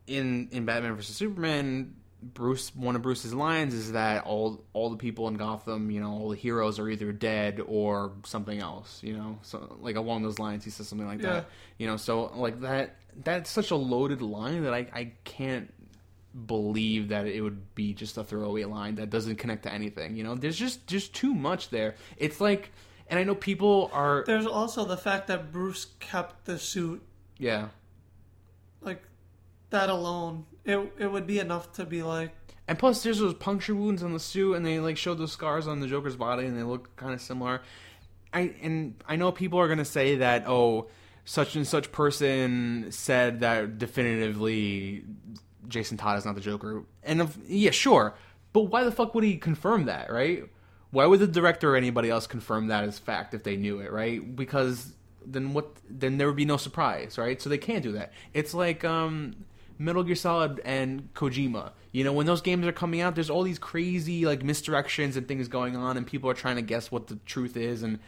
in 0.07 0.49
in 0.51 0.65
Batman 0.65 0.95
vs 0.95 1.15
Superman, 1.15 1.95
Bruce 2.21 2.75
one 2.75 2.95
of 2.95 3.01
Bruce's 3.01 3.33
lines 3.33 3.73
is 3.73 3.93
that 3.93 4.25
all 4.25 4.63
all 4.73 4.89
the 4.89 4.97
people 4.97 5.27
in 5.27 5.35
Gotham, 5.35 5.89
you 5.91 6.01
know, 6.01 6.11
all 6.11 6.29
the 6.29 6.37
heroes 6.37 6.79
are 6.79 6.89
either 6.89 7.11
dead 7.11 7.61
or 7.65 8.11
something 8.25 8.59
else, 8.59 9.01
you 9.03 9.15
know, 9.17 9.39
so 9.41 9.77
like 9.79 9.95
along 9.95 10.23
those 10.23 10.39
lines, 10.39 10.63
he 10.63 10.69
says 10.69 10.87
something 10.87 11.07
like 11.07 11.21
Yeah. 11.21 11.33
that, 11.33 11.45
you 11.77 11.87
know, 11.87 11.97
so 11.97 12.31
like 12.35 12.61
that 12.61 12.95
that's 13.23 13.49
such 13.49 13.71
a 13.71 13.75
loaded 13.75 14.21
line 14.21 14.63
that 14.63 14.73
I 14.73 14.87
I 14.93 15.11
can't 15.23 15.73
believe 16.47 17.09
that 17.09 17.27
it 17.27 17.41
would 17.41 17.75
be 17.75 17.93
just 17.93 18.17
a 18.17 18.23
throwaway 18.23 18.63
line 18.63 18.95
that 18.95 19.09
doesn't 19.09 19.35
connect 19.35 19.63
to 19.63 19.71
anything 19.71 20.15
you 20.15 20.23
know 20.23 20.33
there's 20.35 20.57
just 20.57 20.87
just 20.87 21.13
too 21.13 21.33
much 21.33 21.69
there 21.69 21.95
it's 22.17 22.41
like 22.41 22.71
and 23.07 23.19
i 23.19 23.23
know 23.23 23.35
people 23.35 23.89
are 23.93 24.23
There's 24.25 24.47
also 24.47 24.83
the 24.85 24.97
fact 24.97 25.27
that 25.27 25.51
Bruce 25.51 25.85
kept 25.99 26.45
the 26.45 26.57
suit. 26.57 27.03
yeah 27.37 27.67
Like 28.81 29.03
that 29.69 29.89
alone, 29.89 30.45
it 30.65 30.77
it 30.97 31.11
would 31.11 31.27
be 31.27 31.39
enough 31.39 31.73
to 31.73 31.85
be 31.85 32.03
like, 32.03 32.31
And 32.67 32.77
plus, 32.79 33.03
there's 33.03 33.19
those 33.19 33.33
puncture 33.33 33.75
wounds 33.75 34.03
on 34.03 34.13
the 34.13 34.19
suit, 34.19 34.53
and 34.53 34.65
they 34.65 34.79
like 34.79 34.97
showed 34.97 35.17
those 35.17 35.31
scars 35.31 35.67
on 35.67 35.79
the 35.79 35.87
Joker's 35.87 36.15
body, 36.15 36.45
and 36.45 36.57
they 36.57 36.63
look 36.63 36.95
kind 36.95 37.13
of 37.13 37.21
similar. 37.21 37.61
I 38.33 38.53
and 38.61 38.95
I 39.07 39.15
know 39.15 39.31
people 39.31 39.59
are 39.59 39.67
gonna 39.67 39.83
say 39.83 40.17
that 40.17 40.45
oh, 40.47 40.87
such 41.25 41.55
and 41.55 41.67
such 41.67 41.91
person 41.91 42.87
said 42.91 43.39
that 43.41 43.77
definitively 43.79 45.03
Jason 45.67 45.97
Todd 45.97 46.17
is 46.17 46.25
not 46.25 46.35
the 46.35 46.41
Joker, 46.41 46.83
and 47.03 47.21
if, 47.21 47.37
yeah, 47.47 47.71
sure, 47.71 48.15
but 48.53 48.63
why 48.63 48.83
the 48.83 48.91
fuck 48.91 49.15
would 49.15 49.23
he 49.23 49.37
confirm 49.37 49.85
that, 49.85 50.11
right? 50.11 50.43
Why 50.91 51.05
would 51.05 51.19
the 51.19 51.27
director 51.27 51.73
or 51.73 51.75
anybody 51.75 52.09
else 52.09 52.27
confirm 52.27 52.67
that 52.67 52.83
as 52.83 52.99
fact 52.99 53.33
if 53.33 53.43
they 53.43 53.57
knew 53.57 53.79
it, 53.79 53.91
right? 53.91 54.35
Because 54.35 54.93
then 55.25 55.53
what? 55.53 55.75
Then 55.89 56.17
there 56.17 56.27
would 56.27 56.35
be 56.35 56.45
no 56.45 56.57
surprise, 56.57 57.17
right? 57.17 57.41
So 57.41 57.49
they 57.49 57.57
can't 57.57 57.81
do 57.81 57.93
that. 57.93 58.13
It's 58.33 58.53
like 58.53 58.85
um, 58.85 59.35
Metal 59.79 60.03
Gear 60.03 60.15
Solid 60.15 60.61
and 60.63 61.11
Kojima. 61.13 61.71
You 61.91 62.03
know, 62.03 62.13
when 62.13 62.25
those 62.25 62.41
games 62.41 62.65
are 62.67 62.71
coming 62.71 63.01
out, 63.01 63.15
there's 63.15 63.29
all 63.29 63.43
these 63.43 63.59
crazy 63.59 64.25
like 64.25 64.41
misdirections 64.41 65.15
and 65.15 65.27
things 65.27 65.47
going 65.47 65.75
on, 65.75 65.97
and 65.97 66.05
people 66.05 66.29
are 66.29 66.35
trying 66.35 66.57
to 66.57 66.61
guess 66.61 66.91
what 66.91 67.07
the 67.07 67.17
truth 67.25 67.57
is, 67.57 67.81
and 67.81 67.99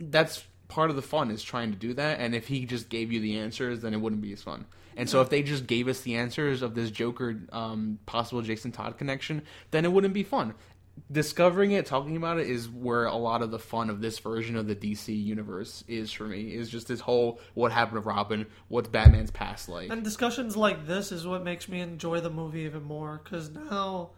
that's 0.00 0.44
part 0.68 0.90
of 0.90 0.96
the 0.96 1.02
fun 1.02 1.30
is 1.30 1.42
trying 1.42 1.70
to 1.70 1.76
do 1.76 1.92
that. 1.94 2.18
And 2.18 2.34
if 2.34 2.48
he 2.48 2.64
just 2.64 2.88
gave 2.88 3.12
you 3.12 3.20
the 3.20 3.38
answers, 3.38 3.80
then 3.80 3.92
it 3.92 4.00
wouldn't 4.00 4.22
be 4.22 4.32
as 4.32 4.42
fun. 4.42 4.64
And 4.96 5.08
so 5.08 5.20
if 5.20 5.30
they 5.30 5.42
just 5.42 5.66
gave 5.66 5.88
us 5.88 6.00
the 6.00 6.16
answers 6.16 6.62
of 6.62 6.74
this 6.74 6.90
Joker 6.90 7.40
um, 7.52 7.98
possible 8.06 8.42
Jason 8.42 8.72
Todd 8.72 8.98
connection, 8.98 9.42
then 9.70 9.84
it 9.84 9.92
wouldn't 9.92 10.14
be 10.14 10.22
fun. 10.22 10.54
Discovering 11.10 11.72
it, 11.72 11.86
talking 11.86 12.16
about 12.16 12.38
it, 12.38 12.48
is 12.48 12.68
where 12.68 13.06
a 13.06 13.16
lot 13.16 13.40
of 13.40 13.50
the 13.50 13.58
fun 13.58 13.88
of 13.88 14.02
this 14.02 14.18
version 14.18 14.56
of 14.56 14.66
the 14.66 14.76
DC 14.76 15.08
universe 15.08 15.82
is 15.88 16.12
for 16.12 16.24
me. 16.24 16.54
Is 16.54 16.68
just 16.68 16.86
this 16.86 17.00
whole 17.00 17.40
what 17.54 17.72
happened 17.72 18.02
to 18.02 18.06
Robin, 18.06 18.46
what's 18.68 18.88
Batman's 18.88 19.30
past 19.30 19.70
like. 19.70 19.90
and 19.90 20.04
discussions 20.04 20.54
like 20.54 20.86
this 20.86 21.10
is 21.10 21.26
what 21.26 21.42
makes 21.44 21.66
me 21.66 21.80
enjoy 21.80 22.20
the 22.20 22.28
movie 22.28 22.60
even 22.60 22.82
more. 22.82 23.22
Because 23.24 23.50
now, 23.50 24.10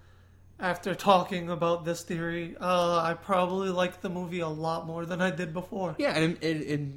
after 0.58 0.96
talking 0.96 1.48
about 1.48 1.84
this 1.84 2.02
theory, 2.02 2.56
uh, 2.60 3.00
I 3.00 3.14
probably 3.14 3.70
like 3.70 4.00
the 4.00 4.10
movie 4.10 4.40
a 4.40 4.48
lot 4.48 4.84
more 4.84 5.06
than 5.06 5.20
I 5.20 5.30
did 5.30 5.52
before. 5.52 5.94
Yeah, 5.98 6.10
and 6.16 6.36
it 6.42 6.44
it, 6.44 6.90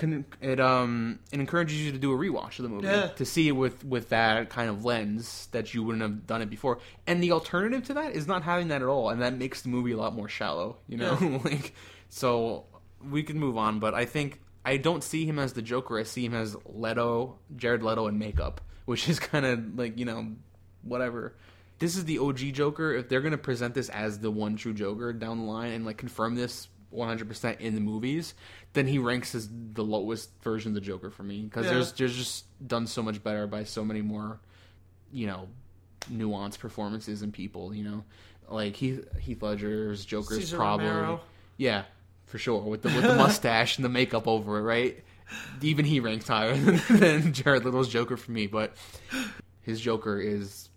can, 0.00 0.24
it 0.40 0.58
um 0.58 1.20
it 1.30 1.38
encourages 1.38 1.80
you 1.80 1.92
to 1.92 1.98
do 1.98 2.12
a 2.12 2.16
rewatch 2.16 2.58
of 2.58 2.64
the 2.64 2.68
movie 2.68 2.86
Yeah. 2.88 3.06
to 3.08 3.24
see 3.24 3.46
it 3.46 3.52
with 3.52 3.84
with 3.84 4.08
that 4.08 4.50
kind 4.50 4.68
of 4.68 4.84
lens 4.84 5.46
that 5.52 5.72
you 5.72 5.84
wouldn't 5.84 6.02
have 6.02 6.26
done 6.26 6.42
it 6.42 6.50
before. 6.50 6.80
And 7.06 7.22
the 7.22 7.30
alternative 7.32 7.84
to 7.84 7.94
that 7.94 8.12
is 8.16 8.26
not 8.26 8.42
having 8.42 8.68
that 8.68 8.82
at 8.82 8.88
all, 8.88 9.10
and 9.10 9.22
that 9.22 9.34
makes 9.38 9.62
the 9.62 9.68
movie 9.68 9.92
a 9.92 9.96
lot 9.96 10.14
more 10.14 10.28
shallow. 10.28 10.78
You 10.88 10.96
know, 10.98 11.16
Yeah. 11.20 11.38
like 11.44 11.74
so 12.08 12.64
we 13.08 13.22
can 13.22 13.38
move 13.38 13.56
on, 13.56 13.78
but 13.78 13.94
I 13.94 14.04
think 14.04 14.40
I 14.64 14.76
don't 14.76 15.02
see 15.04 15.24
him 15.24 15.38
as 15.38 15.52
the 15.54 15.62
Joker. 15.62 15.98
I 15.98 16.02
see 16.02 16.24
him 16.26 16.34
as 16.34 16.56
Leto, 16.66 17.38
Jared 17.56 17.82
Leto 17.82 18.08
in 18.08 18.18
makeup, 18.18 18.60
which 18.84 19.08
is 19.08 19.18
kind 19.30 19.46
of 19.46 19.78
like 19.78 19.98
you 19.98 20.04
know 20.04 20.32
whatever. 20.82 21.36
This 21.78 21.96
is 21.96 22.04
the 22.04 22.18
OG 22.18 22.52
Joker. 22.52 22.92
If 22.92 23.08
they're 23.08 23.22
gonna 23.22 23.38
present 23.38 23.74
this 23.74 23.88
as 23.88 24.18
the 24.18 24.30
one 24.30 24.56
true 24.56 24.74
Joker 24.74 25.12
down 25.12 25.38
the 25.38 25.44
line 25.44 25.72
and 25.72 25.86
like 25.86 25.96
confirm 25.96 26.34
this 26.34 26.68
100% 26.94 27.60
in 27.60 27.74
the 27.74 27.80
movies, 27.80 28.34
then 28.72 28.86
he 28.86 28.98
ranks 28.98 29.34
as 29.34 29.48
the 29.74 29.84
lowest 29.84 30.30
version 30.42 30.70
of 30.70 30.74
the 30.74 30.80
Joker 30.80 31.10
for 31.10 31.22
me 31.22 31.42
because 31.42 31.66
Yeah. 31.66 31.72
there's 31.74 31.92
there's 31.92 32.16
just 32.16 32.44
done 32.66 32.86
so 32.86 33.02
much 33.02 33.22
better 33.22 33.46
by 33.46 33.64
so 33.64 33.84
many 33.84 34.02
more, 34.02 34.40
you 35.12 35.26
know, 35.26 35.48
nuanced 36.12 36.58
performances 36.58 37.22
and 37.22 37.32
people. 37.32 37.74
You 37.74 37.84
know, 37.84 38.04
like 38.48 38.74
Heath 38.76 39.06
Heath 39.18 39.42
Ledger's 39.42 40.04
Joker 40.04 40.34
is 40.34 40.40
Cesar 40.40 40.56
probably 40.56 40.86
Romero. 40.86 41.20
yeah 41.56 41.84
for 42.26 42.38
sure 42.38 42.60
with 42.62 42.82
the 42.82 42.88
with 42.88 43.02
the 43.02 43.14
mustache 43.16 43.76
and 43.76 43.84
the 43.84 43.88
makeup 43.88 44.26
over 44.28 44.58
it, 44.58 44.62
right? 44.62 45.02
Even 45.62 45.84
he 45.84 46.00
ranks 46.00 46.26
higher 46.26 46.56
than, 46.56 46.80
than 46.98 47.32
Jared 47.32 47.64
Leto's 47.64 47.88
Joker 47.88 48.16
for 48.16 48.32
me, 48.32 48.46
but 48.48 48.74
his 49.62 49.80
Joker 49.80 50.18
is 50.20 50.68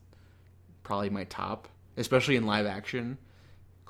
probably 0.84 1.10
my 1.10 1.24
top, 1.24 1.68
especially 1.98 2.36
in 2.36 2.46
live 2.46 2.66
action. 2.68 3.18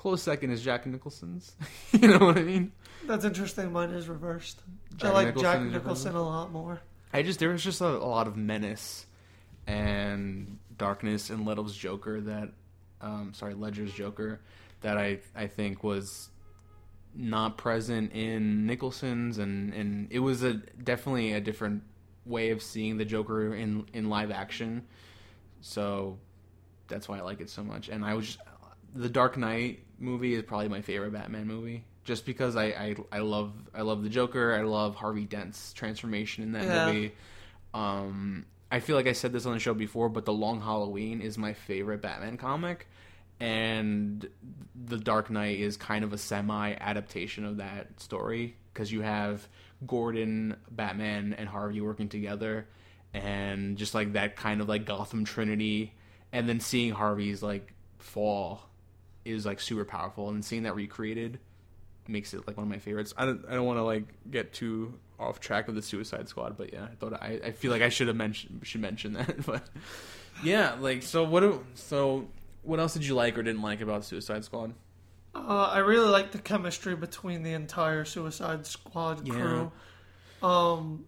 Close 0.04 0.22
second 0.22 0.50
is 0.50 0.60
Jack 0.60 0.84
Nicholson's. 0.84 1.56
you 1.92 2.08
know 2.08 2.18
what 2.18 2.36
I 2.36 2.42
mean? 2.42 2.72
That's 3.06 3.24
interesting. 3.24 3.72
Mine 3.72 3.88
is 3.88 4.06
reversed. 4.06 4.60
Jack 4.96 5.10
I 5.10 5.14
like 5.14 5.26
Nicholson 5.28 5.70
Jack 5.72 5.82
Nicholson 5.82 6.14
a 6.14 6.22
lot 6.22 6.52
more. 6.52 6.78
I 7.14 7.22
just 7.22 7.38
there 7.38 7.48
was 7.48 7.64
just 7.64 7.80
a, 7.80 7.86
a 7.86 8.04
lot 8.04 8.26
of 8.26 8.36
menace 8.36 9.06
and 9.66 10.58
darkness 10.76 11.30
in 11.30 11.46
Leto's 11.46 11.74
Joker 11.74 12.20
that, 12.20 12.50
um, 13.00 13.32
sorry, 13.32 13.54
Ledger's 13.54 13.94
Joker 13.94 14.42
that 14.82 14.98
I 14.98 15.20
I 15.34 15.46
think 15.46 15.82
was 15.82 16.28
not 17.14 17.56
present 17.56 18.12
in 18.12 18.66
Nicholson's 18.66 19.38
and 19.38 19.72
and 19.72 20.08
it 20.12 20.18
was 20.18 20.42
a 20.42 20.52
definitely 20.52 21.32
a 21.32 21.40
different 21.40 21.82
way 22.26 22.50
of 22.50 22.60
seeing 22.60 22.98
the 22.98 23.06
Joker 23.06 23.54
in 23.54 23.86
in 23.94 24.10
live 24.10 24.30
action. 24.30 24.84
So 25.62 26.18
that's 26.88 27.08
why 27.08 27.18
I 27.18 27.22
like 27.22 27.40
it 27.40 27.48
so 27.48 27.64
much. 27.64 27.88
And 27.88 28.04
I 28.04 28.12
was 28.12 28.26
just, 28.26 28.38
the 28.94 29.08
Dark 29.08 29.36
Knight 29.36 29.80
movie 29.98 30.34
is 30.34 30.42
probably 30.44 30.68
my 30.68 30.80
favorite 30.82 31.12
Batman 31.12 31.46
movie, 31.46 31.84
just 32.04 32.24
because 32.26 32.56
I, 32.56 32.64
I 32.66 32.96
I 33.12 33.18
love 33.18 33.52
I 33.74 33.82
love 33.82 34.02
the 34.02 34.08
Joker. 34.08 34.54
I 34.54 34.62
love 34.62 34.94
Harvey 34.94 35.24
Dent's 35.24 35.72
transformation 35.72 36.42
in 36.44 36.52
that 36.52 36.64
Yeah. 36.64 36.86
movie. 36.86 37.12
Um, 37.72 38.46
I 38.70 38.80
feel 38.80 38.96
like 38.96 39.06
I 39.06 39.12
said 39.12 39.32
this 39.32 39.46
on 39.46 39.52
the 39.54 39.58
show 39.58 39.74
before, 39.74 40.08
but 40.08 40.24
The 40.24 40.32
Long 40.32 40.60
Halloween 40.60 41.20
is 41.20 41.36
my 41.38 41.52
favorite 41.54 42.02
Batman 42.02 42.36
comic, 42.36 42.86
and 43.40 44.28
The 44.86 44.98
Dark 44.98 45.30
Knight 45.30 45.60
is 45.60 45.76
kind 45.76 46.04
of 46.04 46.12
a 46.12 46.18
semi 46.18 46.72
adaptation 46.80 47.44
of 47.44 47.58
that 47.58 48.00
story 48.00 48.56
because 48.72 48.90
you 48.92 49.02
have 49.02 49.46
Gordon, 49.86 50.56
Batman, 50.70 51.34
and 51.36 51.48
Harvey 51.48 51.80
working 51.80 52.08
together, 52.08 52.66
and 53.12 53.76
just 53.76 53.94
like 53.94 54.12
that 54.14 54.36
kind 54.36 54.60
of 54.60 54.68
like 54.68 54.84
Gotham 54.86 55.24
Trinity, 55.24 55.94
and 56.32 56.48
then 56.48 56.60
seeing 56.60 56.92
Harvey's 56.92 57.42
like 57.42 57.72
fall 57.98 58.68
is 59.24 59.46
like 59.46 59.60
super 59.60 59.84
powerful, 59.84 60.28
and 60.28 60.44
seeing 60.44 60.64
that 60.64 60.74
recreated 60.74 61.38
makes 62.06 62.34
it 62.34 62.46
like 62.46 62.56
one 62.56 62.64
of 62.64 62.70
my 62.70 62.78
favorites. 62.78 63.14
I 63.16 63.24
don't 63.24 63.44
I 63.48 63.54
don't 63.54 63.66
want 63.66 63.78
to 63.78 63.84
like 63.84 64.04
get 64.30 64.52
too 64.52 64.94
off 65.18 65.40
track 65.40 65.68
of 65.68 65.74
the 65.74 65.82
Suicide 65.82 66.28
Squad, 66.28 66.56
but 66.56 66.72
yeah, 66.72 66.84
I 66.84 66.94
thought 66.94 67.14
I, 67.14 67.40
I 67.44 67.50
feel 67.52 67.70
like 67.70 67.82
I 67.82 67.88
should 67.88 68.08
have 68.08 68.16
mentioned 68.16 68.60
should 68.64 68.80
mention 68.80 69.14
that, 69.14 69.44
but 69.46 69.62
yeah, 70.42 70.76
like 70.80 71.02
so 71.02 71.24
what 71.24 71.40
do, 71.40 71.64
so 71.74 72.28
what 72.62 72.80
else 72.80 72.94
did 72.94 73.06
you 73.06 73.14
like 73.14 73.38
or 73.38 73.42
didn't 73.42 73.62
like 73.62 73.80
about 73.80 74.04
Suicide 74.04 74.44
Squad? 74.44 74.74
Uh, 75.34 75.70
I 75.72 75.78
really 75.78 76.08
like 76.08 76.30
the 76.30 76.38
chemistry 76.38 76.94
between 76.94 77.42
the 77.42 77.52
entire 77.52 78.04
Suicide 78.04 78.66
Squad 78.66 79.28
crew. 79.28 79.72
Um, 80.42 81.06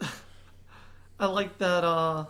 I 1.18 1.26
like 1.26 1.58
that. 1.58 1.82
Uh, 1.82 2.26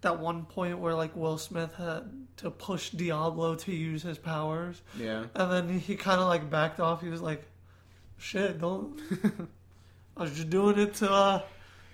that 0.00 0.18
one 0.20 0.44
point 0.44 0.78
where 0.78 0.94
like 0.94 1.14
Will 1.16 1.38
Smith 1.38 1.74
had 1.74 2.10
to 2.38 2.50
push 2.50 2.90
Diablo 2.90 3.54
to 3.56 3.72
use 3.72 4.02
his 4.02 4.18
powers, 4.18 4.80
Yeah, 4.98 5.24
and 5.34 5.52
then 5.52 5.78
he 5.78 5.96
kind 5.96 6.20
of 6.20 6.28
like 6.28 6.48
backed 6.50 6.80
off. 6.80 7.02
He 7.02 7.08
was 7.08 7.20
like, 7.22 7.42
"Shit, 8.18 8.60
don't." 8.60 9.00
I 10.16 10.22
was 10.22 10.32
just 10.32 10.50
doing 10.50 10.78
it 10.78 10.94
to, 10.94 11.10
uh, 11.10 11.42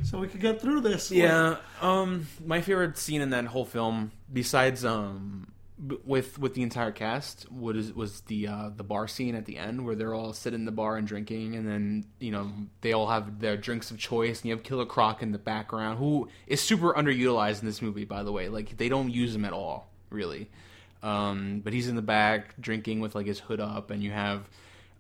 so 0.02 0.18
we 0.18 0.28
could 0.28 0.40
get 0.40 0.60
through 0.60 0.80
this. 0.80 1.10
Yeah. 1.10 1.56
Um, 1.82 2.26
my 2.44 2.60
favorite 2.62 2.96
scene 2.96 3.20
in 3.20 3.30
that 3.30 3.44
whole 3.46 3.66
film, 3.66 4.12
besides 4.32 4.84
um, 4.84 5.48
with 5.78 6.38
with 6.38 6.54
the 6.54 6.62
entire 6.62 6.92
cast, 6.92 7.50
was 7.50 7.92
was 7.92 8.20
the 8.22 8.46
uh, 8.46 8.70
the 8.74 8.84
bar 8.84 9.08
scene 9.08 9.34
at 9.34 9.44
the 9.44 9.58
end 9.58 9.84
where 9.84 9.94
they're 9.94 10.14
all 10.14 10.32
sitting 10.32 10.60
in 10.60 10.64
the 10.66 10.72
bar 10.72 10.96
and 10.96 11.06
drinking, 11.06 11.56
and 11.56 11.66
then 11.66 12.06
you 12.20 12.30
know 12.30 12.50
they 12.80 12.92
all 12.92 13.08
have 13.08 13.40
their 13.40 13.56
drinks 13.56 13.90
of 13.90 13.98
choice, 13.98 14.40
and 14.40 14.48
you 14.48 14.54
have 14.54 14.62
Killer 14.62 14.86
Croc 14.86 15.22
in 15.22 15.32
the 15.32 15.38
background, 15.38 15.98
who 15.98 16.28
is 16.46 16.60
super 16.60 16.92
underutilized 16.92 17.60
in 17.60 17.66
this 17.66 17.82
movie, 17.82 18.04
by 18.04 18.22
the 18.22 18.30
way. 18.30 18.48
Like 18.48 18.76
they 18.76 18.88
don't 18.88 19.10
use 19.10 19.34
him 19.34 19.44
at 19.44 19.52
all, 19.52 19.90
really. 20.10 20.48
Um, 21.02 21.60
but 21.62 21.72
he's 21.72 21.88
in 21.88 21.96
the 21.96 22.02
back 22.02 22.54
drinking 22.60 23.00
with 23.00 23.14
like 23.14 23.26
his 23.26 23.40
hood 23.40 23.60
up, 23.60 23.90
and 23.90 24.02
you 24.02 24.12
have 24.12 24.48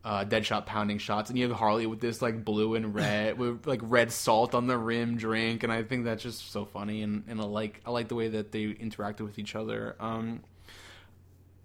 uh, 0.04 0.24
Deadshot 0.24 0.66
pounding 0.66 0.98
shots, 0.98 1.30
and 1.30 1.38
you 1.38 1.48
have 1.48 1.56
Harley 1.56 1.86
with 1.86 2.00
this 2.00 2.20
like 2.20 2.44
blue 2.44 2.74
and 2.74 2.94
red 2.94 3.38
with 3.38 3.64
like 3.66 3.80
red 3.84 4.10
salt 4.10 4.54
on 4.56 4.66
the 4.66 4.76
rim 4.76 5.16
drink, 5.16 5.62
and 5.62 5.72
I 5.72 5.84
think 5.84 6.04
that's 6.04 6.22
just 6.22 6.50
so 6.50 6.64
funny, 6.64 7.02
and, 7.02 7.22
and 7.28 7.40
I 7.40 7.44
like 7.44 7.80
I 7.86 7.90
like 7.90 8.08
the 8.08 8.16
way 8.16 8.28
that 8.28 8.50
they 8.50 8.66
interacted 8.66 9.20
with 9.20 9.38
each 9.38 9.54
other. 9.54 9.94
Um, 10.00 10.40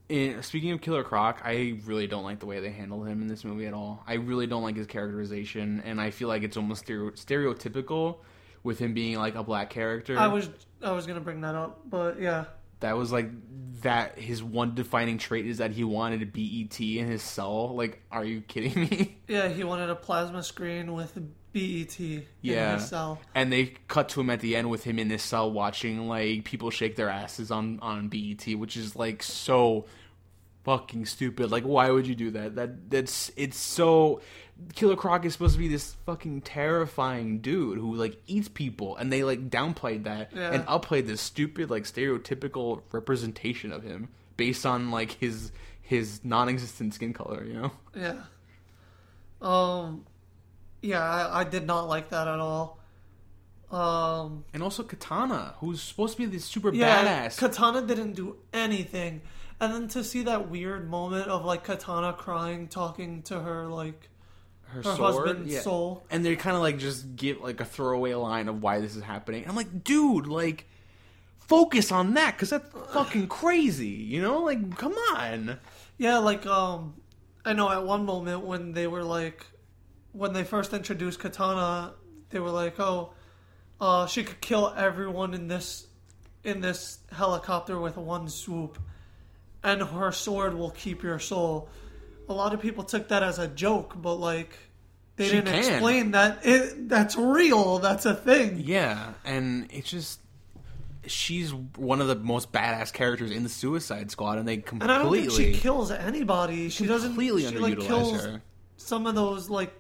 in, 0.09 0.41
speaking 0.43 0.71
of 0.71 0.81
Killer 0.81 1.03
Croc, 1.03 1.41
I 1.45 1.79
really 1.85 2.07
don't 2.07 2.23
like 2.23 2.39
the 2.39 2.47
way 2.47 2.59
they 2.59 2.71
handle 2.71 3.03
him 3.03 3.21
in 3.21 3.27
this 3.27 3.45
movie 3.45 3.67
at 3.67 3.73
all. 3.73 4.03
I 4.07 4.15
really 4.15 4.47
don't 4.47 4.63
like 4.63 4.75
his 4.75 4.87
characterization, 4.87 5.81
and 5.85 6.01
I 6.01 6.09
feel 6.09 6.27
like 6.27 6.43
it's 6.43 6.57
almost 6.57 6.81
stereo- 6.81 7.11
stereotypical 7.11 8.17
with 8.63 8.79
him 8.79 8.93
being 8.93 9.17
like 9.17 9.35
a 9.35 9.43
black 9.43 9.69
character. 9.69 10.17
I 10.17 10.27
was 10.27 10.49
I 10.81 10.91
was 10.91 11.05
gonna 11.05 11.21
bring 11.21 11.41
that 11.41 11.55
up, 11.55 11.81
but 11.89 12.19
yeah, 12.19 12.45
that 12.79 12.97
was 12.97 13.11
like 13.11 13.29
that 13.81 14.17
his 14.17 14.43
one 14.43 14.75
defining 14.75 15.17
trait 15.17 15.45
is 15.45 15.59
that 15.59 15.71
he 15.71 15.83
wanted 15.83 16.21
a 16.21 16.25
BET 16.25 16.79
in 16.79 17.07
his 17.07 17.21
cell. 17.21 17.75
Like, 17.75 18.01
are 18.11 18.25
you 18.25 18.41
kidding 18.41 18.81
me? 18.81 19.19
yeah, 19.27 19.47
he 19.47 19.63
wanted 19.63 19.89
a 19.89 19.95
plasma 19.95 20.43
screen 20.43 20.93
with 20.93 21.17
BET 21.53 21.99
Yeah. 22.41 22.79
And 23.35 23.51
they 23.51 23.73
cut 23.87 24.09
to 24.09 24.21
him 24.21 24.29
at 24.29 24.39
the 24.39 24.55
end 24.55 24.69
with 24.69 24.83
him 24.83 24.99
in 24.99 25.07
this 25.07 25.23
cell 25.23 25.51
watching 25.51 26.07
like 26.07 26.43
people 26.43 26.69
shake 26.71 26.95
their 26.95 27.09
asses 27.09 27.51
on 27.51 27.79
on 27.81 28.07
BET, 28.09 28.45
which 28.55 28.77
is 28.77 28.95
like 28.95 29.23
so 29.23 29.85
fucking 30.63 31.05
stupid. 31.05 31.49
Like, 31.51 31.63
why 31.63 31.89
would 31.89 32.05
you 32.05 32.15
do 32.15 32.31
that? 32.31 32.55
That 32.55 32.89
that's 32.89 33.31
it's 33.35 33.57
so. 33.57 34.21
Killer 34.73 34.97
Croc 34.97 35.23
is 35.23 35.31
supposed 35.31 35.53
to 35.53 35.59
be 35.59 35.69
this 35.69 35.95
fucking 36.05 36.41
terrifying 36.41 37.39
dude 37.39 37.77
who 37.77 37.95
like 37.95 38.21
eats 38.27 38.49
people, 38.49 38.97
and 38.97 39.11
they 39.11 39.23
like 39.23 39.49
downplayed 39.49 40.03
that 40.03 40.31
Yeah. 40.35 40.51
and 40.51 40.65
upplayed 40.67 41.07
this 41.07 41.21
stupid 41.21 41.69
like 41.69 41.83
stereotypical 41.83 42.81
representation 42.91 43.71
of 43.71 43.83
him 43.83 44.09
based 44.35 44.65
on 44.65 44.91
like 44.91 45.13
his 45.13 45.51
his 45.81 46.19
non-existent 46.25 46.93
skin 46.93 47.13
color. 47.13 47.43
You 47.45 47.53
know? 47.53 47.71
Yeah. 47.95 48.21
Um. 49.41 50.05
Yeah, 50.81 51.03
I, 51.03 51.41
I 51.41 51.43
did 51.43 51.65
not 51.65 51.87
like 51.87 52.09
that 52.09 52.27
at 52.27 52.39
all. 52.39 52.79
Um. 53.71 54.45
And 54.53 54.63
also 54.63 54.83
Katana, 54.83 55.55
who's 55.59 55.81
supposed 55.81 56.17
to 56.17 56.23
be 56.23 56.25
this 56.25 56.45
super 56.45 56.73
Yeah, 56.73 57.27
badass. 57.27 57.37
Katana 57.37 57.85
didn't 57.85 58.13
do 58.13 58.37
anything, 58.51 59.21
and 59.59 59.73
then 59.73 59.87
to 59.89 60.03
see 60.03 60.23
that 60.23 60.49
weird 60.49 60.89
moment 60.89 61.27
of 61.27 61.45
like 61.45 61.63
Katana 61.63 62.13
crying, 62.13 62.67
talking 62.67 63.21
to 63.23 63.39
her 63.39 63.67
like 63.67 64.09
her, 64.63 64.81
her 64.81 64.95
husband's 64.95 65.53
yeah. 65.53 65.61
soul. 65.61 66.03
and 66.09 66.25
they 66.25 66.35
kind 66.35 66.55
of 66.55 66.61
like 66.61 66.77
just 66.77 67.15
give 67.15 67.41
like 67.41 67.59
a 67.59 67.65
throwaway 67.65 68.13
line 68.13 68.47
of 68.47 68.61
why 68.61 68.79
this 68.79 68.95
is 68.95 69.03
happening. 69.03 69.45
I'm 69.47 69.55
like, 69.55 69.83
dude, 69.83 70.27
like 70.27 70.65
focus 71.39 71.91
on 71.91 72.13
that 72.13 72.35
because 72.35 72.51
that's 72.51 72.69
fucking 72.93 73.27
crazy. 73.27 73.87
You 73.87 74.21
know, 74.21 74.39
like 74.39 74.77
come 74.77 74.93
on. 74.93 75.59
Yeah, 75.97 76.19
like 76.19 76.45
um, 76.45 76.95
I 77.43 77.53
know 77.53 77.69
at 77.69 77.83
one 77.83 78.05
moment 78.05 78.45
when 78.45 78.71
they 78.71 78.87
were 78.87 79.03
like, 79.03 79.45
when 80.13 80.33
they 80.33 80.43
first 80.43 80.73
introduced 80.73 81.19
Katana, 81.19 81.93
they 82.29 82.39
were 82.39 82.49
like, 82.51 82.79
oh, 82.79 83.13
uh, 83.81 84.07
she 84.07 84.23
could 84.23 84.41
kill 84.41 84.73
everyone 84.75 85.33
in 85.33 85.47
this 85.47 85.87
in 86.43 86.61
this 86.61 86.99
helicopter 87.11 87.79
with 87.79 87.97
one 87.97 88.29
swoop, 88.29 88.79
and 89.63 89.81
her 89.81 90.11
sword 90.11 90.53
will 90.53 90.71
keep 90.71 91.03
your 91.03 91.19
soul. 91.19 91.69
A 92.27 92.33
lot 92.33 92.53
of 92.53 92.61
people 92.61 92.83
took 92.83 93.09
that 93.09 93.23
as 93.23 93.39
a 93.39 93.47
joke, 93.47 93.93
but 94.01 94.15
like. 94.15 94.57
They 95.15 95.25
She 95.25 95.31
didn't 95.35 95.47
can. 95.47 95.57
explain 95.73 96.11
that 96.11 96.45
it 96.45 96.87
that's 96.87 97.17
real. 97.17 97.79
That's 97.79 98.05
a 98.05 98.15
thing. 98.15 98.61
Yeah, 98.63 99.15
and 99.25 99.67
it's 99.69 99.89
just 99.89 100.21
she's 101.05 101.53
one 101.53 101.99
of 101.99 102.07
the 102.07 102.15
most 102.15 102.53
badass 102.53 102.93
characters 102.93 103.31
in 103.31 103.43
the 103.43 103.49
Suicide 103.49 104.11
Squad, 104.11 104.37
and 104.37 104.47
they 104.47 104.63
And 104.71 104.83
I 104.83 104.99
don't 104.99 105.11
think 105.11 105.25
completely 105.25 105.53
she 105.55 105.59
kills 105.59 105.91
anybody. 105.91 106.69
She 106.69 106.85
doesn't. 106.85 107.09
completely 107.09 107.45
she 107.45 107.57
like 107.57 107.73
underutilize 107.77 107.87
kills 107.87 108.25
her. 108.25 108.41
some 108.77 109.07
of 109.07 109.15
those 109.15 109.49
like 109.49 109.73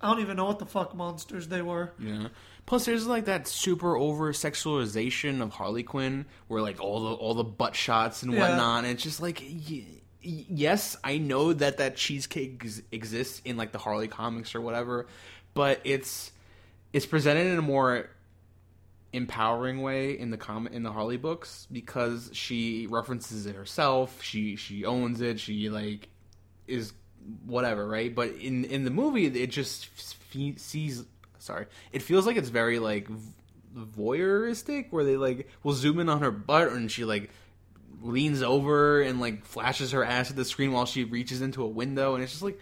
I 0.00 0.10
don't 0.10 0.20
even 0.20 0.36
know 0.36 0.44
what 0.44 0.58
the 0.58 0.66
fuck 0.66 0.94
monsters 0.94 1.48
they 1.48 1.62
were. 1.62 1.92
Yeah. 1.98 2.28
Plus, 2.66 2.84
there's 2.84 3.06
like 3.06 3.26
that 3.26 3.46
super 3.48 3.96
over 3.96 4.32
sexualization 4.32 5.40
of 5.40 5.50
Harley 5.52 5.82
Quinn, 5.82 6.26
where 6.48 6.60
like 6.60 6.80
all 6.80 7.00
the 7.10 7.14
all 7.14 7.34
the 7.34 7.44
butt 7.44 7.74
shots 7.76 8.22
and 8.22 8.32
Yeah. 8.32 8.40
whatnot. 8.40 8.84
And 8.84 8.92
it's 8.92 9.02
just 9.02 9.20
like, 9.22 9.40
y- 9.40 9.84
yes, 10.22 10.96
I 11.04 11.18
know 11.18 11.52
that 11.52 11.78
that 11.78 11.96
cheesecake 11.96 12.60
ex- 12.64 12.82
exists 12.92 13.40
in 13.44 13.56
like 13.56 13.72
the 13.72 13.78
Harley 13.78 14.08
comics 14.08 14.54
or 14.54 14.60
whatever, 14.60 15.06
but 15.54 15.80
it's 15.84 16.32
it's 16.92 17.06
presented 17.06 17.46
in 17.46 17.58
a 17.58 17.62
more 17.62 18.10
empowering 19.12 19.80
way 19.82 20.18
in 20.18 20.30
the 20.30 20.36
com 20.36 20.66
in 20.66 20.82
the 20.82 20.92
Harley 20.92 21.16
books 21.16 21.66
because 21.72 22.28
she 22.32 22.86
references 22.88 23.46
it 23.46 23.54
herself. 23.56 24.22
She 24.22 24.56
she 24.56 24.84
owns 24.84 25.20
it. 25.20 25.40
She 25.40 25.70
like 25.70 26.08
is 26.66 26.92
whatever, 27.44 27.86
right? 27.86 28.14
But 28.14 28.32
in 28.32 28.64
in 28.64 28.84
the 28.84 28.90
movie, 28.90 29.26
it 29.26 29.50
just 29.50 29.88
f- 29.96 30.58
sees. 30.58 31.04
Sorry, 31.38 31.66
it 31.92 32.02
feels 32.02 32.26
like 32.26 32.36
it's 32.36 32.48
very 32.48 32.78
like 32.78 33.08
voyeuristic, 33.76 34.86
where 34.90 35.04
they 35.04 35.16
like 35.16 35.48
will 35.62 35.74
zoom 35.74 35.98
in 36.00 36.08
on 36.08 36.20
her 36.20 36.30
butt 36.30 36.72
and 36.72 36.90
she 36.90 37.04
like 37.04 37.30
leans 38.02 38.42
over 38.42 39.00
and 39.02 39.20
like 39.20 39.44
flashes 39.44 39.92
her 39.92 40.04
ass 40.04 40.30
at 40.30 40.36
the 40.36 40.44
screen 40.44 40.72
while 40.72 40.86
she 40.86 41.04
reaches 41.04 41.42
into 41.42 41.62
a 41.62 41.68
window, 41.68 42.14
and 42.14 42.22
it's 42.22 42.32
just 42.32 42.42
like, 42.42 42.60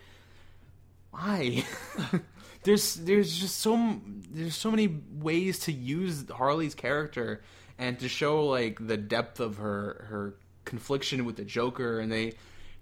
why? 1.10 1.64
there's 2.64 2.94
there's 2.96 3.36
just 3.36 3.58
so 3.58 4.00
there's 4.30 4.56
so 4.56 4.70
many 4.70 5.00
ways 5.18 5.60
to 5.60 5.72
use 5.72 6.24
Harley's 6.30 6.74
character 6.74 7.42
and 7.78 7.98
to 8.00 8.08
show 8.08 8.46
like 8.46 8.84
the 8.84 8.96
depth 8.96 9.40
of 9.40 9.58
her 9.58 10.06
her 10.08 10.34
confliction 10.64 11.24
with 11.24 11.36
the 11.36 11.44
Joker, 11.44 12.00
and 12.00 12.10
they 12.10 12.34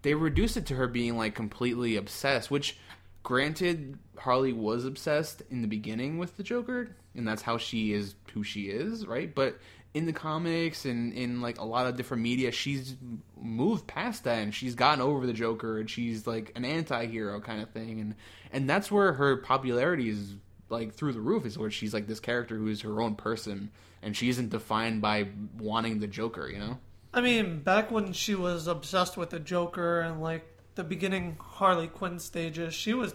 they 0.02 0.14
reduce 0.14 0.56
it 0.56 0.66
to 0.66 0.74
her 0.74 0.88
being 0.88 1.16
like 1.16 1.34
completely 1.34 1.96
obsessed, 1.96 2.50
which 2.50 2.76
granted 3.22 3.98
Harley 4.18 4.52
was 4.52 4.84
obsessed 4.84 5.42
in 5.50 5.62
the 5.62 5.68
beginning 5.68 6.18
with 6.18 6.36
the 6.36 6.42
Joker, 6.42 6.88
and 7.14 7.26
that's 7.26 7.42
how 7.42 7.58
she 7.58 7.92
is 7.92 8.14
who 8.34 8.42
she 8.42 8.62
is, 8.62 9.06
right? 9.06 9.32
But 9.32 9.58
in 9.94 10.06
the 10.06 10.12
comics 10.12 10.84
and 10.84 11.12
in 11.12 11.40
like 11.40 11.60
a 11.60 11.64
lot 11.64 11.86
of 11.86 11.96
different 11.96 12.22
media, 12.22 12.50
she's 12.50 12.96
moved 13.40 13.86
past 13.86 14.24
that 14.24 14.42
and 14.42 14.54
she's 14.54 14.74
gotten 14.74 15.02
over 15.02 15.26
the 15.26 15.32
Joker 15.32 15.78
and 15.78 15.88
she's 15.88 16.26
like 16.26 16.52
an 16.56 16.64
anti-hero 16.64 17.40
kind 17.40 17.62
of 17.62 17.70
thing 17.70 18.00
and 18.00 18.14
and 18.52 18.68
that's 18.68 18.90
where 18.90 19.12
her 19.12 19.36
popularity 19.36 20.08
is 20.08 20.34
like 20.70 20.94
through 20.94 21.12
the 21.12 21.20
roof 21.20 21.44
is 21.44 21.58
where 21.58 21.70
she's 21.70 21.92
like 21.92 22.06
this 22.06 22.20
character 22.20 22.56
who 22.56 22.68
is 22.68 22.80
her 22.80 23.02
own 23.02 23.14
person 23.14 23.70
and 24.02 24.16
she 24.16 24.30
isn't 24.30 24.48
defined 24.48 25.02
by 25.02 25.28
wanting 25.58 26.00
the 26.00 26.06
Joker, 26.06 26.48
you 26.48 26.58
know? 26.58 26.78
I 27.14 27.20
mean, 27.20 27.60
back 27.60 27.90
when 27.90 28.12
she 28.12 28.34
was 28.34 28.66
obsessed 28.66 29.16
with 29.16 29.30
the 29.30 29.40
Joker 29.40 30.00
and 30.00 30.20
like 30.22 30.46
the 30.74 30.84
beginning 30.84 31.36
Harley 31.40 31.88
Quinn 31.88 32.18
stages, 32.18 32.72
she 32.74 32.94
was 32.94 33.14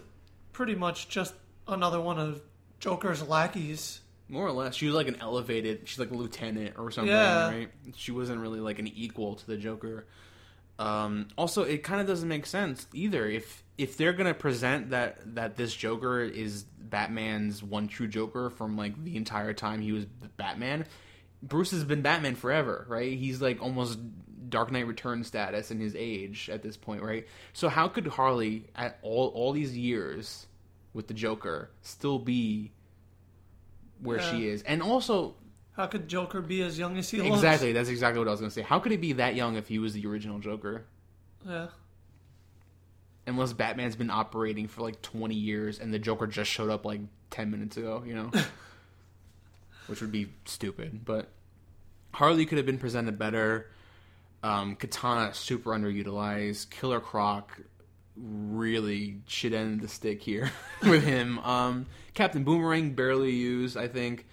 pretty 0.54 0.76
much 0.76 1.10
just 1.10 1.34
another 1.68 2.00
one 2.00 2.20
of 2.20 2.42
Joker's 2.80 3.28
lackeys. 3.28 4.02
More 4.30 4.46
or 4.46 4.52
less, 4.52 4.76
she 4.76 4.86
was 4.86 4.94
like 4.96 5.08
an 5.08 5.18
elevated. 5.22 5.88
She's 5.88 6.00
like 6.00 6.12
a 6.12 6.16
lieutenant 6.16 6.76
or 6.78 6.92
something, 6.92 7.12
Yeah. 7.14 7.50
right? 7.50 7.72
She 7.96 8.12
wasn't 8.12 8.42
really 8.42 8.60
like 8.60 8.78
an 8.78 8.88
equal 8.88 9.36
to 9.36 9.48
the 9.48 9.58
Joker. 9.58 10.06
Um, 10.80 11.30
also, 11.38 11.64
it 11.64 11.82
kind 11.82 12.02
of 12.02 12.06
doesn't 12.08 12.28
make 12.30 12.46
sense 12.46 12.86
either. 12.94 13.26
If 13.28 13.64
if 13.80 13.98
they're 13.98 14.14
gonna 14.14 14.34
present 14.36 14.92
that 14.92 15.36
that 15.36 15.56
this 15.56 15.74
Joker 15.76 16.22
is 16.22 16.64
Batman's 16.80 17.64
one 17.64 17.88
true 17.88 18.08
Joker 18.08 18.50
from 18.52 18.78
like 18.78 19.02
the 19.04 19.16
entire 19.16 19.54
time 19.54 19.82
he 19.82 19.92
was 19.92 20.06
Batman, 20.06 20.86
Bruce 21.44 21.72
has 21.72 21.84
been 21.84 22.02
Batman 22.02 22.36
forever, 22.36 22.86
right? 22.90 23.18
He's 23.18 23.42
like 23.42 23.62
almost 23.62 24.00
Dark 24.50 24.72
Knight 24.72 24.88
Return 24.88 25.24
status 25.24 25.72
in 25.72 25.80
his 25.80 25.96
age 25.96 26.50
at 26.52 26.64
this 26.64 26.78
point, 26.78 27.02
right? 27.04 27.28
So 27.54 27.70
how 27.70 27.88
could 27.88 28.08
Harley 28.08 28.66
at 28.76 28.98
all 29.02 29.28
all 29.30 29.52
these 29.54 29.78
years 29.78 30.48
with 30.94 31.08
the 31.08 31.14
Joker 31.14 31.70
still 31.82 32.18
be 32.20 32.72
where 34.02 34.18
Yeah. 34.20 34.32
she 34.32 34.48
is? 34.48 34.62
And 34.64 34.82
also 34.82 35.36
How 35.74 35.86
could 35.86 36.08
Joker 36.08 36.42
be 36.42 36.62
as 36.64 36.80
young 36.80 36.98
as 36.98 37.10
he 37.10 37.18
looks? 37.22 37.36
exactly, 37.36 37.72
that's 37.72 37.90
exactly 37.90 38.18
what 38.20 38.28
I 38.28 38.32
was 38.32 38.40
going 38.40 38.50
to 38.50 38.56
say. 38.56 38.62
How 38.64 38.80
could 38.80 38.92
he 38.92 38.98
be 38.98 39.14
that 39.14 39.36
young 39.36 39.56
if 39.58 39.68
he 39.68 39.78
was 39.80 39.94
the 39.94 40.06
original 40.08 40.40
Joker? 40.40 40.86
Yeah. 41.46 41.68
Unless 43.28 43.54
Batman's 43.54 43.96
been 43.98 44.10
operating 44.10 44.68
for 44.68 44.82
like 44.82 45.02
20 45.02 45.36
years 45.36 45.80
and 45.80 45.94
the 45.94 46.00
Joker 46.00 46.26
just 46.28 46.50
showed 46.50 46.70
up 46.70 46.86
like 46.86 47.02
10 47.30 47.52
minutes 47.52 47.76
ago, 47.78 48.04
you 48.08 48.16
know? 48.16 48.32
Which 49.88 50.02
would 50.02 50.12
be 50.12 50.28
stupid, 50.46 51.06
but 51.06 51.30
Harley 52.14 52.46
could 52.46 52.58
have 52.58 52.66
been 52.66 52.78
presented 52.78 53.18
better. 53.18 53.70
Um, 54.44 54.76
Katana 54.76 55.34
super 55.34 55.72
underutilized. 55.72 56.70
Killer 56.70 57.00
Croc 57.00 57.60
really 58.16 59.22
should 59.28 59.54
end 59.54 59.82
the 59.82 59.88
stick 59.88 60.22
here 60.22 60.52
with 60.84 61.04
him. 61.04 61.40
Um, 61.40 61.86
Captain 62.14 62.44
Boomerang 62.44 62.94
barely 62.94 63.32
used, 63.32 63.78
I 63.78 63.88
think. 63.88 64.26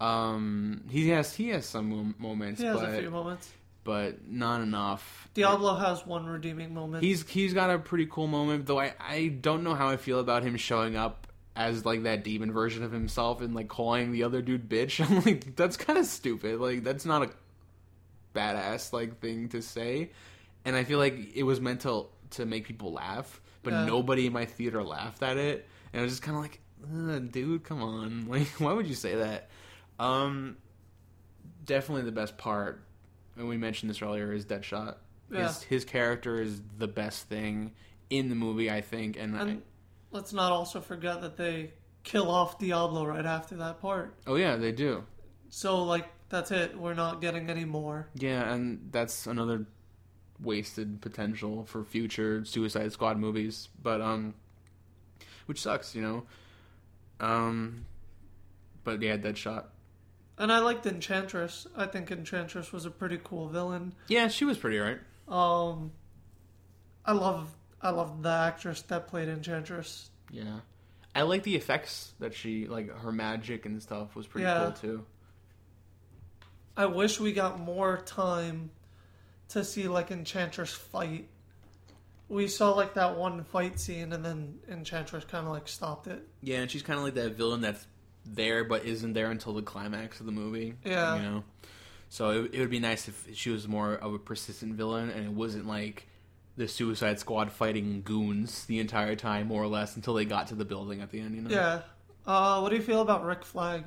Um, 0.00 0.84
he 0.90 1.08
has 1.10 1.34
he 1.34 1.50
has 1.50 1.64
some 1.66 2.14
moments, 2.18 2.60
He 2.60 2.66
has 2.66 2.80
but 2.80 2.88
a 2.90 2.98
few 2.98 3.10
moments. 3.10 3.48
but 3.84 4.28
not 4.28 4.60
enough. 4.60 5.28
Diablo 5.34 5.76
has 5.76 6.04
one 6.04 6.26
redeeming 6.26 6.74
moment. 6.74 7.04
He's 7.04 7.28
he's 7.28 7.54
got 7.54 7.70
a 7.70 7.78
pretty 7.78 8.06
cool 8.06 8.26
moment, 8.26 8.66
though. 8.66 8.80
I 8.80 8.94
I 9.00 9.28
don't 9.28 9.62
know 9.62 9.74
how 9.74 9.88
I 9.88 9.96
feel 9.96 10.18
about 10.18 10.42
him 10.42 10.56
showing 10.56 10.96
up 10.96 11.28
as 11.54 11.84
like 11.84 12.04
that 12.04 12.24
demon 12.24 12.50
version 12.52 12.82
of 12.82 12.92
himself 12.92 13.40
and 13.42 13.54
like 13.54 13.68
calling 13.68 14.10
the 14.12 14.22
other 14.22 14.40
dude 14.42 14.68
bitch. 14.68 15.04
I'm 15.06 15.22
like 15.24 15.54
that's 15.56 15.76
kind 15.76 15.98
of 15.98 16.06
stupid. 16.06 16.60
Like 16.60 16.82
that's 16.82 17.04
not 17.04 17.22
a 17.22 17.30
badass 18.34 18.92
like 18.92 19.20
thing 19.20 19.48
to 19.50 19.62
say. 19.62 20.10
And 20.64 20.76
I 20.76 20.84
feel 20.84 20.98
like 20.98 21.34
it 21.34 21.42
was 21.42 21.60
meant 21.60 21.80
to 21.82 22.06
to 22.30 22.46
make 22.46 22.66
people 22.66 22.92
laugh, 22.92 23.40
but 23.62 23.72
Yeah. 23.72 23.84
nobody 23.84 24.26
in 24.26 24.32
my 24.32 24.46
theater 24.46 24.82
laughed 24.82 25.22
at 25.22 25.36
it. 25.36 25.66
And 25.92 26.00
I 26.00 26.04
was 26.04 26.12
just 26.12 26.22
kind 26.22 26.36
of 26.36 26.42
like, 26.42 27.32
dude, 27.32 27.64
come 27.64 27.82
on. 27.82 28.26
Like 28.28 28.48
why 28.58 28.72
would 28.72 28.86
you 28.86 28.94
say 28.94 29.16
that? 29.16 29.50
Um 29.98 30.56
definitely 31.64 32.02
the 32.04 32.12
best 32.12 32.36
part 32.38 32.82
and 33.36 33.48
we 33.48 33.56
mentioned 33.56 33.88
this 33.90 34.02
earlier 34.02 34.32
is 34.32 34.44
Deadshot. 34.46 34.96
Yeah. 35.30 35.46
His 35.48 35.62
his 35.64 35.84
character 35.84 36.40
is 36.40 36.60
the 36.78 36.88
best 36.88 37.28
thing 37.28 37.72
in 38.10 38.28
the 38.28 38.34
movie, 38.34 38.70
I 38.70 38.82
think, 38.82 39.16
and, 39.18 39.34
I, 39.36 39.40
and 39.40 39.62
let's 40.12 40.32
not 40.32 40.52
also 40.52 40.80
forget 40.80 41.20
that 41.22 41.36
they 41.36 41.72
kill 42.04 42.30
off 42.30 42.58
Diablo 42.58 43.04
right 43.04 43.26
after 43.26 43.56
that 43.56 43.80
part. 43.80 44.14
oh 44.26 44.36
yeah, 44.36 44.56
they 44.56 44.72
do. 44.72 45.04
So 45.50 45.82
like 45.82 46.06
that's 46.28 46.50
it. 46.50 46.78
We're 46.78 46.94
not 46.94 47.20
getting 47.20 47.50
any 47.50 47.64
more. 47.64 48.08
Yeah, 48.14 48.52
and 48.52 48.88
that's 48.90 49.26
another 49.26 49.66
wasted 50.40 51.00
potential 51.00 51.64
for 51.64 51.84
future 51.84 52.44
Suicide 52.44 52.92
Squad 52.92 53.18
movies, 53.18 53.68
but 53.82 54.00
um, 54.00 54.34
which 55.46 55.60
sucks, 55.60 55.94
you 55.94 56.02
know. 56.02 56.24
Um, 57.20 57.86
but 58.84 59.02
yeah, 59.02 59.16
Deadshot. 59.16 59.64
And 60.38 60.50
I 60.50 60.58
liked 60.60 60.86
Enchantress. 60.86 61.66
I 61.76 61.86
think 61.86 62.10
Enchantress 62.10 62.72
was 62.72 62.86
a 62.86 62.90
pretty 62.90 63.20
cool 63.22 63.48
villain. 63.48 63.94
Yeah, 64.08 64.28
she 64.28 64.44
was 64.44 64.58
pretty 64.58 64.78
right. 64.78 64.98
Um, 65.28 65.92
I 67.04 67.12
love 67.12 67.54
I 67.82 67.90
love 67.90 68.22
the 68.22 68.30
actress 68.30 68.82
that 68.82 69.08
played 69.08 69.28
Enchantress. 69.28 70.10
Yeah, 70.30 70.60
I 71.14 71.22
like 71.22 71.42
the 71.42 71.56
effects 71.56 72.12
that 72.20 72.34
she 72.34 72.66
like 72.66 72.96
her 72.98 73.12
magic 73.12 73.66
and 73.66 73.82
stuff 73.82 74.14
was 74.14 74.26
pretty 74.26 74.44
Yeah. 74.46 74.62
cool 74.64 74.72
too. 74.72 75.06
I 76.76 76.86
wish 76.86 77.20
we 77.20 77.32
got 77.32 77.60
more 77.60 77.98
time 77.98 78.70
to 79.50 79.64
see 79.64 79.88
like 79.88 80.10
Enchantress 80.10 80.72
fight. 80.72 81.28
We 82.28 82.48
saw 82.48 82.70
like 82.72 82.94
that 82.94 83.18
one 83.18 83.44
fight 83.44 83.78
scene, 83.78 84.12
and 84.12 84.24
then 84.24 84.58
Enchantress 84.70 85.24
kind 85.24 85.46
of 85.46 85.52
like 85.52 85.68
stopped 85.68 86.06
it. 86.06 86.26
Yeah, 86.40 86.58
and 86.60 86.70
she's 86.70 86.82
kind 86.82 86.98
of 86.98 87.04
like 87.04 87.14
that 87.14 87.36
villain 87.36 87.60
that's 87.60 87.86
there 88.24 88.62
but 88.64 88.84
isn't 88.84 89.12
there 89.14 89.30
until 89.30 89.52
the 89.52 89.62
climax 89.62 90.20
of 90.20 90.26
the 90.26 90.32
movie. 90.32 90.74
Yeah. 90.84 91.16
you 91.16 91.22
know. 91.22 91.44
So 92.08 92.30
it, 92.44 92.54
it 92.54 92.60
would 92.60 92.70
be 92.70 92.78
nice 92.78 93.08
if 93.08 93.26
she 93.34 93.50
was 93.50 93.66
more 93.66 93.94
of 93.94 94.14
a 94.14 94.18
persistent 94.18 94.74
villain 94.74 95.10
and 95.10 95.24
it 95.26 95.32
wasn't 95.32 95.66
like 95.66 96.06
the 96.56 96.68
Suicide 96.68 97.18
Squad 97.18 97.50
fighting 97.52 98.02
goons 98.02 98.66
the 98.66 98.78
entire 98.78 99.16
time, 99.16 99.46
more 99.48 99.62
or 99.62 99.66
less, 99.68 99.96
until 99.96 100.14
they 100.14 100.24
got 100.24 100.48
to 100.48 100.54
the 100.54 100.64
building 100.64 101.00
at 101.00 101.10
the 101.10 101.20
end. 101.20 101.34
You 101.34 101.42
know. 101.42 101.50
Yeah. 101.50 101.80
Uh, 102.26 102.60
what 102.60 102.68
do 102.70 102.76
you 102.76 102.82
feel 102.82 103.00
about 103.00 103.24
Rick 103.24 103.44
Flag? 103.44 103.84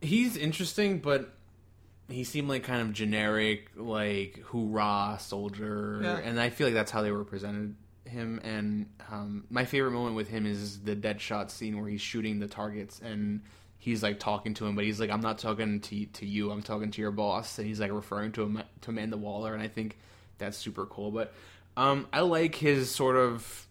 he's 0.00 0.36
interesting, 0.36 0.98
but 0.98 1.34
he 2.08 2.24
seemed 2.24 2.48
like 2.48 2.62
kind 2.64 2.80
of 2.82 2.92
generic, 2.92 3.70
like 3.76 4.40
hoorah 4.46 5.18
soldier, 5.20 6.00
Yeah. 6.02 6.16
and 6.18 6.40
I 6.40 6.50
feel 6.50 6.66
like 6.68 6.74
that's 6.74 6.90
how 6.90 7.02
they 7.02 7.10
represented 7.10 7.74
him. 8.04 8.40
And 8.44 8.86
um, 9.10 9.44
my 9.50 9.64
favorite 9.64 9.90
moment 9.90 10.16
with 10.16 10.28
him 10.28 10.46
is 10.46 10.80
the 10.80 10.96
Deadshot 10.96 11.50
scene 11.50 11.80
where 11.80 11.88
he's 11.90 12.00
shooting 12.00 12.38
the 12.38 12.46
targets 12.48 13.00
and 13.00 13.42
he's 13.76 14.02
like 14.02 14.18
talking 14.20 14.54
to 14.54 14.66
him, 14.66 14.74
but 14.76 14.84
he's 14.84 15.00
like, 15.00 15.10
"I'm 15.10 15.20
not 15.20 15.38
talking 15.38 15.80
to 15.80 16.06
to 16.06 16.26
you. 16.26 16.50
I'm 16.50 16.62
talking 16.62 16.90
to 16.92 17.00
your 17.02 17.10
boss," 17.10 17.58
and 17.58 17.66
he's 17.66 17.80
like 17.80 17.92
referring 17.92 18.32
to 18.32 18.42
him 18.42 18.62
to 18.82 18.90
Amanda 18.90 19.16
Waller, 19.16 19.52
and 19.52 19.62
I 19.62 19.68
think 19.68 19.98
that's 20.38 20.56
super 20.56 20.86
cool. 20.86 21.10
But 21.10 21.32
um, 21.76 22.06
I 22.12 22.20
like 22.20 22.54
his 22.54 22.90
sort 22.90 23.16
of 23.16 23.66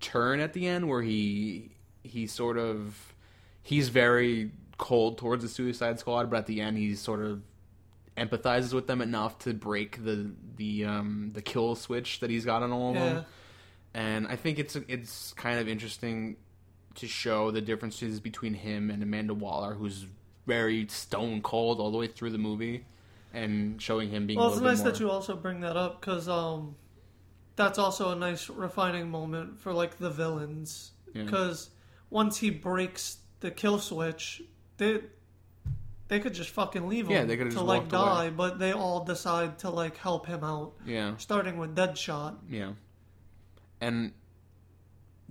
turn 0.00 0.40
at 0.40 0.52
the 0.52 0.66
end 0.66 0.88
where 0.88 1.02
he 1.02 1.70
he 2.02 2.26
sort 2.26 2.56
of 2.58 3.14
he's 3.62 3.88
very 3.88 4.52
cold 4.78 5.18
towards 5.18 5.42
the 5.42 5.48
Suicide 5.48 5.98
Squad, 5.98 6.30
but 6.30 6.38
at 6.38 6.46
the 6.46 6.60
end 6.60 6.78
he's 6.78 7.00
sort 7.00 7.20
of 7.20 7.42
empathizes 8.16 8.72
with 8.72 8.86
them 8.88 9.00
enough 9.00 9.38
to 9.40 9.54
break 9.54 10.04
the 10.04 10.30
the 10.56 10.84
um 10.84 11.30
the 11.34 11.42
kill 11.42 11.74
switch 11.74 12.20
that 12.20 12.30
he's 12.30 12.44
got 12.44 12.62
on 12.62 12.72
all 12.72 12.90
of 12.90 12.96
Yeah. 12.96 13.04
them. 13.14 13.24
And 13.94 14.26
I 14.28 14.36
think 14.36 14.58
it's 14.58 14.76
it's 14.76 15.32
kind 15.34 15.58
of 15.60 15.68
interesting 15.68 16.36
to 16.96 17.06
show 17.06 17.50
the 17.52 17.60
differences 17.60 18.18
between 18.20 18.54
him 18.54 18.90
and 18.90 19.02
Amanda 19.02 19.34
Waller, 19.34 19.74
who's 19.74 20.04
very 20.46 20.86
stone 20.88 21.42
cold 21.42 21.78
all 21.78 21.90
the 21.92 21.98
way 21.98 22.06
through 22.08 22.30
the 22.30 22.38
movie, 22.38 22.84
and 23.32 23.80
showing 23.80 24.10
him 24.10 24.26
being. 24.26 24.38
Well, 24.38 24.52
it's 24.52 24.60
nice 24.60 24.78
more... 24.78 24.90
that 24.90 25.00
you 25.00 25.10
also 25.10 25.36
bring 25.36 25.60
that 25.60 25.76
up 25.76 26.00
because 26.00 26.28
um, 26.28 26.76
that's 27.56 27.78
also 27.78 28.10
a 28.10 28.16
nice 28.16 28.48
refining 28.48 29.10
moment 29.10 29.60
for 29.60 29.72
like 29.72 29.98
the 29.98 30.10
villains. 30.10 30.92
Yeah. 31.14 31.24
Because 31.24 31.70
once 32.10 32.38
he 32.38 32.50
breaks 32.50 33.18
the 33.40 33.50
kill 33.50 33.78
switch, 33.78 34.42
they 34.76 35.00
they 36.08 36.20
could 36.20 36.34
just 36.34 36.50
fucking 36.50 36.88
leave 36.88 37.06
him 37.06 37.12
Yeah, 37.12 37.24
they 37.24 37.36
could've 37.36 37.52
to 37.54 37.62
like 37.62 37.88
die, 37.88 38.26
away. 38.26 38.34
but 38.34 38.58
they 38.58 38.72
all 38.72 39.04
decide 39.04 39.58
to 39.60 39.70
like 39.70 39.96
help 39.96 40.26
him 40.26 40.42
out, 40.42 40.74
Yeah. 40.86 41.16
starting 41.18 41.58
with 41.58 41.76
Deadshot. 41.76 42.36
Yeah. 42.48 42.72
And 43.80 44.12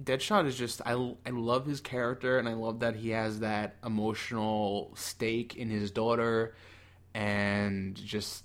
Deadshot 0.01 0.45
is 0.45 0.55
just 0.55 0.81
I 0.85 0.91
I 1.25 1.31
love 1.31 1.65
his 1.65 1.81
character 1.81 2.37
and 2.37 2.47
I 2.47 2.53
love 2.53 2.81
that 2.81 2.95
he 2.95 3.09
has 3.09 3.39
that 3.39 3.77
emotional 3.83 4.91
stake 4.95 5.55
in 5.55 5.69
his 5.69 5.89
daughter 5.89 6.55
and 7.17 7.95
just 7.95 8.43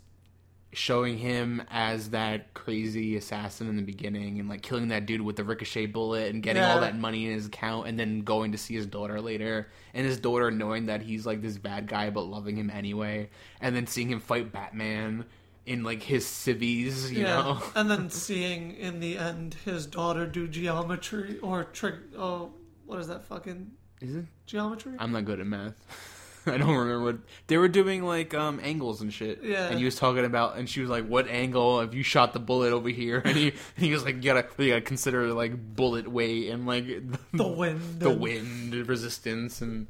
showing 0.72 1.18
him 1.18 1.62
as 1.70 2.10
that 2.10 2.54
crazy 2.54 3.16
assassin 3.16 3.68
in 3.68 3.76
the 3.76 3.82
beginning 3.82 4.40
and 4.40 4.48
like 4.48 4.62
killing 4.62 4.88
that 4.88 5.04
dude 5.04 5.20
with 5.20 5.36
the 5.36 5.44
ricochet 5.44 5.84
bullet 5.84 6.32
and 6.32 6.42
getting 6.42 6.62
all 6.62 6.80
that 6.80 6.96
money 6.96 7.26
in 7.26 7.32
his 7.32 7.46
account 7.46 7.86
and 7.86 8.00
then 8.00 8.22
going 8.22 8.52
to 8.52 8.56
see 8.56 8.74
his 8.74 8.86
daughter 8.86 9.20
later 9.20 9.68
and 9.92 10.06
his 10.06 10.18
daughter 10.18 10.50
knowing 10.50 10.86
that 10.86 11.02
he's 11.02 11.26
like 11.26 11.42
this 11.42 11.58
bad 11.58 11.86
guy 11.86 12.08
but 12.08 12.22
loving 12.22 12.56
him 12.56 12.70
anyway 12.70 13.28
and 13.60 13.76
then 13.76 13.86
seeing 13.86 14.08
him 14.08 14.18
fight 14.18 14.50
Batman 14.50 15.26
in 15.66 15.84
like 15.84 16.02
his 16.02 16.26
civvies, 16.26 17.12
you 17.12 17.22
know. 17.22 17.62
and 17.76 17.90
then 17.90 18.08
seeing 18.08 18.74
in 18.76 19.00
the 19.00 19.18
end 19.18 19.54
his 19.66 19.86
daughter 19.86 20.26
do 20.26 20.48
geometry 20.48 21.38
or 21.40 21.64
trick. 21.64 21.96
Oh, 22.16 22.52
what 22.86 22.98
is 22.98 23.08
that 23.08 23.24
fucking 23.24 23.70
Is 24.00 24.16
it? 24.16 24.24
geometry? 24.46 24.94
I'm 24.98 25.12
not 25.12 25.26
good 25.26 25.38
at 25.38 25.46
math. 25.46 25.74
I 26.46 26.56
don't 26.56 26.74
remember 26.74 27.04
what 27.04 27.18
they 27.46 27.56
were 27.56 27.68
doing, 27.68 28.04
like 28.04 28.34
um 28.34 28.60
angles 28.62 29.00
and 29.00 29.12
shit. 29.12 29.42
Yeah. 29.42 29.68
And 29.68 29.78
he 29.78 29.84
was 29.84 29.96
talking 29.96 30.24
about, 30.24 30.56
and 30.56 30.68
she 30.68 30.80
was 30.80 30.90
like, 30.90 31.06
"What 31.06 31.28
angle? 31.28 31.80
If 31.80 31.94
you 31.94 32.02
shot 32.02 32.32
the 32.32 32.40
bullet 32.40 32.72
over 32.72 32.88
here?" 32.88 33.22
And 33.32 33.36
he, 33.36 33.48
and 33.50 33.84
he 33.84 33.92
was 33.92 34.04
like, 34.04 34.16
"You 34.16 34.22
gotta, 34.22 34.46
you 34.58 34.70
gotta 34.70 34.80
consider 34.80 35.32
like 35.32 35.74
bullet 35.74 36.08
weight 36.08 36.50
and 36.50 36.66
like 36.66 36.86
the 37.32 37.46
wind. 37.46 38.00
the 38.00 38.10
wind 38.10 38.74
resistance, 38.88 39.60
and 39.60 39.86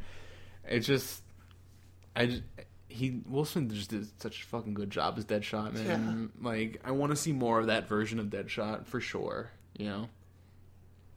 it 0.69 0.81
just, 0.81 1.23
I 2.15 2.27
just, 2.27 2.43
he 2.89 3.23
Wilson 3.27 3.71
just 3.71 3.91
did 3.91 4.07
such 4.21 4.43
a 4.43 4.47
fucking 4.47 4.75
good 4.75 4.91
job 4.91 5.17
as 5.17 5.25
Deadshot, 5.25 5.73
man. 5.73 6.31
Like, 6.41 6.81
I 6.85 6.91
want 6.91 7.11
to 7.11 7.17
see 7.17 7.33
more 7.33 7.61
of 7.61 7.67
that 7.69 7.89
version 7.89 8.19
of 8.19 8.27
Deadshot 8.27 8.87
for 8.87 9.01
sure. 9.01 9.51
You 9.79 9.87
know. 9.87 10.09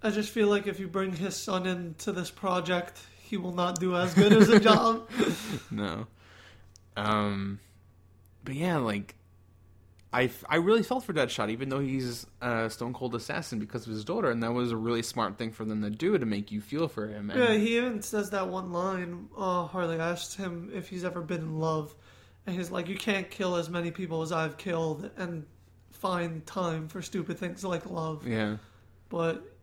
I 0.02 0.12
just 0.12 0.30
feel 0.30 0.48
like 0.48 0.68
if 0.68 0.80
you 0.80 0.88
bring 0.88 1.14
his 1.14 1.36
son 1.36 1.66
into 1.66 2.12
this 2.12 2.30
project, 2.30 3.02
he 3.26 3.38
will 3.38 3.54
not 3.54 3.80
do 3.80 3.96
as 3.96 4.14
good 4.14 4.34
as 4.34 4.50
a 4.50 4.60
job. 4.60 5.10
no. 5.72 6.08
Um, 6.96 7.60
but 8.44 8.56
yeah, 8.56 8.78
like 8.78 9.16
I, 10.14 10.30
I 10.48 10.58
really 10.58 10.84
felt 10.84 11.04
for 11.04 11.12
Deadshot, 11.12 11.50
even 11.50 11.68
though 11.68 11.82
he's 11.82 12.26
a 12.40 12.70
stone 12.70 12.94
cold 12.94 13.16
assassin 13.16 13.60
because 13.60 13.86
of 13.86 13.92
his 13.92 14.06
daughter, 14.06 14.32
and 14.32 14.42
that 14.44 14.54
was 14.54 14.72
a 14.72 14.78
really 14.78 15.04
smart 15.04 15.38
thing 15.38 15.52
for 15.52 15.66
them 15.66 15.82
to 15.82 15.90
do 15.90 16.18
to 16.18 16.26
make 16.26 16.52
you 16.54 16.62
feel 16.62 16.88
for 16.88 17.08
him. 17.08 17.30
And, 17.30 17.40
Yeah, 17.40 17.54
he 17.56 17.76
even 17.78 18.02
says 18.02 18.30
that 18.30 18.48
one 18.48 18.72
line. 18.72 19.28
Uh, 19.38 19.66
Harley 19.66 20.00
asked 20.00 20.38
him 20.38 20.72
if 20.74 20.88
he's 20.88 21.04
ever 21.04 21.20
been 21.20 21.42
in 21.42 21.60
love, 21.60 21.94
and 22.48 22.56
he's 22.56 22.72
like, 22.72 22.88
"You 22.88 22.96
can't 22.96 23.30
kill 23.30 23.58
as 23.58 23.70
many 23.70 23.92
people 23.92 24.22
as 24.22 24.32
I've 24.32 24.56
killed 24.56 25.10
and 25.18 25.46
find 25.92 26.46
time 26.46 26.88
for 26.88 27.02
stupid 27.02 27.38
things 27.38 27.66
like 27.66 27.90
love." 27.90 28.26
yeah, 28.26 28.58
But 29.10 29.55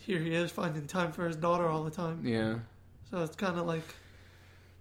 here 0.00 0.18
he 0.18 0.34
is 0.34 0.50
finding 0.50 0.86
time 0.86 1.12
for 1.12 1.26
his 1.26 1.36
daughter 1.36 1.66
all 1.68 1.84
the 1.84 1.90
time. 1.90 2.24
yeah, 2.24 2.56
So 3.10 3.22
it's 3.22 3.36
kind 3.36 3.58
of 3.58 3.66
like 3.66 3.82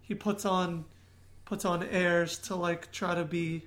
he 0.01 0.13
puts 0.15 0.45
on 0.45 0.85
puts 1.45 1.63
on 1.65 1.81
airs 1.83 2.37
to 2.39 2.55
like 2.55 2.91
try 2.91 3.15
to 3.15 3.23
be 3.23 3.63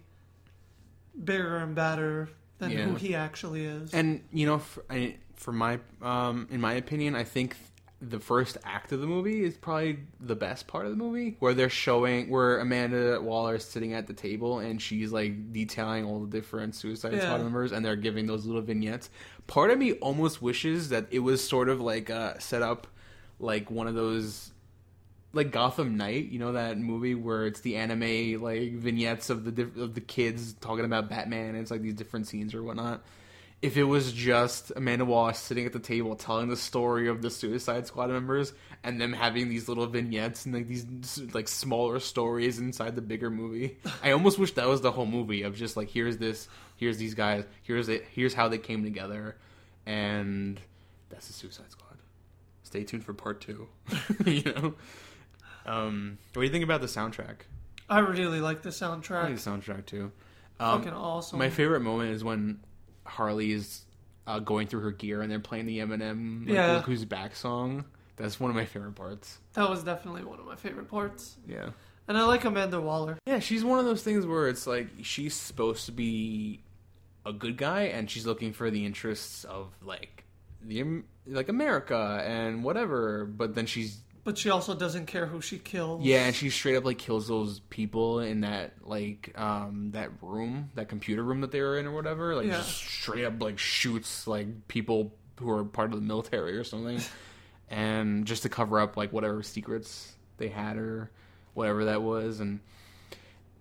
bigger 1.25 1.57
and 1.57 1.75
badder 1.75 2.29
than 2.59 2.71
Yeah. 2.73 2.85
who 2.85 2.95
he 2.95 3.15
actually 3.15 3.65
is. 3.65 3.95
and 3.95 4.23
you 4.33 4.47
know, 4.47 4.59
for, 4.59 4.85
I, 4.91 5.17
for 5.37 5.53
my, 5.53 5.79
um, 6.03 6.47
in 6.51 6.61
my 6.61 6.75
opinion, 6.75 7.15
I 7.15 7.25
think 7.25 7.57
the 8.03 8.19
first 8.19 8.57
act 8.65 8.93
of 8.93 9.01
the 9.01 9.07
movie 9.07 9.45
is 9.45 9.57
probably 9.57 9.99
the 10.21 10.35
best 10.35 10.67
part 10.67 10.87
of 10.87 10.91
the 10.91 10.97
movie, 10.97 11.37
where 11.39 11.53
they're 11.53 11.69
showing 11.69 12.31
where 12.31 12.59
Amanda 12.59 13.21
Waller 13.21 13.57
is 13.57 13.65
sitting 13.65 13.93
at 13.93 14.07
the 14.07 14.15
table 14.15 14.59
and 14.59 14.81
she's 14.81 15.13
like 15.13 15.53
detailing 15.53 16.05
all 16.07 16.21
the 16.21 16.31
different 16.31 16.75
Suicide 16.75 17.13
Yeah. 17.13 17.21
Squad 17.21 17.43
members, 17.43 17.73
and 17.73 17.85
they're 17.85 17.97
giving 17.97 18.27
those 18.27 18.47
little 18.47 18.63
vignettes. 18.63 19.11
Part 19.47 19.71
of 19.71 19.79
me 19.79 19.93
almost 19.95 20.41
wishes 20.41 20.89
that 20.89 21.07
it 21.11 21.19
was 21.19 21.47
sort 21.47 21.69
of 21.69 21.81
like 21.81 22.09
uh, 22.09 22.39
set 22.39 22.63
up 22.63 22.87
like 23.39 23.71
one 23.71 23.87
of 23.87 23.95
those 23.95 24.51
like 25.33 25.53
Gotham 25.53 25.97
Knight, 25.97 26.31
you 26.31 26.39
know 26.39 26.53
that 26.53 26.79
movie 26.79 27.15
where 27.15 27.47
it's 27.47 27.61
the 27.61 27.77
anime 27.77 28.41
like 28.43 28.73
vignettes 28.73 29.31
of 29.31 29.45
the 29.45 29.53
diff- 29.53 29.77
of 29.77 29.95
the 29.95 30.01
kids 30.01 30.55
talking 30.55 30.85
about 30.85 31.09
Batman. 31.09 31.51
And 31.51 31.59
it's 31.59 31.71
like 31.71 31.83
these 31.83 31.95
different 31.95 32.27
scenes 32.27 32.55
or 32.55 32.63
whatnot. 32.63 33.03
If 33.63 33.77
it 33.77 33.85
was 33.85 34.13
just 34.13 34.73
Amanda 34.75 35.05
Waller 35.05 35.35
sitting 35.35 35.67
at 35.67 35.75
the 35.75 35.79
table 35.81 36.17
telling 36.17 36.49
the 36.49 36.57
story 36.57 37.09
of 37.09 37.21
the 37.21 37.29
Suicide 37.29 37.87
Squad 37.87 38.09
members 38.09 38.55
and 38.83 38.99
them 38.99 39.13
having 39.13 39.51
these 39.51 39.69
little 39.69 39.87
vignettes 39.87 40.47
and 40.47 40.55
like 40.55 40.67
these 40.67 40.87
like 41.35 41.47
smaller 41.47 42.01
stories 42.01 42.59
inside 42.59 42.97
the 42.97 43.03
bigger 43.03 43.29
movie, 43.29 43.77
I 44.03 44.13
almost 44.13 44.39
wish 44.39 44.53
that 44.53 44.67
was 44.67 44.81
the 44.81 44.91
whole 44.93 45.05
movie 45.05 45.43
of 45.43 45.57
just 45.57 45.77
like 45.77 45.91
here's 45.91 46.17
this, 46.17 46.49
here's 46.77 46.97
these 46.97 47.15
guys, 47.15 47.45
here's 47.63 47.91
it, 47.91 48.07
here's 48.13 48.33
how 48.33 48.49
they 48.49 48.57
came 48.59 48.83
together, 48.83 49.37
and 49.85 50.59
that's 51.11 51.27
the 51.27 51.35
Suicide 51.35 51.71
Squad. 51.71 51.99
Stay 52.63 52.85
tuned 52.85 53.05
for 53.05 53.13
part 53.13 53.41
two. 53.43 53.69
you 54.25 54.43
know. 54.45 54.75
Um, 55.67 56.19
what 56.33 56.41
do 56.41 56.47
you 56.47 56.53
think 56.53 56.65
about 56.65 56.81
the 56.81 56.87
soundtrack? 56.87 57.41
I 57.91 57.99
really 57.99 58.41
like 58.41 58.63
the 58.63 58.71
soundtrack. 58.71 59.25
I 59.25 59.29
like 59.29 59.37
the 59.37 59.51
soundtrack 59.51 59.87
too. 59.87 60.13
Um, 60.61 60.79
Fucking 60.83 60.97
awesome. 60.97 61.39
my 61.39 61.51
favorite 61.51 61.81
moment 61.81 62.13
is 62.13 62.23
when 62.23 62.61
Harley 63.11 63.53
is 63.53 63.83
uh, 64.27 64.39
going 64.39 64.67
through 64.67 64.81
her 64.81 64.93
gear 64.93 65.23
and 65.23 65.31
they're 65.31 65.41
playing 65.41 65.67
the 65.67 65.79
Eminem 65.79 66.47
like, 66.47 66.55
Yeah. 66.55 66.73
Look 66.73 66.85
Who's 66.87 67.05
Back 67.05 67.35
song. 67.37 67.85
That's 68.17 68.39
one 68.39 68.51
of 68.51 68.57
my 68.57 68.65
favorite 68.67 68.95
parts. 68.95 69.39
that 69.55 69.69
was 69.69 69.83
definitely 69.83 70.25
one 70.25 70.39
of 70.39 70.47
my 70.47 70.57
favorite 70.57 70.89
parts. 70.89 71.37
Yeah. 71.49 71.71
And 72.07 72.19
I 72.19 72.25
like 72.25 72.45
Amanda 72.45 72.81
Waller. 72.81 73.19
Yeah, 73.27 73.39
she's 73.39 73.65
one 73.65 73.79
of 73.79 73.85
those 73.85 74.03
things 74.03 74.27
where 74.27 74.49
it's 74.49 74.67
like 74.67 74.89
she's 75.03 75.35
supposed 75.35 75.87
to 75.87 75.93
be 75.93 76.61
a 77.25 77.33
good 77.33 77.57
guy 77.57 77.83
and 77.83 78.11
she's 78.11 78.27
looking 78.27 78.53
for 78.53 78.71
the 78.71 78.85
interests 78.85 79.45
of 79.45 79.69
like 79.83 80.25
the 80.63 81.03
like 81.27 81.49
America 81.49 82.23
and 82.27 82.65
whatever, 82.65 83.25
but 83.25 83.55
then 83.55 83.67
she's 83.67 83.99
But 84.23 84.37
she 84.37 84.51
also 84.51 84.75
doesn't 84.75 85.07
care 85.07 85.27
who 85.27 85.41
she 85.41 85.59
kills. 85.59 86.05
Yeah, 86.05 86.27
and 86.27 86.35
she 86.35 86.51
straight 86.51 86.77
up 86.77 86.85
like 86.85 86.99
kills 86.99 87.27
those 87.29 87.61
people 87.71 88.21
in 88.21 88.43
that 88.43 88.75
like 88.83 89.33
um 89.39 89.91
that 89.93 90.11
room, 90.21 90.71
that 90.75 90.89
computer 90.89 91.23
room 91.23 91.41
that 91.41 91.51
they 91.53 91.61
were 91.63 91.79
in 91.79 91.87
or 91.87 91.93
whatever. 91.93 92.35
Like 92.37 92.47
Yeah. 92.47 92.59
just 92.59 92.77
straight 92.77 93.25
up 93.25 93.41
like 93.43 93.59
shoots 93.59 94.27
like 94.27 94.69
people 94.69 95.15
who 95.39 95.49
are 95.51 95.65
part 95.65 95.93
of 95.95 96.01
the 96.01 96.07
military 96.07 96.57
or 96.57 96.65
something. 96.65 97.01
and 97.71 98.27
just 98.27 98.43
to 98.43 98.49
cover 98.49 98.79
up 98.81 98.97
like 98.97 99.13
whatever 99.13 99.43
secrets 99.43 100.13
they 100.37 100.49
had 100.49 100.77
or 100.77 101.11
whatever 101.55 101.87
that 101.87 102.03
was 102.03 102.41
and 102.41 102.61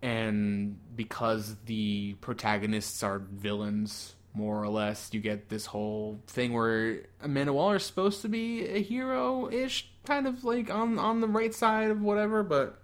and 0.01 0.77
because 0.95 1.55
the 1.65 2.13
protagonists 2.21 3.03
are 3.03 3.19
villains 3.19 4.15
more 4.33 4.61
or 4.63 4.69
less 4.69 5.09
you 5.11 5.19
get 5.19 5.49
this 5.49 5.65
whole 5.65 6.19
thing 6.27 6.53
where 6.53 7.01
Amanda 7.21 7.51
Waller 7.51 7.75
is 7.77 7.83
supposed 7.83 8.21
to 8.21 8.29
be 8.29 8.65
a 8.65 8.81
hero-ish 8.81 9.89
kind 10.09 10.25
of 10.25 10.43
like 10.43 10.73
on 10.73 10.97
on 10.97 11.21
the 11.21 11.27
right 11.27 11.53
side 11.53 11.91
of 11.91 12.01
whatever 12.01 12.41
but 12.41 12.81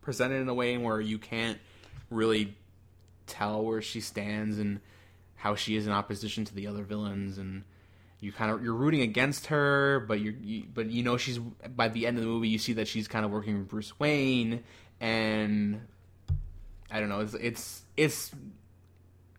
presented 0.00 0.40
in 0.40 0.48
a 0.48 0.54
way 0.54 0.76
where 0.76 1.00
you 1.00 1.16
can't 1.16 1.58
really 2.10 2.56
tell 3.28 3.64
where 3.64 3.80
she 3.80 4.00
stands 4.00 4.58
and 4.58 4.80
how 5.36 5.54
she 5.54 5.76
is 5.76 5.86
in 5.86 5.92
opposition 5.92 6.44
to 6.44 6.52
the 6.52 6.66
other 6.66 6.82
villains 6.82 7.38
and 7.38 7.62
you 8.18 8.32
kind 8.32 8.50
of 8.50 8.64
you're 8.64 8.74
rooting 8.74 9.00
against 9.00 9.46
her 9.46 10.04
but 10.08 10.18
you're 10.20 10.34
you, 10.42 10.64
but 10.74 10.90
you 10.90 11.04
know 11.04 11.16
she's 11.16 11.38
by 11.38 11.86
the 11.86 12.04
end 12.04 12.18
of 12.18 12.24
the 12.24 12.28
movie 12.28 12.48
you 12.48 12.58
see 12.58 12.72
that 12.72 12.88
she's 12.88 13.06
kind 13.06 13.24
of 13.24 13.30
working 13.30 13.56
with 13.56 13.68
Bruce 13.68 13.98
Wayne 14.00 14.64
and 15.00 15.80
I 16.90 16.98
don't 16.98 17.08
know 17.08 17.20
it's 17.20 17.34
it's 17.34 17.82
it's 17.96 18.30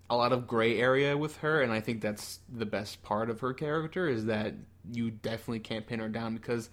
a 0.10 0.16
lot 0.16 0.32
of 0.32 0.48
gray 0.48 0.80
area 0.80 1.18
with 1.18 1.36
her 1.38 1.62
and 1.62 1.74
I 1.74 1.82
think 1.82 2.00
that's 2.00 2.40
the 2.50 2.66
best 2.66 3.04
part 3.04 3.30
of 3.30 3.42
her 3.42 3.54
character 3.54 4.08
is 4.08 4.28
that 4.28 4.54
you 4.90 5.12
definitely 5.12 5.60
can't 5.60 5.86
pin 5.86 6.00
her 6.00 6.08
down 6.08 6.36
because 6.36 6.70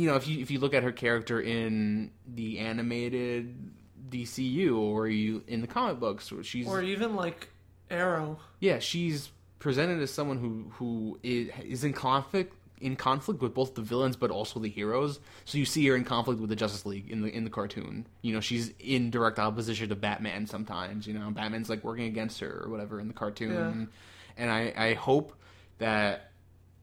you 0.00 0.08
know 0.08 0.16
if 0.16 0.26
you 0.28 0.40
if 0.40 0.50
you 0.50 0.58
look 0.58 0.74
at 0.74 0.82
her 0.82 0.92
character 0.92 1.40
in 1.40 2.10
the 2.26 2.58
animated 2.58 3.72
DCU 4.10 4.76
or 4.78 5.06
you 5.08 5.42
in 5.46 5.60
the 5.60 5.66
comic 5.66 6.00
books 6.00 6.32
she's 6.42 6.66
Or 6.66 6.82
even 6.82 7.16
like 7.16 7.48
Arrow. 7.90 8.38
yeah, 8.60 8.78
she's 8.78 9.30
presented 9.58 10.00
as 10.00 10.10
someone 10.12 10.38
who 10.38 10.70
who 10.74 11.18
is, 11.22 11.50
is 11.64 11.84
in 11.84 11.92
conflict 11.92 12.54
in 12.80 12.94
conflict 12.94 13.42
with 13.42 13.54
both 13.54 13.74
the 13.74 13.82
villains 13.82 14.14
but 14.16 14.30
also 14.30 14.60
the 14.60 14.68
heroes. 14.68 15.18
So 15.44 15.58
you 15.58 15.64
see 15.64 15.84
her 15.88 15.96
in 15.96 16.04
conflict 16.04 16.40
with 16.40 16.48
the 16.48 16.56
Justice 16.56 16.86
League 16.86 17.10
in 17.10 17.22
the 17.22 17.28
in 17.28 17.44
the 17.44 17.50
cartoon. 17.50 18.06
You 18.22 18.34
know, 18.34 18.40
she's 18.40 18.72
in 18.78 19.10
direct 19.10 19.38
opposition 19.38 19.88
to 19.88 19.96
Batman 19.96 20.46
sometimes. 20.46 21.06
You 21.06 21.14
know, 21.14 21.30
Batman's 21.30 21.68
like 21.68 21.82
working 21.82 22.04
against 22.06 22.40
her 22.40 22.62
or 22.64 22.70
whatever 22.70 23.00
in 23.00 23.08
the 23.08 23.14
cartoon. 23.14 23.88
And 24.36 24.50
I 24.50 24.72
I 24.76 24.94
hope 24.94 25.34
that 25.78 26.30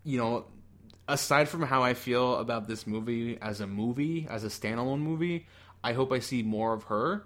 you 0.03 0.17
know 0.17 0.45
aside 1.07 1.49
from 1.49 1.61
how 1.61 1.83
I 1.83 1.93
feel 1.93 2.37
about 2.37 2.67
this 2.67 2.87
movie 2.87 3.37
as 3.41 3.61
a 3.61 3.67
movie, 3.67 4.27
as 4.29 4.43
a 4.43 4.47
standalone 4.47 4.99
movie, 4.99 5.47
I 5.83 5.93
hope 5.93 6.11
I 6.11 6.19
see 6.19 6.43
more 6.43 6.73
of 6.73 6.83
her 6.85 7.25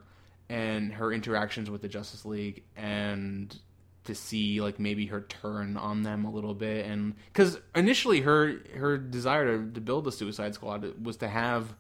and 0.50 0.94
her 0.94 1.14
interactions 1.14 1.70
with 1.70 1.82
the 1.82 1.88
Justice 1.88 2.26
League 2.26 2.64
and 2.76 3.58
to 4.06 4.16
see 4.16 4.60
like 4.60 4.80
maybe 4.80 5.06
her 5.06 5.22
turn 5.22 5.78
on 5.78 6.02
them 6.02 6.26
a 6.26 6.32
little 6.32 6.56
bit 6.56 6.86
and 6.86 7.14
cuz 7.34 7.60
initially 7.76 8.22
her 8.22 8.56
her 8.76 8.98
desire 8.98 9.58
to, 9.58 9.72
to 9.72 9.82
build 9.82 10.04
the 10.04 10.12
Suicide 10.12 10.56
Squad 10.56 11.06
was 11.06 11.18
to 11.18 11.28
have 11.28 11.76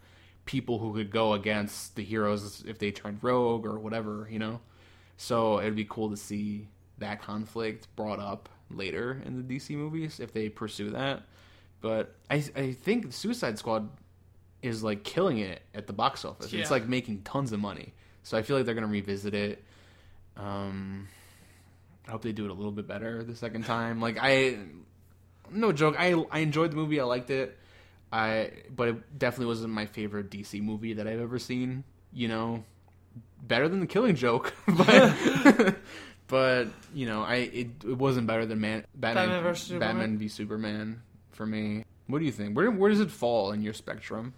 people 0.45 0.79
who 0.79 0.93
could 0.93 1.11
go 1.11 1.33
against 1.33 1.95
the 1.95 2.03
heroes 2.03 2.63
if 2.67 2.77
they 2.79 2.91
turned 2.91 3.23
rogue 3.23 3.65
or 3.65 3.77
whatever, 3.79 4.27
you 4.31 4.39
know. 4.39 4.59
So 5.17 5.59
it'd 5.59 5.75
be 5.75 5.85
cool 5.85 6.09
to 6.09 6.17
see 6.17 6.67
that 6.97 7.21
conflict 7.21 7.87
brought 7.95 8.19
up 8.19 8.49
later 8.71 9.21
in 9.25 9.35
the 9.37 9.55
DC 9.55 9.75
movies 9.75 10.19
if 10.19 10.33
they 10.33 10.49
pursue 10.49 10.91
that. 10.91 11.23
But 11.81 12.15
I 12.29 12.43
I 12.55 12.71
think 12.73 13.13
Suicide 13.13 13.57
Squad 13.57 13.89
is 14.61 14.83
like 14.83 15.03
killing 15.03 15.37
it 15.37 15.61
at 15.73 15.87
the 15.87 15.93
box 15.93 16.25
office. 16.25 16.51
Yeah. 16.51 16.61
It's 16.61 16.71
like 16.71 16.87
making 16.87 17.21
tons 17.21 17.51
of 17.51 17.59
money. 17.59 17.93
So 18.23 18.37
I 18.37 18.41
feel 18.41 18.57
like 18.57 18.65
they're 18.65 18.75
gonna 18.75 18.87
revisit 18.87 19.33
it. 19.33 19.63
Um, 20.35 21.07
I 22.07 22.11
hope 22.11 22.21
they 22.21 22.31
do 22.31 22.45
it 22.45 22.51
a 22.51 22.53
little 22.53 22.71
bit 22.71 22.87
better 22.87 23.23
the 23.23 23.35
second 23.35 23.65
time. 23.65 24.01
Like 24.01 24.17
I, 24.21 24.57
no 25.51 25.71
joke. 25.71 25.95
I 25.97 26.13
I 26.31 26.39
enjoyed 26.39 26.71
the 26.71 26.75
movie. 26.75 26.99
I 26.99 27.03
liked 27.03 27.29
it. 27.29 27.57
I 28.11 28.51
but 28.75 28.87
it 28.89 29.19
definitely 29.19 29.47
wasn't 29.47 29.73
my 29.73 29.85
favorite 29.85 30.29
DC 30.29 30.61
movie 30.61 30.93
that 30.93 31.07
I've 31.07 31.19
ever 31.19 31.39
seen. 31.39 31.83
You 32.11 32.27
know, 32.27 32.63
better 33.41 33.69
than 33.69 33.79
The 33.79 33.87
Killing 33.87 34.15
Joke, 34.15 34.53
but 34.67 35.75
but 36.27 36.67
you 36.93 37.05
know, 37.05 37.21
I 37.21 37.35
it, 37.35 37.67
it 37.85 37.97
wasn't 37.97 38.27
better 38.27 38.45
than 38.45 38.59
Man 38.59 38.85
Batman 38.95 39.29
Batman 39.29 39.55
Superman. 39.55 39.79
Batman 39.79 40.17
v 40.17 40.27
Superman 40.27 41.01
for 41.39 41.45
me. 41.45 41.85
What 42.07 42.19
do 42.19 42.25
you 42.25 42.33
think? 42.33 42.57
Where 42.57 42.69
where 42.69 42.89
does 42.89 42.99
it 42.99 43.09
fall 43.09 43.53
in 43.53 43.61
your 43.61 43.73
spectrum? 43.73 44.33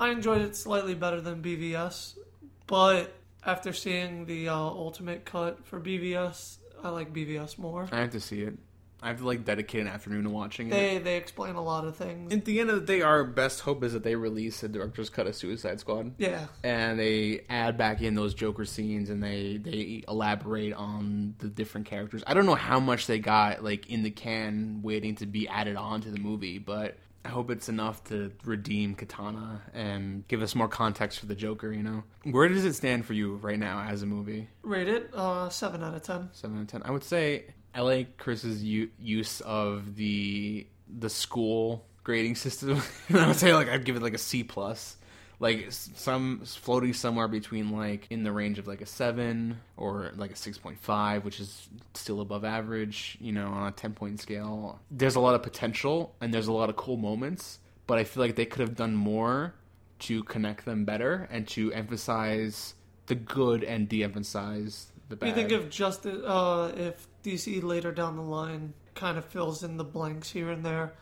I 0.00 0.10
enjoyed 0.10 0.42
it 0.42 0.56
slightly 0.56 0.96
better 0.96 1.20
than 1.20 1.40
BVS, 1.40 2.18
but 2.66 3.14
after 3.46 3.72
seeing 3.72 4.26
the 4.26 4.48
uh, 4.48 4.56
ultimate 4.56 5.24
cut 5.24 5.64
for 5.64 5.78
BVS, 5.78 6.56
I 6.82 6.88
like 6.88 7.12
BVS 7.12 7.58
more. 7.58 7.88
I 7.92 8.00
have 8.00 8.10
to 8.10 8.20
see 8.20 8.40
it. 8.40 8.58
I 9.02 9.08
have 9.08 9.18
to 9.18 9.26
like 9.26 9.44
dedicate 9.44 9.80
an 9.80 9.88
afternoon 9.88 10.24
to 10.24 10.30
watching 10.30 10.68
it. 10.68 10.70
They 10.70 10.98
they 10.98 11.16
explain 11.16 11.56
a 11.56 11.62
lot 11.62 11.84
of 11.84 11.96
things. 11.96 12.32
At 12.32 12.44
the 12.44 12.60
end 12.60 12.70
of 12.70 12.80
the 12.80 12.86
day, 12.86 13.02
our 13.02 13.24
best 13.24 13.60
hope 13.60 13.82
is 13.82 13.92
that 13.94 14.04
they 14.04 14.14
release 14.14 14.62
a 14.62 14.68
director's 14.68 15.10
cut 15.10 15.26
of 15.26 15.34
Suicide 15.34 15.80
Squad, 15.80 16.12
Yeah, 16.18 16.46
and 16.62 16.98
they 16.98 17.44
add 17.50 17.76
back 17.76 18.00
in 18.00 18.14
those 18.14 18.32
Joker 18.34 18.64
scenes, 18.64 19.10
and 19.10 19.22
they 19.22 19.56
they 19.56 20.04
elaborate 20.06 20.72
on 20.74 21.34
the 21.38 21.48
different 21.48 21.86
characters. 21.86 22.22
I 22.26 22.34
don't 22.34 22.46
know 22.46 22.54
how 22.54 22.78
much 22.80 23.06
they 23.06 23.18
got 23.18 23.64
like 23.64 23.90
in 23.90 24.02
the 24.04 24.10
can 24.10 24.80
waiting 24.82 25.16
to 25.16 25.26
be 25.26 25.48
added 25.48 25.76
on 25.76 26.00
to 26.02 26.10
the 26.10 26.20
movie, 26.20 26.58
but 26.58 26.96
I 27.24 27.28
hope 27.28 27.50
it's 27.50 27.68
enough 27.68 28.02
to 28.04 28.32
redeem 28.44 28.94
Katana 28.94 29.62
and 29.74 30.26
give 30.26 30.42
us 30.42 30.54
more 30.54 30.68
context 30.68 31.20
for 31.20 31.26
the 31.26 31.34
Joker. 31.36 31.72
You 31.72 31.82
know, 31.82 32.02
where 32.24 32.48
does 32.48 32.64
it 32.64 32.74
stand 32.74 33.04
for 33.06 33.12
you 33.14 33.36
right 33.36 33.58
now 33.58 33.84
as 33.88 34.02
a 34.02 34.06
movie? 34.06 34.48
rated 34.62 35.08
uh, 35.14 35.48
seven 35.48 35.82
out 35.82 35.94
of 35.94 36.02
ten. 36.02 36.30
seven 36.32 36.58
out 36.58 36.62
of 36.62 36.66
ten. 36.68 36.82
I 36.84 36.90
would 36.90 37.04
say 37.04 37.46
I 37.74 37.80
like 37.80 38.16
Chris's 38.18 38.62
u- 38.62 38.90
use 39.00 39.40
of 39.40 39.96
the 39.96 40.66
the 40.88 41.08
school 41.10 41.84
grading 42.04 42.36
system. 42.36 42.82
I 43.14 43.26
would 43.26 43.36
say 43.36 43.54
like 43.54 43.68
I'd 43.68 43.84
give 43.84 43.96
it 43.96 44.02
like 44.02 44.14
a 44.14 44.18
C 44.18 44.44
plus. 44.44 44.96
Like 45.40 45.66
some 45.70 46.42
floating 46.44 46.92
somewhere 46.92 47.26
between 47.26 47.72
like 47.72 48.06
in 48.10 48.22
the 48.22 48.30
range 48.30 48.60
of 48.60 48.68
like 48.68 48.80
a 48.80 48.86
seven 48.86 49.58
or 49.76 50.12
like 50.14 50.30
a 50.30 50.36
six 50.36 50.56
point 50.56 50.78
five, 50.78 51.24
which 51.24 51.40
is 51.40 51.68
still 51.94 52.20
above 52.20 52.44
average. 52.44 53.18
You 53.20 53.32
know, 53.32 53.48
on 53.48 53.66
a 53.66 53.72
ten 53.72 53.92
point 53.92 54.20
scale. 54.20 54.78
There's 54.90 55.16
a 55.16 55.20
lot 55.20 55.34
of 55.34 55.42
potential 55.42 56.14
and 56.20 56.32
there's 56.32 56.46
a 56.46 56.52
lot 56.52 56.70
of 56.70 56.76
cool 56.76 56.96
moments, 56.96 57.58
but 57.88 57.98
I 57.98 58.04
feel 58.04 58.22
like 58.22 58.36
they 58.36 58.46
could 58.46 58.60
have 58.60 58.76
done 58.76 58.94
more 58.94 59.54
to 60.00 60.22
connect 60.24 60.64
them 60.64 60.84
better 60.84 61.28
and 61.30 61.46
to 61.48 61.72
emphasize 61.72 62.74
the 63.06 63.14
good 63.14 63.64
and 63.64 63.88
de-emphasize 63.88 64.88
the 65.08 65.16
bad. 65.16 65.28
You 65.28 65.34
think 65.34 65.52
if 65.52 65.70
just 65.70 66.06
uh, 66.06 66.70
if 66.76 67.06
DC 67.22 67.62
later 67.62 67.92
down 67.92 68.16
the 68.16 68.22
line 68.22 68.74
kind 68.94 69.16
of 69.18 69.24
fills 69.24 69.62
in 69.62 69.76
the 69.76 69.84
blanks 69.84 70.30
here 70.30 70.50
and 70.50 70.64
there, 70.64 70.92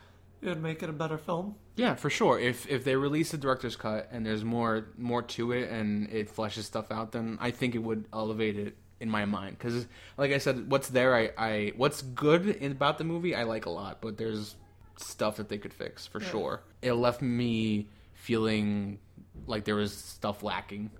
it 0.42 0.48
would 0.48 0.62
make 0.62 0.82
it 0.82 0.88
a 0.88 0.92
better 0.92 1.18
film. 1.18 1.54
Yeah, 1.76 1.94
for 1.94 2.10
sure. 2.10 2.38
If 2.38 2.68
if 2.68 2.84
they 2.84 2.96
release 2.96 3.30
the 3.30 3.38
director's 3.38 3.76
cut 3.76 4.08
and 4.12 4.24
there's 4.24 4.44
more 4.44 4.86
more 4.98 5.22
to 5.22 5.52
it 5.52 5.70
and 5.70 6.08
it 6.10 6.34
fleshes 6.34 6.64
stuff 6.64 6.90
out, 6.90 7.12
then 7.12 7.38
I 7.40 7.50
think 7.50 7.74
it 7.74 7.78
would 7.78 8.04
elevate 8.12 8.58
it 8.58 8.76
in 9.00 9.08
my 9.08 9.24
mind. 9.24 9.56
Because, 9.58 9.86
like 10.18 10.30
I 10.32 10.38
said, 10.38 10.70
what's 10.70 10.88
there, 10.88 11.14
I, 11.16 11.30
I 11.38 11.72
what's 11.76 12.02
good 12.02 12.46
in, 12.46 12.72
about 12.72 12.98
the 12.98 13.04
movie, 13.04 13.34
I 13.34 13.44
like 13.44 13.66
a 13.66 13.70
lot. 13.70 14.00
But 14.02 14.18
there's 14.18 14.56
stuff 14.98 15.36
that 15.36 15.48
they 15.48 15.56
could 15.58 15.72
fix 15.72 16.06
for 16.06 16.20
Yeah. 16.20 16.28
sure. 16.30 16.62
It 16.82 16.92
left 16.92 17.22
me 17.22 17.88
feeling 18.12 18.98
like 19.46 19.64
there 19.64 19.76
was 19.76 19.94
stuff 19.96 20.42
lacking, 20.42 20.90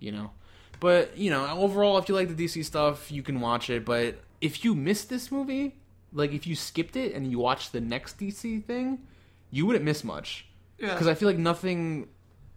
you 0.00 0.10
know. 0.12 0.32
But 0.80 1.16
you 1.16 1.30
know, 1.30 1.46
overall, 1.56 1.98
if 1.98 2.08
you 2.08 2.14
like 2.16 2.34
the 2.34 2.44
DC 2.44 2.64
stuff, 2.64 3.10
you 3.12 3.22
can 3.22 3.40
watch 3.40 3.70
it. 3.70 3.84
But 3.84 4.16
if 4.40 4.64
you 4.64 4.74
missed 4.74 5.08
this 5.08 5.30
movie, 5.32 5.76
like 6.12 6.32
if 6.32 6.46
you 6.46 6.54
skipped 6.54 6.96
it 6.96 7.14
and 7.14 7.30
you 7.30 7.38
watched 7.38 7.72
the 7.72 7.80
next 7.80 8.18
DC 8.18 8.64
thing, 8.64 9.00
you 9.50 9.66
wouldn't 9.66 9.84
miss 9.84 10.02
much 10.04 10.46
Yeah. 10.78 10.92
because 10.92 11.06
I 11.06 11.14
feel 11.14 11.28
like 11.28 11.38
nothing 11.38 12.08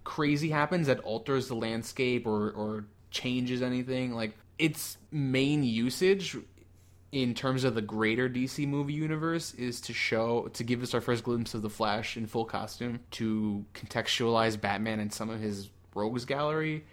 crazy 0.03 0.49
happens 0.49 0.87
that 0.87 0.99
alters 1.01 1.47
the 1.47 1.55
landscape 1.55 2.25
or 2.25 2.51
or 2.51 2.85
changes 3.11 3.61
anything. 3.61 4.13
Like 4.13 4.37
its 4.57 4.97
main 5.11 5.63
usage 5.63 6.35
in 7.11 7.33
terms 7.33 7.63
of 7.63 7.73
the 7.73 7.81
greater 7.81 8.29
DC 8.29 8.67
movie 8.67 8.93
universe 8.93 9.53
is 9.55 9.81
to 9.81 9.93
show 9.93 10.47
to 10.53 10.63
give 10.63 10.83
us 10.83 10.93
our 10.93 11.01
first 11.01 11.23
glimpse 11.23 11.53
of 11.53 11.61
the 11.63 11.69
Flash 11.69 12.17
in 12.17 12.27
full 12.27 12.45
costume, 12.45 12.99
to 13.11 13.65
contextualize 13.73 14.59
Batman 14.59 14.99
and 14.99 15.11
some 15.11 15.29
of 15.29 15.39
his 15.39 15.69
rogues 15.95 16.25
gallery, 16.25 16.85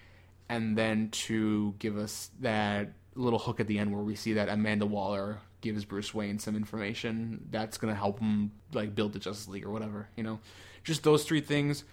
and 0.48 0.76
then 0.76 1.10
to 1.10 1.74
give 1.78 1.98
us 1.98 2.30
that 2.40 2.92
little 3.16 3.38
hook 3.38 3.60
at 3.60 3.66
the 3.66 3.78
end 3.78 3.92
where 3.92 4.02
we 4.02 4.14
see 4.14 4.34
that 4.34 4.48
Amanda 4.48 4.86
Waller 4.86 5.38
gives 5.60 5.84
Bruce 5.84 6.14
Wayne 6.14 6.38
some 6.38 6.54
information 6.54 7.46
that's 7.50 7.78
gonna 7.78 7.94
help 7.94 8.20
him 8.20 8.52
like 8.72 8.94
build 8.94 9.12
the 9.12 9.18
Justice 9.18 9.48
League 9.48 9.64
or 9.64 9.70
whatever, 9.70 10.08
you 10.16 10.22
know. 10.22 10.38
Just 10.84 11.02
those 11.02 11.24
three 11.24 11.40
things. 11.40 11.84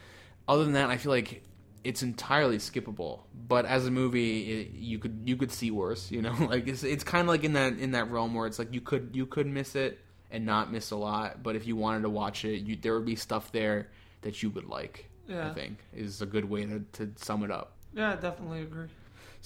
Other 0.47 0.63
than 0.63 0.73
that, 0.73 0.89
I 0.89 0.97
feel 0.97 1.11
like 1.11 1.43
it's 1.83 2.03
entirely 2.03 2.57
skippable. 2.57 3.21
But 3.47 3.65
as 3.65 3.85
a 3.85 3.91
movie, 3.91 4.61
it, 4.61 4.71
you 4.73 4.99
could 4.99 5.23
you 5.25 5.35
could 5.35 5.51
see 5.51 5.71
worse. 5.71 6.11
You 6.11 6.21
know, 6.21 6.33
like 6.49 6.67
it's 6.67 6.83
it's 6.83 7.03
kind 7.03 7.21
of 7.21 7.27
like 7.27 7.43
in 7.43 7.53
that 7.53 7.79
in 7.79 7.91
that 7.91 8.11
realm 8.11 8.33
where 8.33 8.47
it's 8.47 8.59
like 8.59 8.73
you 8.73 8.81
could 8.81 9.11
you 9.13 9.25
could 9.25 9.47
miss 9.47 9.75
it 9.75 9.99
and 10.31 10.45
not 10.45 10.71
miss 10.71 10.91
a 10.91 10.95
lot. 10.95 11.43
But 11.43 11.55
if 11.55 11.67
you 11.67 11.75
wanted 11.75 12.03
to 12.03 12.09
watch 12.09 12.45
it, 12.45 12.61
you, 12.61 12.75
there 12.75 12.95
would 12.95 13.05
be 13.05 13.15
stuff 13.15 13.51
there 13.51 13.89
that 14.21 14.41
you 14.43 14.49
would 14.51 14.65
like. 14.65 15.09
Yeah. 15.27 15.49
I 15.49 15.53
think 15.53 15.77
is 15.95 16.21
a 16.21 16.25
good 16.25 16.45
way 16.45 16.65
to, 16.65 16.83
to 16.93 17.11
sum 17.15 17.43
it 17.43 17.51
up. 17.51 17.77
Yeah, 17.93 18.11
I 18.11 18.15
definitely 18.15 18.61
agree. 18.61 18.87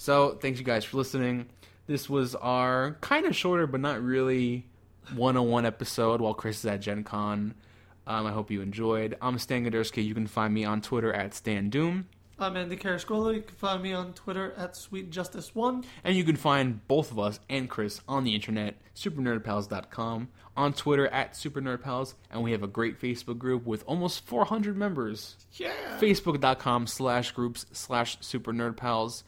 So 0.00 0.38
thanks 0.40 0.60
you 0.60 0.64
guys 0.64 0.84
for 0.84 0.96
listening. 0.96 1.46
This 1.88 2.08
was 2.08 2.36
our 2.36 2.96
kind 3.00 3.26
of 3.26 3.34
shorter 3.34 3.66
but 3.66 3.80
not 3.80 4.00
really 4.00 4.64
one-on-one 5.16 5.66
episode 5.66 6.20
while 6.20 6.34
Chris 6.34 6.60
is 6.60 6.66
at 6.66 6.80
Gen 6.80 7.02
Con. 7.02 7.54
Um, 8.06 8.24
I 8.24 8.30
hope 8.30 8.48
you 8.52 8.62
enjoyed. 8.62 9.16
I'm 9.20 9.40
Stan 9.40 9.64
Gadersky. 9.64 10.04
You 10.04 10.14
can 10.14 10.28
find 10.28 10.54
me 10.54 10.64
on 10.64 10.82
Twitter 10.82 11.12
at 11.12 11.34
Stan 11.34 11.68
Doom. 11.68 12.06
I'm 12.38 12.56
Andy 12.56 12.76
Carascola. 12.76 13.34
You 13.34 13.42
can 13.42 13.56
find 13.56 13.82
me 13.82 13.92
on 13.92 14.12
Twitter 14.12 14.54
at 14.56 14.74
SweetJustice1. 14.74 15.84
And 16.04 16.16
you 16.16 16.22
can 16.22 16.36
find 16.36 16.86
both 16.86 17.10
of 17.10 17.18
us 17.18 17.40
and 17.50 17.68
Chris 17.68 18.00
on 18.06 18.22
the 18.22 18.36
internet, 18.36 18.76
supernerdpals.com, 18.94 20.28
on 20.56 20.72
Twitter 20.74 21.08
at 21.08 21.32
supernerdpals, 21.32 22.14
and 22.30 22.44
we 22.44 22.52
have 22.52 22.62
a 22.62 22.68
great 22.68 23.00
Facebook 23.00 23.38
group 23.38 23.66
with 23.66 23.82
almost 23.88 24.24
400 24.26 24.76
members. 24.76 25.36
Yeah. 25.54 25.72
Facebook.com 25.98 26.86
slash 26.86 27.32
groups 27.32 27.66
slash 27.72 28.20
supernerdpals. 28.20 29.24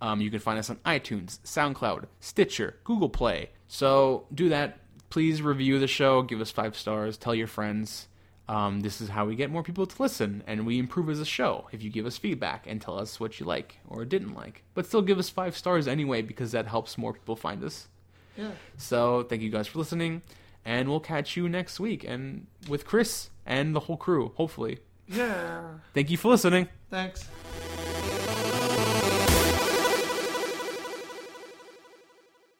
Um, 0.00 0.20
you 0.20 0.30
can 0.30 0.40
find 0.40 0.58
us 0.58 0.70
on 0.70 0.76
iTunes, 0.84 1.38
SoundCloud, 1.40 2.04
Stitcher, 2.20 2.76
Google 2.84 3.08
Play. 3.08 3.50
So 3.68 4.26
do 4.34 4.48
that. 4.50 4.78
Please 5.10 5.40
review 5.42 5.78
the 5.78 5.86
show, 5.86 6.22
give 6.22 6.40
us 6.40 6.50
five 6.50 6.76
stars, 6.76 7.16
tell 7.16 7.34
your 7.34 7.46
friends. 7.46 8.08
Um, 8.48 8.80
this 8.80 9.00
is 9.00 9.08
how 9.08 9.24
we 9.24 9.36
get 9.36 9.50
more 9.50 9.62
people 9.62 9.86
to 9.86 10.02
listen, 10.02 10.42
and 10.46 10.66
we 10.66 10.78
improve 10.78 11.08
as 11.08 11.20
a 11.20 11.24
show 11.24 11.66
if 11.72 11.82
you 11.82 11.88
give 11.88 12.04
us 12.04 12.18
feedback 12.18 12.66
and 12.66 12.80
tell 12.80 12.98
us 12.98 13.18
what 13.18 13.40
you 13.40 13.46
like 13.46 13.78
or 13.88 14.04
didn't 14.04 14.34
like. 14.34 14.64
But 14.74 14.86
still 14.86 15.02
give 15.02 15.18
us 15.18 15.30
five 15.30 15.56
stars 15.56 15.88
anyway 15.88 16.20
because 16.20 16.52
that 16.52 16.66
helps 16.66 16.98
more 16.98 17.14
people 17.14 17.36
find 17.36 17.64
us. 17.64 17.88
Yeah. 18.36 18.50
So 18.76 19.22
thank 19.22 19.40
you 19.40 19.50
guys 19.50 19.66
for 19.66 19.78
listening, 19.78 20.22
and 20.64 20.88
we'll 20.88 21.00
catch 21.00 21.36
you 21.36 21.48
next 21.48 21.80
week 21.80 22.04
and 22.04 22.46
with 22.68 22.84
Chris 22.84 23.30
and 23.46 23.74
the 23.74 23.80
whole 23.80 23.96
crew, 23.96 24.32
hopefully. 24.34 24.80
Yeah. 25.08 25.62
Thank 25.94 26.10
you 26.10 26.16
for 26.16 26.28
listening. 26.28 26.68
Thanks. 26.90 27.26